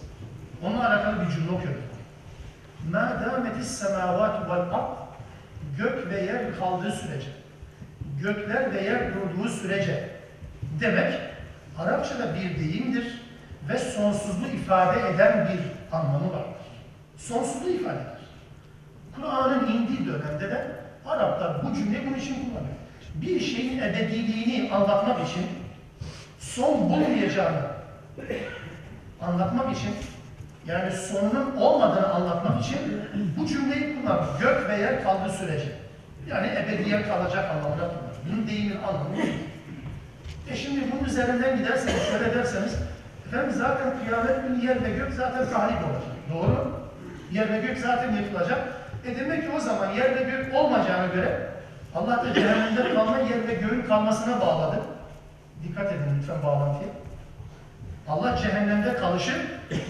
Onunla 0.62 0.88
alakalı 0.88 1.26
bir 1.26 1.34
cümle 1.34 1.50
okuyorum. 1.50 1.82
مَا 2.92 3.24
دَامَتِ 3.24 3.60
السَّمَاوَاتُ 3.62 4.48
وَالْاَرْضِ 4.48 4.94
Gök 5.78 6.10
ve 6.10 6.20
yer 6.20 6.58
kaldığı 6.58 6.92
sürece, 6.92 7.28
gökler 8.22 8.74
ve 8.74 8.82
yer 8.82 9.14
durduğu 9.14 9.48
sürece 9.48 10.10
demek, 10.80 11.20
Arapçada 11.78 12.34
bir 12.34 12.58
deyimdir 12.58 13.20
ve 13.68 13.78
sonsuzluğu 13.78 14.46
ifade 14.46 15.08
eden 15.08 15.48
bir 15.48 15.96
anlamı 15.96 16.32
vardır. 16.32 16.64
Sonsuzluğu 17.16 17.70
ifade 17.70 17.94
eder. 17.94 18.17
Kur'an'ın 19.21 19.67
indiği 19.67 20.07
dönemde 20.07 20.49
de 20.49 20.67
Araplar 21.05 21.63
bu 21.63 21.75
cümleyi 21.75 22.07
bunun 22.07 22.17
için 22.17 22.33
kullanıyor. 22.33 22.75
Bir 23.15 23.39
şeyin 23.39 23.79
ebediliğini 23.79 24.73
anlatmak 24.73 25.29
için 25.29 25.45
son 26.39 26.89
bulmayacağını 26.89 27.61
anlatmak 29.21 29.77
için 29.77 29.91
yani 30.67 30.91
sonunun 30.91 31.55
olmadığını 31.55 32.13
anlatmak 32.13 32.65
için 32.65 32.79
bu 33.37 33.47
cümleyi 33.47 34.01
kullanır. 34.01 34.25
Gök 34.39 34.69
ve 34.69 34.77
yer 34.77 35.03
kaldığı 35.03 35.33
sürece. 35.33 35.71
Yani 36.29 36.47
ebediyen 36.47 37.03
kalacak 37.03 37.51
anlamına 37.51 37.75
kullanır. 37.75 38.15
Bunun 38.31 38.47
deyimin 38.47 38.77
anlamı. 38.77 39.15
E 40.49 40.55
şimdi 40.55 40.79
bunun 40.91 41.09
üzerinden 41.09 41.57
giderseniz, 41.57 42.07
şöyle 42.11 42.35
derseniz, 42.35 42.75
efendim 43.27 43.53
zaten 43.57 43.93
kıyamet 44.03 44.47
günü 44.47 44.65
yer 44.65 44.83
ve 44.83 44.89
gök 44.89 45.13
zaten 45.13 45.49
tahrip 45.49 45.77
olacak. 45.77 46.15
Doğru. 46.33 46.79
Yer 47.31 47.53
ve 47.53 47.59
gök 47.59 47.77
zaten 47.77 48.15
yıkılacak. 48.15 48.78
E 49.05 49.15
demek 49.19 49.43
ki 49.43 49.49
o 49.57 49.59
zaman 49.59 49.91
yer 49.93 50.15
ve 50.15 50.23
gök 50.23 50.53
olmayacağına 50.53 51.07
göre 51.07 51.49
Allah 51.95 52.23
da 52.23 52.33
cehennemde 52.33 52.93
kalma 52.93 53.17
yer 53.17 53.47
ve 53.47 53.53
göğün 53.53 53.81
kalmasına 53.87 54.41
bağladı. 54.41 54.79
Dikkat 55.63 55.91
edin 55.91 56.19
lütfen 56.19 56.43
bağlantıya. 56.43 56.89
Allah 58.09 58.37
cehennemde 58.37 58.95
kalışı 58.95 59.31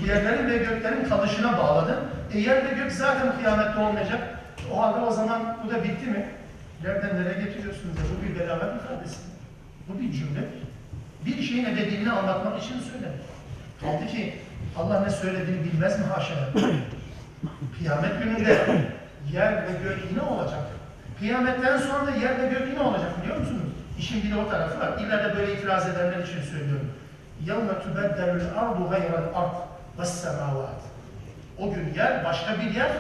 yerlerin 0.07 0.49
ve 0.49 0.57
göklerin 0.57 1.09
kalışına 1.09 1.57
bağladı. 1.57 1.99
E 2.33 2.39
yer 2.39 2.61
gök 2.61 2.91
zaten 2.91 3.35
kıyamette 3.37 3.79
olmayacak. 3.79 4.19
O 4.73 4.81
halde 4.81 4.99
o 4.99 5.11
zaman 5.11 5.57
bu 5.65 5.71
da 5.71 5.83
bitti 5.83 6.05
mi? 6.05 6.25
Nereden 6.83 7.21
nereye 7.21 7.45
getiriyorsunuz 7.45 7.97
ya? 7.97 8.03
Bu 8.11 8.23
bir 8.23 8.39
belagat 8.39 8.81
ifadesi. 8.81 9.19
Bu 9.87 9.99
bir 9.99 10.11
cümle. 10.11 10.39
Bir 11.25 11.41
şeyin 11.41 11.65
ebediliğini 11.65 12.11
anlatmak 12.11 12.63
için 12.63 12.75
söylenir. 12.79 13.19
Kaldı 13.81 14.07
ki 14.07 14.33
Allah 14.77 14.99
ne 14.99 15.09
söylediğini 15.09 15.63
bilmez 15.63 15.99
mi 15.99 16.05
haşa? 16.05 16.33
Kıyamet 17.77 18.23
gününde 18.23 18.57
yer 19.32 19.52
ve 19.52 19.72
gök 19.82 19.98
yine 20.10 20.22
olacak. 20.22 20.60
Kıyametten 21.18 21.78
sonra 21.78 22.06
da 22.06 22.10
yer 22.10 22.42
ve 22.42 22.48
gök 22.48 22.68
yine 22.68 22.80
olacak 22.80 23.22
biliyor 23.22 23.36
musunuz? 23.36 23.62
İşin 23.98 24.22
bir 24.22 24.30
de 24.30 24.36
o 24.36 24.48
tarafı 24.48 24.80
var. 24.80 24.98
İlla 25.00 25.24
da 25.24 25.36
böyle 25.36 25.54
itiraz 25.54 25.88
edenler 25.88 26.18
için 26.18 26.42
söylüyorum. 26.42 26.90
يَوْمَ 27.46 27.68
تُبَدَّلُ 27.84 28.30
الْاَرْضُ 28.40 28.78
غَيْرَ 28.94 29.12
الْاَرْضِ 29.24 29.54
وَالسَّمَاوَاتِ 29.98 30.80
O 31.58 31.74
gün 31.74 31.94
yer 31.94 32.24
başka 32.24 32.54
bir 32.60 32.74
yer, 32.74 32.90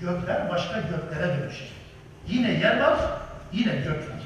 gökler 0.00 0.50
başka 0.50 0.80
göklere 0.80 1.38
dönüşecek. 1.38 1.72
Yine 2.26 2.50
yer 2.50 2.80
var, 2.80 2.98
yine 3.52 3.76
gök 3.76 3.96
var. 3.96 4.22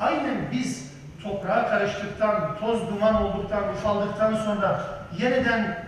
Aynen 0.00 0.36
biz 0.52 0.92
toprağa 1.22 1.68
karıştıktan, 1.68 2.56
toz 2.60 2.88
duman 2.88 3.22
olduktan, 3.22 3.68
ufaldıktan 3.68 4.34
sonra 4.34 4.80
yeniden 5.18 5.78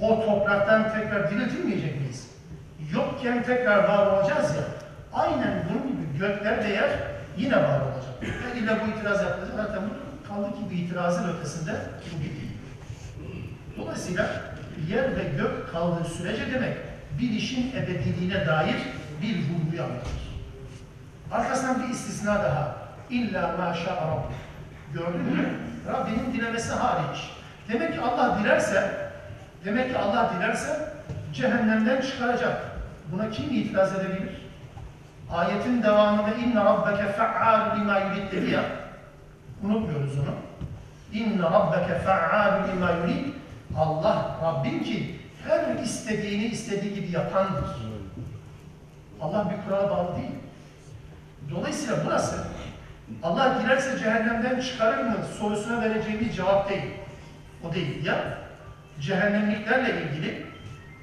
o 0.00 0.24
topraktan 0.26 0.92
tekrar 0.92 1.30
diriltilmeyecek 1.30 2.00
miyiz? 2.00 2.27
Yokken 2.93 3.43
tekrar 3.43 3.83
var 3.83 4.07
olacağız 4.07 4.55
ya. 4.55 4.63
Aynen 5.13 5.63
bunun 5.69 5.87
gibi 5.87 6.19
gökler 6.19 6.63
ve 6.63 6.69
yer 6.69 6.89
yine 7.37 7.55
var 7.55 7.81
olacak. 7.81 8.13
Ve 8.21 8.59
illa 8.59 8.77
bu 8.81 8.91
itiraz 8.91 9.21
yapılacak. 9.21 9.55
Zaten 9.55 9.83
bu 9.83 10.27
kaldı 10.27 10.47
ki 10.47 10.61
bu 10.69 10.73
itirazın 10.73 11.37
ötesinde 11.37 11.71
bu 12.15 12.23
değil. 12.23 12.51
Dolayısıyla 13.77 14.29
yer 14.89 15.17
ve 15.17 15.23
gök 15.37 15.71
kaldığı 15.71 16.09
sürece 16.09 16.53
demek 16.53 16.77
bir 17.19 17.29
işin 17.29 17.71
ebediliğine 17.75 18.47
dair 18.47 18.75
bir 19.21 19.35
vurguyu 19.35 19.83
anlatır. 19.83 20.29
Arkasından 21.31 21.83
bir 21.83 21.93
istisna 21.93 22.35
daha. 22.35 22.75
İlla 23.09 23.55
maşa 23.57 23.95
Rabbi. 23.95 24.33
Gördün 24.93 25.21
mü? 25.21 25.49
Rabbinin 25.87 26.33
dilemesi 26.33 26.73
hariç. 26.73 27.19
Demek 27.69 27.93
ki 27.93 28.01
Allah 28.01 28.39
dilerse, 28.39 29.11
demek 29.65 29.91
ki 29.91 29.97
Allah 29.97 30.31
dilerse 30.37 30.93
cehennemden 31.33 32.01
çıkaracak. 32.01 32.78
Buna 33.11 33.29
kim 33.29 33.45
itiraz 33.45 33.95
edebilir? 33.95 34.49
Ayetin 35.31 35.83
devamında 35.83 36.33
inne 36.33 36.65
rabbeke 36.65 37.11
fe'al 37.11 37.79
lima 37.79 37.99
yurid 37.99 38.31
dedi 38.31 38.51
ya. 38.51 38.63
Unutmuyoruz 39.63 40.19
onu. 40.19 40.35
İnne 41.13 41.43
rabbeke 41.43 41.99
fe'al 41.99 42.67
lima 42.67 42.91
yurid. 42.91 43.33
Allah 43.77 44.35
Rabbim 44.43 44.83
ki 44.83 45.19
her 45.47 45.83
istediğini 45.83 46.45
istediği 46.45 46.93
gibi 46.93 47.11
yapandır. 47.11 47.65
Allah 49.21 49.51
bir 49.51 49.65
kurala 49.65 49.89
bağlı 49.89 50.15
değil. 50.15 50.31
Dolayısıyla 51.51 51.95
burası 52.05 52.47
Allah 53.23 53.61
dilerse 53.61 53.99
cehennemden 53.99 54.61
çıkarır 54.61 55.03
mı 55.03 55.15
sorusuna 55.39 55.81
vereceğimiz 55.81 56.35
cevap 56.35 56.69
değil. 56.69 56.83
O 57.63 57.73
değil. 57.73 58.05
Ya 58.05 58.37
cehennemliklerle 59.01 60.03
ilgili 60.03 60.45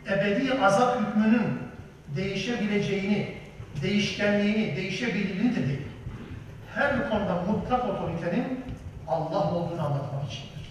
ebedi 0.07 0.65
azap 0.65 1.01
hükmünün 1.01 1.66
değişebileceğini, 2.17 3.35
değişkenliğini, 3.83 4.77
değişebildiğini 4.77 5.57
de 5.57 5.69
değil. 5.69 5.83
Her 6.75 7.11
konuda 7.11 7.35
mutlak 7.35 7.85
otoritenin 7.85 8.65
Allah 9.09 9.53
olduğunu 9.53 9.87
anlatmak 9.87 10.33
içindir. 10.33 10.71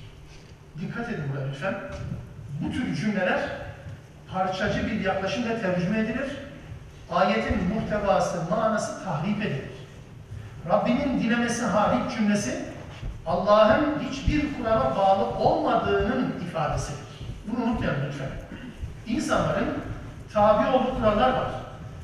Dikkat 0.81 1.09
edin 1.09 1.23
buraya 1.33 1.47
lütfen. 1.47 1.75
Bu 2.61 2.71
tür 2.71 2.95
cümleler 2.95 3.41
parçacı 4.33 4.87
bir 4.87 5.01
yaklaşımla 5.01 5.61
tercüme 5.61 5.99
edilir. 5.99 6.27
Ayetin 7.11 7.73
muhtevası, 7.73 8.37
manası 8.49 9.03
tahrip 9.03 9.41
edilir. 9.41 9.75
Rabbinin 10.69 11.19
dilemesi 11.19 11.65
hariç 11.65 12.17
cümlesi 12.17 12.65
Allah'ın 13.25 13.99
hiçbir 13.99 14.53
kurala 14.53 14.95
bağlı 14.95 15.25
olmadığının 15.25 16.33
ifadesidir. 16.47 16.99
Bunu 17.47 17.65
unutmayalım 17.65 18.01
lütfen. 18.07 18.29
İnsanların 19.07 19.77
tabi 20.35 20.67
olduğu 20.67 20.95
kurallar 20.97 21.29
var. 21.29 21.47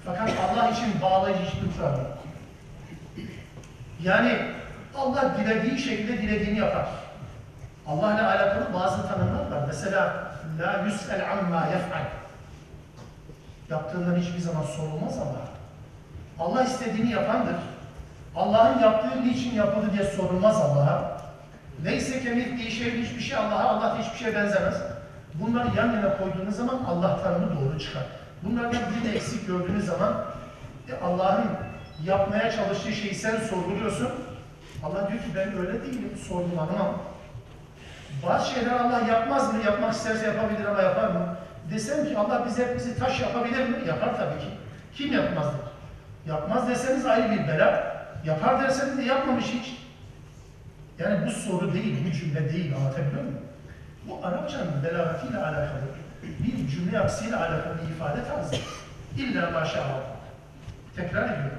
Fakat 0.05 0.29
Allah 0.29 0.69
için 0.69 1.01
bağlayıcı 1.01 1.43
hiçbir 1.43 1.77
kural 1.77 1.97
yok. 1.97 2.17
Yani 4.03 4.39
Allah 4.97 5.31
dilediği 5.37 5.79
şekilde 5.79 6.21
dilediğini 6.21 6.59
yapar. 6.59 6.85
Allah 7.87 8.13
ile 8.13 8.21
alakalı 8.21 8.73
bazı 8.73 9.07
tanımlar 9.07 9.51
var. 9.51 9.63
Mesela 9.67 10.31
la 10.59 10.85
yus'el 10.85 11.31
amma 11.31 11.65
yef'al. 11.65 12.05
Yaptığından 13.69 14.15
hiçbir 14.15 14.39
zaman 14.39 14.63
sorulmaz 14.63 15.17
ama 15.17 15.41
Allah 16.39 16.63
istediğini 16.63 17.11
yapandır. 17.11 17.55
Allah'ın 18.35 18.79
yaptığı 18.79 19.23
niçin 19.23 19.55
yapıldı 19.55 19.85
diye 19.93 20.03
sorulmaz 20.03 20.57
Allah'a. 20.57 21.21
Neyse 21.83 22.23
kemik 22.23 22.71
şey 22.71 23.01
hiçbir 23.01 23.21
şey 23.21 23.37
Allah'a, 23.37 23.69
Allah 23.69 23.97
hiçbir 23.99 24.17
şeye 24.17 24.35
benzemez. 24.35 24.75
Bunları 25.33 25.67
yan 25.77 25.93
yana 25.93 26.17
koyduğunuz 26.17 26.55
zaman 26.55 26.79
Allah 26.87 27.23
tanımı 27.23 27.59
doğru 27.59 27.79
çıkar. 27.79 28.20
Bunlardan 28.43 28.81
birini 28.91 29.15
eksik 29.15 29.47
gördüğünüz 29.47 29.85
zaman 29.85 30.25
e, 30.89 31.05
Allah'ın 31.05 31.45
yapmaya 32.05 32.51
çalıştığı 32.51 32.91
şeyi 32.91 33.15
sen 33.15 33.39
sorguluyorsun. 33.39 34.09
Allah 34.83 35.09
diyor 35.09 35.19
ki 35.19 35.29
ben 35.35 35.57
öyle 35.57 35.83
değilim, 35.83 36.11
sorgulamam. 36.27 36.97
Bazı 38.27 38.51
şeyler 38.51 38.71
Allah 38.71 38.99
yapmaz 39.07 39.53
mı? 39.53 39.63
Yapmak 39.65 39.93
isterse 39.93 40.27
yapabilir 40.27 40.65
ama 40.65 40.81
yapar 40.81 41.07
mı? 41.07 41.37
Desem 41.71 42.05
ki 42.05 42.17
Allah 42.17 42.45
bize 42.45 42.75
bizi 42.75 42.99
taş 42.99 43.21
yapabilir 43.21 43.69
mi? 43.69 43.77
Yapar 43.87 44.17
tabii 44.17 44.39
ki. 44.39 44.47
Kim 44.95 45.13
yapmaz 45.13 45.45
der. 45.45 45.71
Yapmaz 46.33 46.69
deseniz 46.69 47.05
ayrı 47.05 47.31
bir 47.31 47.47
bela. 47.47 47.91
Yapar 48.25 48.61
derseniz 48.61 48.97
de 48.97 49.03
yapmamış 49.03 49.45
hiç. 49.45 49.77
Yani 50.99 51.25
bu 51.25 51.31
soru 51.31 51.73
değil, 51.73 51.97
bu 52.07 52.11
cümle 52.11 52.53
değil. 52.53 52.75
Anlatabiliyor 52.75 53.23
muyum? 53.23 53.39
Bu 54.07 54.19
Arapçanın 54.23 54.83
belagatiyle 54.83 55.37
alakalı, 55.37 55.81
bir 56.23 56.67
cümle 56.67 56.95
yapısıyla 56.97 57.39
alakalı 57.39 57.77
bir 57.77 57.95
ifade 57.95 58.23
tarzı. 58.27 58.55
İlla 59.17 59.49
maşallah. 59.49 59.99
Tekrar 60.95 61.23
ediyorum. 61.23 61.57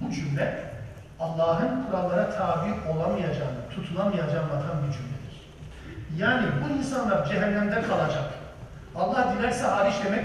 Bu 0.00 0.10
cümle 0.10 0.72
Allah'ın 1.20 1.84
kurallara 1.86 2.30
tabi 2.30 2.70
olamayacağını, 2.90 3.68
tutulamayacağını 3.74 4.40
anlatan 4.40 4.76
bir 4.78 4.92
cümledir. 4.92 5.22
Yani 6.16 6.46
bu 6.64 6.78
insanlar 6.78 7.26
cehennemde 7.26 7.82
kalacak. 7.82 8.24
Allah 8.96 9.34
dilerse 9.38 9.66
hariç 9.66 9.94
demek, 10.04 10.24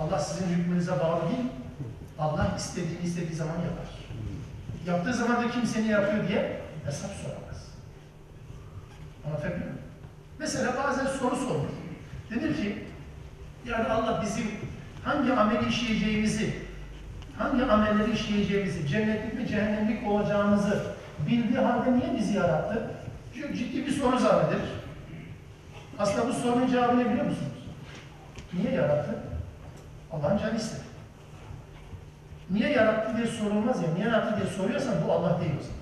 Allah 0.00 0.18
sizin 0.18 0.48
hükmünüze 0.48 0.92
bağlı 0.92 1.28
değil, 1.28 1.46
Allah 2.18 2.46
istediğini 2.56 3.02
istediği 3.02 3.34
zaman 3.34 3.54
yapar. 3.54 3.90
Yaptığı 4.86 5.14
zaman 5.14 5.44
da 5.44 5.50
kimsenin 5.50 5.88
yapıyor 5.88 6.28
diye 6.28 6.60
hesap 6.84 7.10
soramaz. 7.10 7.68
Anlatabiliyor 9.26 9.60
muyum? 9.60 9.78
Mesela 10.38 10.72
bazen 10.84 11.06
soru 11.06 11.36
sorulur. 11.36 11.79
Denir 12.30 12.56
ki, 12.56 12.84
yani 13.66 13.88
Allah 13.88 14.22
bizim 14.22 14.46
hangi 15.04 15.32
ameli 15.32 15.68
işleyeceğimizi, 15.68 16.54
hangi 17.38 17.64
amelleri 17.64 18.12
işleyeceğimizi, 18.12 18.88
cennetlik 18.88 19.34
mi 19.34 19.48
cehennemlik 19.48 20.08
olacağımızı 20.08 20.82
bildiği 21.26 21.58
halde 21.58 21.92
niye 21.92 22.18
bizi 22.18 22.36
yarattı? 22.36 22.90
Çünkü 23.34 23.56
ciddi 23.56 23.86
bir 23.86 23.92
soru 23.92 24.18
zannedilir. 24.18 24.70
Aslında 25.98 26.28
bu 26.28 26.32
sorunun 26.32 26.66
cevabı 26.66 26.98
biliyor 26.98 27.24
musunuz? 27.24 27.68
Niye 28.52 28.72
yarattı? 28.72 29.14
Allah'ın 30.12 30.38
canı 30.38 30.56
istedi. 30.56 30.82
Niye 32.50 32.70
yarattı 32.70 33.16
diye 33.16 33.26
sorulmaz 33.26 33.82
ya. 33.82 33.88
Niye 33.94 34.06
yarattı 34.06 34.40
diye 34.40 34.50
soruyorsan 34.50 34.94
bu 35.06 35.12
Allah 35.12 35.40
değil 35.40 35.52
o 35.60 35.62
zaman. 35.62 35.80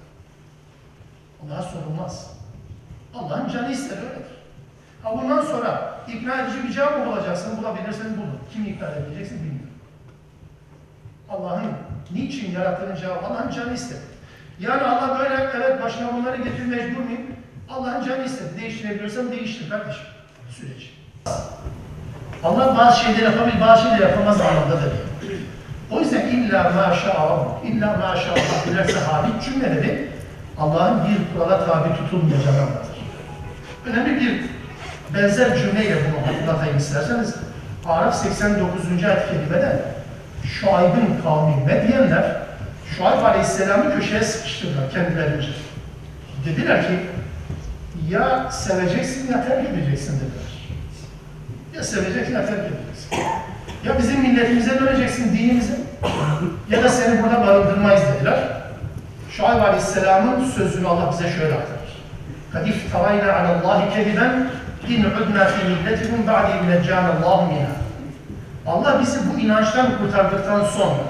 Allah'a 1.42 1.62
sorulmaz. 1.62 2.30
Allah'ın 3.14 3.48
canı 3.48 3.72
ister 3.72 3.96
öyledir. 3.96 4.26
Ha 5.02 5.18
bundan 5.22 5.40
sonra 5.40 5.97
ikna 6.14 6.42
edici 6.42 6.68
bir 6.68 6.72
cevap 6.72 6.98
mı 6.98 7.06
bulacaksın? 7.06 7.58
Bulabilirsen 7.58 8.16
bulun. 8.16 8.38
Kimi 8.52 8.68
ikna 8.68 8.88
edeceksin 8.88 9.38
bilmiyorum. 9.38 9.70
Allah'ın 11.28 11.72
niçin 12.14 12.52
yarattığını 12.52 12.96
cevap 12.96 13.24
Allah'ın 13.24 13.50
canı 13.50 13.74
istedi. 13.74 14.00
Yani 14.60 14.82
Allah 14.82 15.18
böyle 15.18 15.50
evet 15.56 15.82
başına 15.82 16.14
bunları 16.14 16.36
getir 16.36 16.66
mecbur 16.66 17.02
muyum? 17.02 17.22
Allah'ın 17.70 18.04
canı 18.04 18.24
istedi. 18.24 18.60
Değiştirebiliyorsam 18.60 19.30
değiştir 19.30 19.70
kardeşim. 19.70 20.06
Süreci. 20.50 20.86
Allah 22.44 22.76
bazı 22.78 23.00
şeyleri 23.00 23.24
yapabilir, 23.24 23.60
bazı 23.60 23.82
şeyleri 23.82 24.02
yapamaz 24.02 24.40
anlamda 24.40 24.76
da 24.76 24.80
değil. 24.80 25.40
O 25.90 26.00
yüzden 26.00 26.28
illa 26.28 26.62
maşallah, 26.62 27.64
illa 27.64 27.96
maşallah 27.96 28.66
dilerse 28.66 29.00
hariç 29.00 29.44
cümleleri 29.44 30.08
Allah'ın 30.58 31.00
bir 31.04 31.34
kurala 31.34 31.66
tabi 31.66 31.96
tutulmayacağını 31.96 32.58
anlatır. 32.58 32.98
Önemli 33.86 34.20
bir 34.20 34.57
benzer 35.13 35.57
cümleyle 35.57 35.95
bunu 35.95 36.27
hatırlatayım 36.27 36.77
isterseniz. 36.77 37.35
Araf 37.85 38.15
89. 38.15 38.81
ayet-i 38.89 39.03
kerimede 39.03 39.79
Şuayb'ın 40.45 41.21
kavmi 41.23 41.65
Medyenler 41.65 42.23
Şuayb 42.97 43.23
Aleyhisselam'ı 43.23 43.95
köşeye 43.95 44.23
sıkıştırdılar 44.23 44.91
kendilerince. 44.91 45.47
Dediler 46.45 46.87
ki 46.87 46.99
ya 48.09 48.51
seveceksin 48.51 49.31
ya 49.31 49.47
terk 49.47 49.69
edeceksin 49.69 50.15
dediler. 50.15 50.53
Ya 51.75 51.83
seveceksin 51.83 52.33
ya 52.33 52.45
terk 52.45 52.59
edeceksin. 52.59 53.17
Ya 53.85 53.97
bizim 53.97 54.21
milletimize 54.21 54.79
döneceksin, 54.79 55.37
dinimize 55.37 55.73
ya 56.69 56.83
da 56.83 56.89
seni 56.89 57.23
burada 57.23 57.47
barındırmayız 57.47 58.01
dediler. 58.15 58.39
Şuayb 59.31 59.61
Aleyhisselam'ın 59.61 60.45
sözünü 60.45 60.87
Allah 60.87 61.11
bize 61.11 61.29
şöyle 61.29 61.53
aktarır. 61.53 61.83
قَدْ 62.53 62.63
اِفْتَرَيْنَا 62.73 63.29
عَلَى 63.37 63.49
اللّٰهِ 63.55 63.79
كَذِبًا 63.95 64.27
اِنْ 64.93 65.01
عُدْنَا 65.15 65.43
فِي 65.53 65.61
مِلَّتِكُمْ 65.71 66.19
بَعْدِ 66.31 66.47
اِمْنَجَّانَ 66.57 67.05
اللّٰهُ 67.13 67.39
مِنَا 67.53 67.73
Allah 68.67 69.01
bizi 69.01 69.19
bu 69.29 69.39
inançtan 69.39 69.87
kurtardıktan 69.97 70.65
sonra 70.65 71.03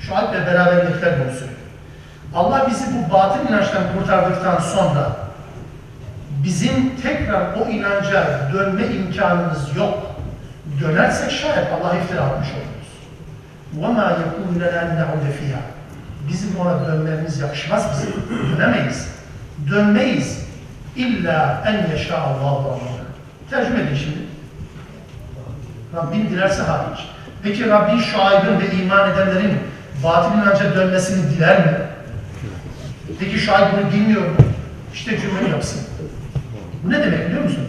Şuayb 0.00 0.32
ve 0.32 0.46
beraberlikler 0.46 1.14
bunu 1.20 1.32
söylüyor. 1.32 1.58
Allah 2.34 2.66
bizi 2.70 2.84
bu 2.94 3.12
batıl 3.12 3.48
inançtan 3.48 3.82
kurtardıktan 3.98 4.58
sonra 4.58 5.16
bizim 6.44 6.96
tekrar 7.02 7.54
o 7.54 7.68
inanca 7.68 8.50
dönme 8.52 8.86
imkanımız 8.86 9.76
yok. 9.76 10.16
Dönersek 10.80 11.30
şayet 11.30 11.68
Allah 11.72 11.94
iftira 11.94 12.20
atmış 12.20 12.48
oluruz. 12.48 12.86
وَمَا 13.80 14.10
يَكُونَ 14.10 14.60
لَنَا 14.60 14.82
نَعُدَ 14.98 15.24
فِيهَا 15.38 15.62
Bizim 16.28 16.60
ona 16.60 16.86
dönmemiz 16.86 17.40
yakışmaz 17.40 17.86
bize. 17.92 18.08
Dönemeyiz. 18.56 19.08
Dönmeyiz. 19.70 20.46
İlla 20.95 21.63
en 21.67 21.91
yeşâ 21.91 22.17
Allahu. 22.17 22.79
Tercüme 23.49 23.79
edin 23.79 23.95
şimdi. 23.95 24.17
Rabbim 25.95 26.29
dilerse 26.29 26.61
hariç. 26.61 26.99
Peki 27.43 27.69
Rabbin 27.69 27.99
Şuayb'ın 27.99 28.59
ve 28.59 28.83
iman 28.83 29.11
edenlerin 29.11 29.57
batıl 30.03 30.37
inanca 30.37 30.75
dönmesini 30.75 31.29
diler 31.29 31.57
mi? 31.59 31.73
Peki 33.19 33.39
Şuayb 33.39 33.65
bunu 33.73 33.91
bilmiyor 33.91 34.21
mu? 34.21 34.35
İşte 34.93 35.19
cümleyi 35.19 35.49
yapsın. 35.49 35.81
Bu 36.83 36.89
ne 36.89 37.03
demek 37.03 37.27
biliyor 37.27 37.43
musunuz? 37.43 37.67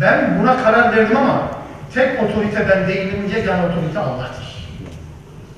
Ben 0.00 0.40
buna 0.40 0.62
karar 0.62 0.96
verdim 0.96 1.16
ama 1.16 1.42
tek 1.94 2.22
otorite 2.22 2.68
ben 2.68 2.88
değilim, 2.88 3.30
yegane 3.36 3.62
otorite 3.66 3.98
Allah'tır. 3.98 4.68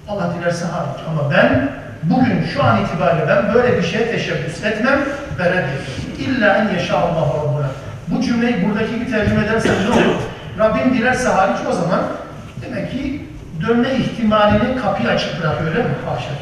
Allah 0.08 0.34
dilerse 0.38 0.64
hariç. 0.64 1.00
Ama 1.08 1.30
ben 1.30 1.70
bugün 2.02 2.46
şu 2.54 2.64
an 2.64 2.84
itibariyle 2.84 3.28
ben 3.28 3.54
böyle 3.54 3.78
bir 3.78 3.82
şeye 3.82 4.10
teşebbüs 4.10 4.64
etmem, 4.64 5.00
ben 5.38 5.46
reddediyorum. 5.46 6.03
İlla 6.18 6.56
en 6.56 6.68
yeşâallâhu 6.68 7.38
rabbuna. 7.38 7.70
Bu 8.08 8.22
cümleyi 8.22 8.68
buradaki 8.68 9.00
bir 9.00 9.10
tercüme 9.10 9.44
ederseniz 9.44 9.88
ne 9.88 9.94
olur? 9.94 10.20
Rabbim 10.58 10.94
dilerse 10.94 11.28
hariç 11.28 11.58
o 11.68 11.72
zaman 11.72 12.00
demek 12.62 12.92
ki 12.92 13.24
dönme 13.66 13.94
ihtimalini 13.94 14.76
kapıyı 14.82 15.08
açık 15.08 15.42
bırakıyor 15.42 15.70
öyle 15.70 15.82
mi? 15.82 15.94
Haşa 16.06 16.16
haşa. 16.16 16.34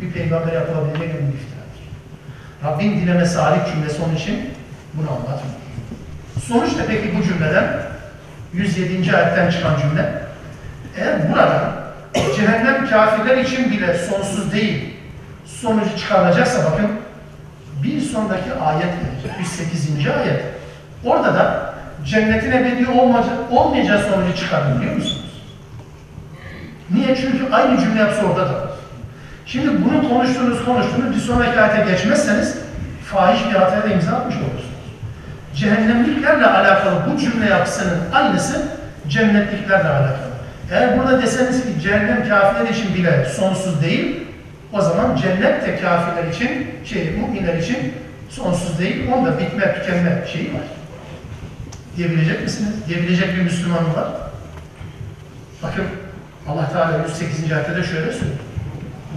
Bir 0.00 0.12
peygamber 0.12 0.52
yapılabilecek 0.52 1.00
bir 1.00 1.34
iftiradır. 1.34 1.82
Rabbim 2.64 3.00
dilemesi 3.00 3.38
hariç 3.38 3.62
cümlesi 3.72 4.02
onun 4.02 4.14
için 4.14 4.50
bunu 4.94 5.10
anlatmıyor. 5.10 5.56
Sonuçta 6.48 6.82
peki 6.88 7.18
bu 7.18 7.22
cümleden 7.22 7.64
107. 8.52 9.16
ayetten 9.16 9.50
çıkan 9.50 9.80
cümle 9.80 10.22
eğer 10.96 11.32
burada 11.32 11.72
cehennem 12.36 12.90
kafirler 12.90 13.36
için 13.36 13.70
bile 13.70 13.98
sonsuz 13.98 14.52
değil 14.52 14.96
sonucu 15.46 15.96
çıkarılacaksa 15.98 16.72
bakın 16.72 16.90
bir 17.82 18.00
sondaki 18.00 18.52
ayet 18.52 18.82
gelecek. 18.82 19.40
108. 19.40 20.06
ayet. 20.06 20.44
Orada 21.04 21.34
da 21.34 21.74
cennetin 22.04 22.52
ebedi 22.52 22.86
olmayacağı, 23.50 23.98
sonucu 23.98 24.36
çıkardı 24.36 24.78
biliyor 24.78 24.94
musunuz? 24.94 25.42
Niye? 26.90 27.16
Çünkü 27.16 27.52
aynı 27.52 27.80
cümle 27.80 28.00
yapsa 28.00 28.26
orada 28.26 28.46
da. 28.48 28.66
Şimdi 29.46 29.84
bunu 29.84 30.08
konuştuğunuz 30.08 30.64
konuştuğunuz 30.64 31.14
bir 31.14 31.20
sonraki 31.20 31.60
ayete 31.60 31.90
geçmezseniz 31.90 32.58
fahiş 33.04 33.40
bir 33.50 33.54
hataya 33.54 33.82
da 33.82 33.88
imza 33.88 34.16
atmış 34.16 34.36
olursunuz. 34.36 34.64
Cehennemliklerle 35.54 36.46
alakalı 36.46 36.94
bu 37.12 37.20
cümle 37.20 37.46
yapısının 37.46 37.98
aynısı 38.12 38.62
cennetliklerle 39.08 39.88
alakalı. 39.88 40.36
Eğer 40.72 40.98
burada 40.98 41.22
deseniz 41.22 41.62
ki 41.62 41.80
cehennem 41.82 42.28
kafirler 42.28 42.70
için 42.70 42.94
bile 42.94 43.24
sonsuz 43.24 43.82
değil, 43.82 44.25
o 44.75 44.81
zaman 44.81 45.15
cennet 45.15 45.67
de 45.67 45.81
kafirler 45.81 46.31
için, 46.33 46.67
şey, 46.85 47.11
müminler 47.11 47.57
için 47.57 47.93
sonsuz 48.29 48.79
değil. 48.79 49.11
Onda 49.11 49.39
bitme, 49.39 49.73
tükenme 49.73 50.23
şeyi 50.33 50.53
var. 50.53 50.61
Diyebilecek 51.97 52.43
misiniz? 52.43 52.73
Diyebilecek 52.87 53.35
bir 53.35 53.41
Müslüman 53.41 53.83
mı 53.83 53.95
var? 53.95 54.07
Bakın 55.63 55.85
Allah 56.47 56.69
Teala 56.69 56.97
108. 57.07 57.51
ayette 57.51 57.75
de 57.75 57.83
şöyle 57.83 58.11
söylüyor. 58.11 58.39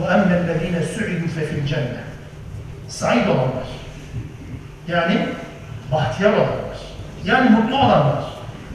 وَاَمَّا 0.01 0.35
الَّذ۪ينَ 0.41 0.77
سُعِدُوا 0.95 1.29
فَفِي 1.37 1.55
الْجَنَّةِ 1.63 2.01
Said 2.89 3.29
olanlar. 3.29 3.69
Yani 4.89 5.29
bahtiyar 5.93 6.33
olanlar. 6.33 6.79
Yani 7.25 7.51
mutlu 7.51 7.77
olanlar. 7.77 8.25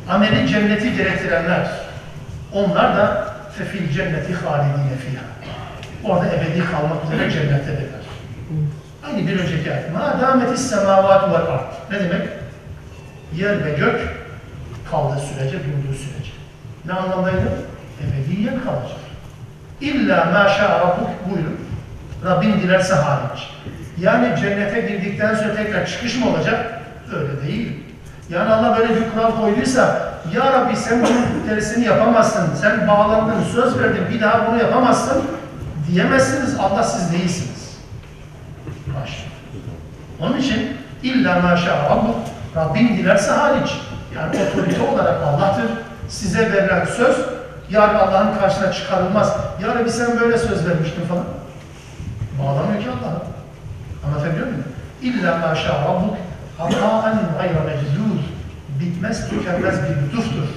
Ameli 0.10 0.48
cenneti 0.48 0.96
gerektirenler. 0.98 1.72
Onlar 2.54 2.98
da 2.98 3.34
fefil 3.58 3.92
cenneti 3.92 4.34
halidine 4.34 4.98
fiha. 4.98 5.24
Orada 6.05 6.27
ebedi 6.27 6.63
kalmak 6.71 7.05
üzere 7.05 7.31
cennettedirler. 7.31 8.05
Aynı 9.07 9.29
bir 9.29 9.41
önceki 9.41 9.73
ayet. 9.73 9.93
Ma 9.95 10.21
dametis 10.23 10.71
semavat 10.71 11.31
vel 11.31 11.35
ard. 11.35 11.73
Ne 11.91 11.99
demek? 12.01 12.29
Yer 13.37 13.65
ve 13.65 13.71
gök 13.71 14.01
kaldığı 14.91 15.21
sürece, 15.21 15.59
durduğu 15.59 15.95
sürece. 15.95 16.31
Ne 16.87 16.93
anlamdaydı? 16.93 17.53
Ebediyen 18.05 18.61
kalacak. 18.61 18.99
İlla 19.81 20.25
ma 20.25 20.49
şa 20.49 20.81
rabbuk 20.81 21.11
buyurun. 21.31 21.59
Rabbin 22.25 22.53
dilerse 22.53 22.95
hariç. 22.95 23.51
Yani 24.01 24.41
cennete 24.41 24.81
girdikten 24.81 25.35
sonra 25.35 25.55
tekrar 25.55 25.87
çıkış 25.87 26.17
mı 26.17 26.29
olacak? 26.31 26.81
Öyle 27.15 27.43
değil. 27.43 27.73
Yani 28.29 28.51
Allah 28.51 28.79
böyle 28.79 28.97
bir 28.97 29.11
kural 29.11 29.41
koyduysa 29.41 30.15
Ya 30.35 30.53
Rabbi 30.53 30.77
sen 30.77 30.99
bunun 30.99 31.49
tersini 31.49 31.85
yapamazsın. 31.85 32.55
Sen 32.55 32.89
bağlandın, 32.89 33.45
söz 33.53 33.79
verdin, 33.79 34.03
bir 34.11 34.21
daha 34.21 34.47
bunu 34.47 34.59
yapamazsın 34.59 35.23
diyemezsiniz. 35.87 36.59
Allah 36.61 36.83
siz 36.83 37.13
değilsiniz. 37.13 37.79
Maşallah. 38.87 39.35
Onun 40.21 40.39
için 40.39 40.77
illa 41.03 41.41
maşa 41.41 41.91
Rabbuk 41.91 42.17
Rabbin 42.57 42.89
dilerse 42.89 43.31
hariç. 43.31 43.71
Yani 44.17 44.37
otorite 44.43 44.83
olarak 44.83 45.23
Allah'tır. 45.23 45.71
Size 46.09 46.53
verilen 46.53 46.85
söz 46.85 47.17
yarın 47.71 47.95
Allah'ın 47.95 48.39
karşısına 48.39 48.73
çıkarılmaz. 48.73 49.37
Ya 49.63 49.75
Rabbi 49.75 49.91
sen 49.91 50.21
böyle 50.21 50.39
söz 50.39 50.67
vermiştin 50.69 51.07
falan. 51.07 51.25
Bağlamıyor 52.43 52.83
ki 52.83 52.89
Allah'a. 52.91 53.23
Anlatabiliyor 54.07 54.47
muyum? 54.47 54.65
İlla 55.03 55.39
maşa 55.39 55.69
Rabbuk 55.69 56.17
Hatâen 56.59 57.19
gayra 57.39 57.61
mecdûd. 57.67 58.21
Bitmez, 58.81 59.31
tükenmez 59.31 59.75
bir 59.83 60.03
lütuftur. 60.03 60.49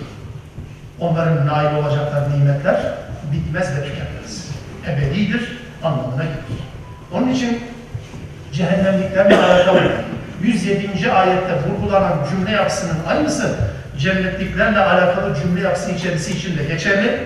Onların 1.00 1.48
nail 1.48 1.76
olacaklar 1.76 2.24
nimetler 2.34 2.94
bitmez 3.32 3.78
ve 3.78 3.84
tükenmez. 3.84 4.17
Ebedidir 4.88 5.58
anlamına 5.84 6.24
gelir. 6.24 6.62
Onun 7.14 7.30
için 7.30 7.60
cehennemliklerle 8.54 9.38
alakalı 9.38 9.92
107. 10.44 11.12
ayette 11.12 11.54
vurgulanan 11.70 12.18
cümle 12.30 12.52
yapısının 12.52 13.06
aynısı 13.08 13.56
cennetliklerle 14.00 14.80
alakalı 14.80 15.36
cümle 15.36 15.62
yapısı 15.62 15.92
içerisi 15.92 16.32
için 16.32 16.58
de 16.58 16.64
geçerli. 16.64 17.20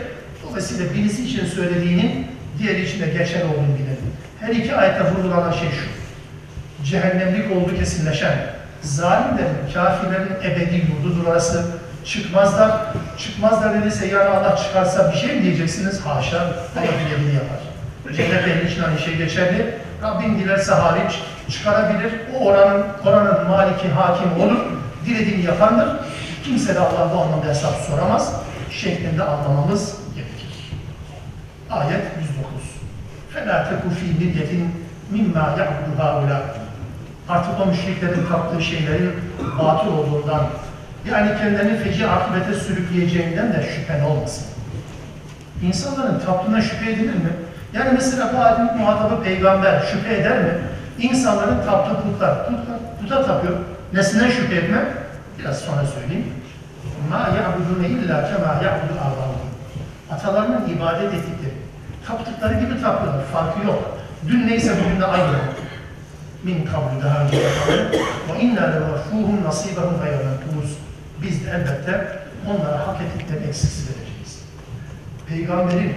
Dolayısıyla 0.44 0.94
birisi 0.94 1.24
için 1.24 1.46
söylediğinin 1.46 2.28
diğeri 2.60 2.86
için 2.86 3.02
de 3.02 3.06
geçerli 3.06 3.44
olduğunu 3.44 3.76
bilelim. 3.76 4.12
Her 4.40 4.50
iki 4.50 4.76
ayette 4.76 5.04
vurgulanan 5.12 5.52
şey 5.52 5.70
şu. 5.70 5.88
Cehennemlik 6.92 7.52
olduğu 7.52 7.76
kesinleşen, 7.76 8.38
zalimlerin, 8.82 9.74
kafirlerin 9.74 10.32
ebedi 10.44 10.76
yurdudur 10.76 11.28
orası. 11.28 11.66
Çıkmazlar. 12.05 12.71
Çıkmazlar 13.19 13.75
dediyse 13.75 14.07
yani 14.07 14.29
Allah 14.29 14.57
çıkarsa 14.57 15.13
bir 15.13 15.17
şey 15.17 15.37
mi 15.37 15.43
diyeceksiniz? 15.43 16.01
Haşa. 16.07 16.41
Allah 16.41 16.53
dilediğini 16.77 17.35
yapar. 17.35 17.59
Cennet 18.17 18.49
ehli 18.49 18.73
için 18.73 18.83
aynı 18.83 18.99
şey 18.99 19.17
geçerli. 19.17 19.75
Rabbim 20.03 20.39
dilerse 20.39 20.73
hariç 20.73 21.23
çıkarabilir. 21.51 22.13
O 22.35 22.45
oranın, 22.45 22.87
oranın 23.05 23.49
maliki, 23.49 23.89
hakim 23.89 24.41
olur. 24.41 24.59
dilediğini 25.07 25.45
yapandır. 25.45 25.89
Kimse 26.45 26.75
de 26.75 26.79
Allah 26.81 27.11
bu 27.15 27.21
anlamda 27.21 27.47
hesap 27.47 27.75
soramaz 27.75 28.35
şeklinde 28.71 29.23
anlamamız 29.23 29.97
gerekir. 30.15 30.73
Ayet 31.71 32.03
109. 32.21 32.47
فَلَا 33.35 33.57
تَكُ 33.69 33.83
ف۪ي 33.99 34.09
مِلْيَةٍ 34.21 34.53
مِمَّا 35.13 35.45
يَعْبُدُ 35.59 36.01
هَٰؤُلَاءِ 36.01 36.43
Artık 37.29 37.61
o 37.61 37.67
müşriklerin 37.67 38.27
taptığı 38.27 38.63
şeylerin 38.63 39.13
batıl 39.59 39.93
olduğundan, 39.93 40.47
yani 41.10 41.38
kendilerini 41.38 41.78
feci 41.78 42.08
akıbete 42.08 42.54
sürükleyeceğinden 42.54 43.54
de 43.54 43.64
şüphen 43.76 44.02
olmasın. 44.04 44.46
İnsanların 45.64 46.20
taptığına 46.20 46.62
şüphe 46.62 46.92
edilir 46.92 47.14
mi? 47.14 47.32
Yani 47.74 47.90
mesela 47.94 48.34
bu 48.34 48.42
ayetin 48.42 48.78
muhatabı 48.78 49.24
peygamber 49.24 49.82
şüphe 49.82 50.16
eder 50.16 50.38
mi? 50.38 50.54
İnsanların 51.00 51.66
taptığı 51.66 52.02
putlar, 52.04 52.46
putlar, 52.46 52.78
puta 53.02 53.26
tapıyor. 53.26 53.58
Nesine 53.94 54.32
şüphe 54.32 54.56
etme? 54.56 54.86
Biraz 55.40 55.60
sonra 55.60 55.86
söyleyeyim. 55.86 56.34
Ma 57.10 57.18
ya'budune 57.18 57.88
illa 57.88 58.28
kema 58.28 58.48
ya'budu 58.48 59.00
âbâhum. 59.00 59.52
Atalarının 60.12 60.70
ibadet 60.70 61.14
ettikleri, 61.14 61.54
taptıkları 62.08 62.54
gibi 62.54 62.82
tapıyorlar. 62.82 63.26
Farkı 63.34 63.68
yok. 63.68 63.98
Dün 64.28 64.48
neyse 64.48 64.74
bugün 64.84 65.02
de 65.02 65.06
aynı. 65.06 65.38
Min 66.44 66.66
kabli 66.66 67.04
daha 67.04 67.24
önce 67.24 67.38
yapalım. 67.38 67.92
Ve 68.30 68.42
inna 68.42 68.62
levaffuhum 68.62 69.44
nasibahum 69.46 69.94
mentumuz. 69.94 70.41
Biz 71.24 71.46
de 71.46 71.50
elbette 71.50 72.20
onlara 72.48 72.88
hak 72.88 73.02
ettiklerini 73.02 73.48
eksiksiz 73.48 73.88
vereceğiz. 73.90 74.42
Peygamberin 75.30 75.94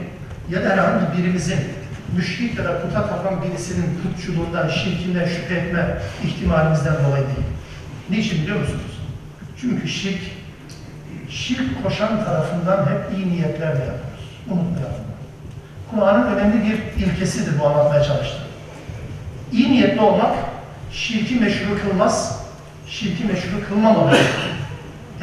ya 0.51 0.65
da 0.65 0.71
herhangi 0.71 1.19
birimizin 1.19 1.59
müşrik 2.17 2.59
ya 2.59 2.65
da 2.65 2.83
puta 2.83 3.09
tapan 3.09 3.43
birisinin 3.43 4.01
putçuluğundan, 4.03 4.69
şirkinden 4.69 5.25
şüphe 5.25 5.55
etme 5.55 5.99
ihtimalimizden 6.25 6.95
dolayı 6.95 7.25
değil. 7.25 7.47
Niçin 8.11 8.43
biliyor 8.43 8.61
musunuz? 8.61 9.01
Çünkü 9.61 9.89
şirk, 9.89 10.21
şirk 11.31 11.83
koşan 11.83 12.25
tarafından 12.25 12.87
hep 12.87 13.19
iyi 13.19 13.29
niyetlerle 13.29 13.85
yapılır. 13.85 14.15
Unutmayalım. 14.51 15.05
Kur'an'ın 15.91 16.37
önemli 16.37 16.65
bir 16.65 17.05
ilkesidir 17.07 17.59
bu 17.59 17.67
anlatmaya 17.67 18.05
çalıştım. 18.05 18.41
İyi 19.53 19.73
niyetli 19.73 20.01
olmak, 20.01 20.35
şirki 20.93 21.35
meşru 21.35 21.79
kılmaz, 21.83 22.41
şirki 22.89 23.25
meşru 23.25 23.69
kılmamalı. 23.69 24.17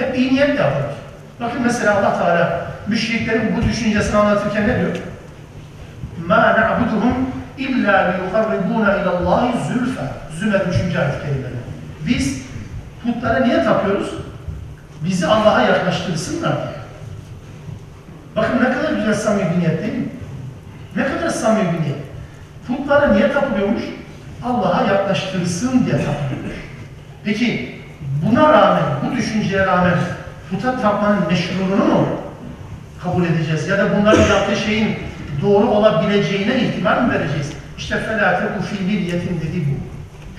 Hep 0.00 0.18
iyi 0.18 0.34
niyetle 0.34 0.62
yapılır. 0.62 0.94
Bakın 1.40 1.62
mesela 1.62 1.98
Allah 1.98 2.18
Teala 2.18 2.66
müşriklerin 2.88 3.56
bu 3.56 3.68
düşüncesini 3.68 4.16
anlatırken 4.16 4.68
ne 4.68 4.80
diyor? 4.80 4.96
مَا 6.28 6.54
نَعْبُدُهُمْ 6.58 7.14
اِلَّا 7.58 7.96
لِيُقَرِّبُونَ 8.10 8.84
اِلَى 8.96 9.10
اللّٰهِ 9.16 9.50
زُلْفَى 9.68 10.06
Zümer 10.38 10.60
3. 10.60 10.96
ayet 10.96 11.22
kelimeleri. 11.22 11.56
Biz 12.06 12.42
putlara 13.02 13.40
niye 13.46 13.64
tapıyoruz? 13.64 14.14
Bizi 15.04 15.26
Allah'a 15.26 15.62
yaklaştırsınlar 15.62 16.52
diye. 16.52 16.76
Bakın 18.36 18.64
ne 18.64 18.72
kadar 18.72 18.92
güzel 18.92 19.14
samimi 19.14 19.50
bir 19.50 19.60
niyet 19.60 19.82
değil 19.82 19.94
mi? 19.94 20.08
Ne 20.96 21.04
kadar 21.06 21.28
samimi 21.28 21.72
bir 21.72 21.82
niyet. 21.82 21.98
Putlara 22.66 23.12
niye 23.12 23.32
tapılıyormuş? 23.32 23.82
Allah'a 24.44 24.82
yaklaştırsın 24.82 25.86
diye 25.86 25.96
tapılıyormuş. 25.96 26.56
Peki 27.24 27.79
buna 28.21 28.53
rağmen, 28.53 28.83
bu 29.05 29.15
düşünceye 29.15 29.65
rağmen 29.65 29.93
puta 30.49 30.81
tapmanın 30.81 31.27
meşruluğunu 31.27 31.85
mu 31.85 32.07
kabul 33.03 33.25
edeceğiz? 33.25 33.67
Ya 33.67 33.77
da 33.77 33.97
bunların 33.97 34.21
yaptığı 34.21 34.55
şeyin 34.55 34.97
doğru 35.41 35.67
olabileceğine 35.67 36.55
ihtimal 36.55 37.01
mi 37.01 37.13
vereceğiz? 37.13 37.51
İşte 37.77 37.97
felâte 37.99 38.45
ufî 38.59 38.87
niyetin 38.87 39.41
dediği 39.41 39.65
bu. 39.65 39.75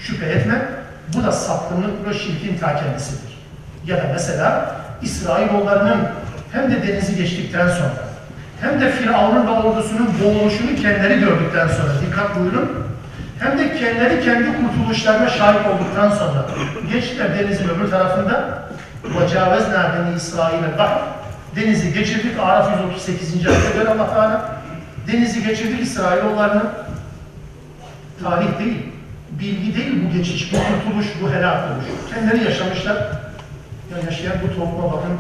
Şüphe 0.03 0.27
etme, 0.27 0.63
bu 1.15 1.25
da 1.25 1.33
sapkınlık 1.33 2.09
ve 2.09 2.15
şirkin 2.15 2.59
ta 2.59 2.77
kendisidir. 2.77 3.39
Ya 3.87 3.97
da 3.97 4.03
mesela 4.13 4.77
İsrailoğullarının 5.03 5.99
hem 6.53 6.71
de 6.71 6.89
denizi 6.89 7.17
geçtikten 7.17 7.69
sonra 7.69 7.93
hem 8.61 8.81
de 8.81 8.91
Firavun'un 8.91 9.47
ve 9.47 9.51
ordusunun 9.51 10.09
boğuluşunu 10.25 10.77
kendileri 10.83 11.21
gördükten 11.21 11.69
sonra 11.69 11.93
dikkat 12.07 12.41
buyurun 12.41 12.87
hem 13.42 13.58
de 13.58 13.80
kendileri 13.80 14.26
kendi 14.26 14.48
kurtuluşlarına 14.58 15.30
şahit 15.30 15.68
olduktan 15.68 16.10
sonra 16.10 16.46
geçtiler 16.94 17.40
denizin 17.40 17.70
öbür 17.70 17.92
tarafında 17.92 18.64
وَجَاوَزْنَا 19.04 19.82
بَنِي 19.94 20.16
İsrail'e 20.16 20.78
bak 20.78 20.92
denizi 21.56 21.94
geçirdik 21.94 22.40
Araf 22.40 22.72
138. 22.84 23.48
ayette 23.48 23.80
göre 23.80 23.90
Allah 23.90 24.10
Teala 24.10 24.52
denizi 25.12 25.44
geçirdik 25.44 25.82
İsrailoğullarını 25.82 26.64
tarih 28.24 28.60
değil 28.60 28.98
bilgi 29.40 29.76
değil 29.76 30.06
bu 30.06 30.18
geçiş, 30.18 30.54
bu 30.54 30.58
kurtuluş, 30.58 31.08
bu 31.22 31.32
helak 31.32 31.72
oluş. 31.72 31.86
Kendileri 32.14 32.44
yaşamışlar. 32.44 32.96
Ya 33.92 33.98
yaşayan 34.06 34.34
bu 34.44 34.48
topluma 34.56 34.94
bakın. 34.94 35.12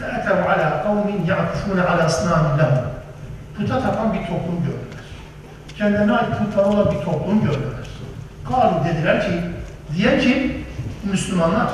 فَاَتَوْ 0.00 0.38
عَلَى 0.50 0.66
قَوْمٍ 0.84 1.08
يَعْكُفُونَ 1.30 1.78
عَلَى 1.88 2.04
اَصْنَامِ 2.06 2.58
لَهُمْ 2.58 2.84
Puta 3.56 3.80
tapan 3.80 4.12
bir 4.12 4.18
toplum 4.18 4.64
gördüler. 4.64 4.87
Kendilerine 5.79 6.11
ait 6.11 6.27
putları 6.39 6.67
olan 6.67 6.91
bir 6.91 7.05
toplum 7.05 7.41
gördüler. 7.41 7.87
Kalu 8.47 8.85
dediler 8.85 9.21
ki, 9.21 9.41
diye 9.95 10.19
ki 10.19 10.63
Müslümanlar, 11.11 11.67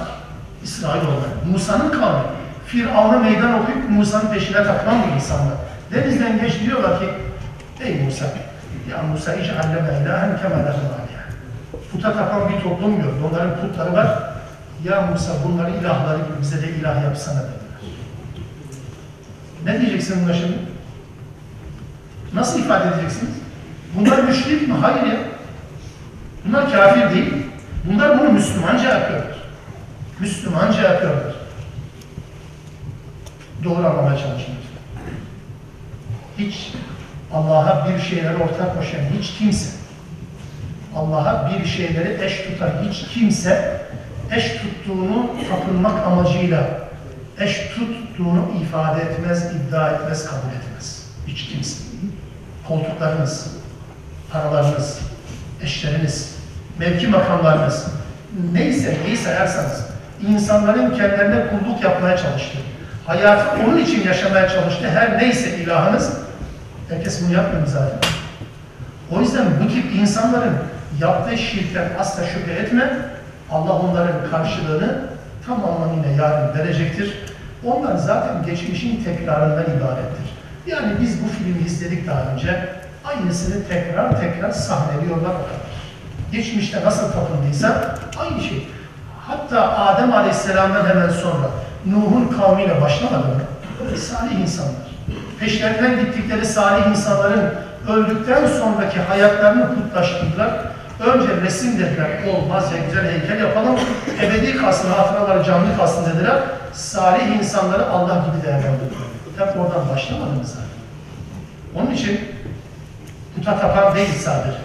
İsrailoğulları, 0.64 1.30
Musa'nın 1.52 1.92
kavmi, 1.92 2.24
Firavun'a 2.66 3.20
meydan 3.20 3.54
okuyup 3.54 3.90
Musa'nın 3.90 4.32
peşine 4.32 4.64
takılan 4.64 4.98
bu 5.04 5.16
insanlar. 5.16 5.54
Denizden 5.94 6.40
geç 6.40 6.62
diyorlar 6.62 7.00
ki, 7.00 7.06
ey 7.82 8.04
Musa, 8.04 8.26
ya 8.92 9.04
Musa 9.12 9.34
ic'alleme 9.34 10.04
ilahen 10.04 10.38
kemalehum 10.42 10.96
puta 11.92 12.14
tapan 12.14 12.50
bir 12.50 12.62
toplum 12.62 12.98
gördü. 12.98 13.16
Onların 13.32 13.56
putları 13.62 13.94
var. 13.94 14.08
Ya 14.84 15.02
Musa 15.02 15.34
bunları 15.46 15.72
ilahları 15.72 16.18
gibi 16.18 16.42
bize 16.42 16.62
de 16.62 16.70
ilah 16.70 17.04
yapsana 17.04 17.40
dediler. 17.40 17.94
Ne 19.66 19.82
diyeceksin 19.82 20.26
buna 20.26 20.34
şimdi? 20.34 20.58
Nasıl 22.34 22.60
ifade 22.60 22.90
edeceksiniz? 22.90 23.45
Bunlar 23.96 24.24
müşrik 24.24 24.68
mi? 24.68 24.74
Hayır 24.74 25.08
ya. 25.08 25.18
Bunlar 26.46 26.72
kafir 26.72 27.16
değil. 27.16 27.34
Bunlar 27.84 28.20
bunu 28.20 28.32
Müslümanca 28.32 29.00
yapıyorlar. 29.00 29.38
Müslümanca 30.20 30.82
yapıyorlar. 30.82 31.36
Doğru 33.64 33.88
anlamaya 33.88 34.18
çalışın. 34.18 34.56
Hiç 36.38 36.74
Allah'a 37.34 37.90
bir 37.90 38.02
şeyler 38.02 38.34
ortak 38.34 38.78
koşan 38.78 39.00
hiç 39.20 39.38
kimse 39.38 39.70
Allah'a 40.96 41.52
bir 41.52 41.66
şeyleri 41.66 42.24
eş 42.24 42.42
tutan 42.42 42.72
hiç 42.90 43.08
kimse 43.14 43.82
eş 44.32 44.52
tuttuğunu 44.52 45.30
tapınmak 45.50 46.08
amacıyla 46.08 46.68
eş 47.40 47.58
tuttuğunu 47.58 48.46
ifade 48.62 49.02
etmez, 49.02 49.52
iddia 49.56 49.90
etmez, 49.90 50.26
kabul 50.26 50.56
etmez. 50.62 51.08
Hiç 51.28 51.46
kimse. 51.46 51.84
Koltuklarınız, 52.68 53.58
paralarınız, 54.32 55.00
eşleriniz, 55.64 56.36
mevki 56.80 57.08
makamlarınız, 57.08 57.88
neyse 58.54 58.98
neyi 59.06 59.18
sayarsanız, 59.18 59.86
insanların 60.28 60.96
kendilerine 60.96 61.44
kulluk 61.48 61.84
yapmaya 61.84 62.18
çalıştığı, 62.18 62.58
hayatı 63.06 63.64
onun 63.64 63.78
için 63.78 64.08
yaşamaya 64.08 64.50
çalıştığı 64.50 64.90
her 64.90 65.18
neyse 65.18 65.58
ilahınız, 65.58 66.14
herkes 66.90 67.24
bunu 67.24 67.34
yapmıyor 67.34 67.68
zaten? 67.68 68.00
O 69.12 69.22
yüzden 69.22 69.46
bu 69.64 69.68
tip 69.74 69.96
insanların 69.96 70.54
yaptığı 71.02 71.38
şirkten 71.38 71.90
asla 72.00 72.24
şüphe 72.24 72.52
etme. 72.52 72.98
Allah 73.52 73.74
onların 73.74 74.30
karşılığını 74.32 75.02
tam 75.48 75.66
anlamıyla 75.66 76.24
yarın 76.24 76.60
verecektir. 76.60 77.18
Onlar 77.64 77.96
zaten 77.96 78.46
geçmişin 78.46 79.04
tekrarından 79.04 79.64
ibarettir. 79.64 80.36
Yani 80.68 80.94
biz 81.02 81.24
bu 81.24 81.28
filmi 81.28 81.68
izledik 81.68 82.08
daha 82.08 82.22
önce. 82.34 82.70
Aynısını 83.06 83.68
tekrar 83.68 84.22
tekrar 84.22 84.52
sahneliyorlar. 84.52 85.34
Geçmişte 86.32 86.86
nasıl 86.86 87.12
tapındıysa 87.12 87.96
aynı 88.20 88.42
şey. 88.42 88.68
Hatta 89.28 89.78
Adem 89.78 90.14
Aleyhisselam'dan 90.14 90.86
hemen 90.86 91.10
sonra 91.10 91.50
Nuh'un 91.86 92.28
kavmiyle 92.28 92.82
başlamadı 92.82 93.28
mı? 93.28 93.42
Salih 93.98 94.40
insanlar. 94.40 94.76
Peşlerinden 95.40 96.00
gittikleri 96.00 96.46
salih 96.46 96.88
insanların 96.88 97.54
öldükten 97.90 98.48
sonraki 98.48 99.00
hayatlarını 99.00 99.76
putlaştırdılar 99.76 100.76
Önce 101.00 101.42
resim 101.42 101.80
dediler, 101.80 102.10
olmaz 102.28 102.72
ya 102.72 102.78
güzel 102.86 103.12
heykel 103.12 103.40
yapalım. 103.40 103.76
Ebedi 104.22 104.58
kalsın, 104.58 104.92
hatıraları 104.92 105.44
canlı 105.44 105.78
kalsın 105.78 106.06
dediler. 106.06 106.38
Salih 106.74 107.28
insanları 107.28 107.90
Allah 107.90 108.26
gibi 108.26 108.48
değerlendirdiler. 108.48 109.06
Hep 109.38 109.48
oradan 109.48 109.90
başlamadınız 109.90 110.48
zaten. 110.48 110.66
Onun 111.76 111.92
için 111.92 112.20
puta 113.36 113.60
tapan 113.60 113.96
değil 113.96 114.14
sadece. 114.20 114.58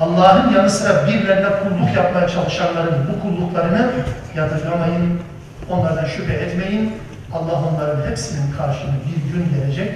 Allah'ın 0.00 0.52
yanı 0.52 0.70
sıra 0.70 1.06
birilerine 1.06 1.48
kulluk 1.62 1.96
yapmaya 1.96 2.28
çalışanların 2.28 2.94
bu 3.08 3.22
kulluklarını 3.22 3.90
yadırgamayın, 4.36 5.20
onlardan 5.70 6.04
şüphe 6.04 6.32
etmeyin. 6.32 6.92
Allah 7.32 7.62
onların 7.72 8.10
hepsinin 8.10 8.52
karşılığını 8.58 8.96
bir 9.06 9.32
gün 9.32 9.60
gelecek, 9.60 9.92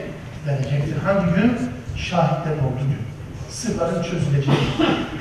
verecektir. 0.47 0.97
Hangi 1.05 1.35
gün? 1.35 1.59
Şahitlerin 1.97 2.59
olduğu 2.59 2.89
gün 2.89 3.11
sırların 3.51 4.03
çözüleceği, 4.03 4.57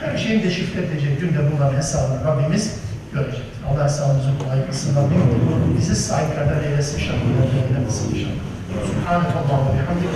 her 0.05 0.17
şeyin 0.17 0.43
deşifre 0.43 0.81
edeceği 0.81 1.17
günde 1.17 1.39
bunların 1.51 1.77
hesabını 1.77 2.25
Rabbimiz 2.25 2.79
görecektir. 3.13 3.59
Allah 3.69 3.83
hesabımızı 3.83 4.29
kolay 4.43 4.65
kılsın 4.65 4.95
Rabbim. 4.95 5.23
Bizi 5.77 5.95
sahiplerden 5.95 6.69
eylesin, 6.69 6.99
şartlardan 6.99 7.69
eylemesin 7.69 8.15
inşallah. 8.15 8.33
Subhanallah 8.87 9.59
ve 9.65 9.73
bihamdik. 9.73 10.09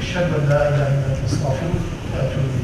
Eşhedü 0.00 0.50
la 0.50 0.68
ilahe 0.68 0.92
illa 0.92 1.95
uh, 2.12 2.55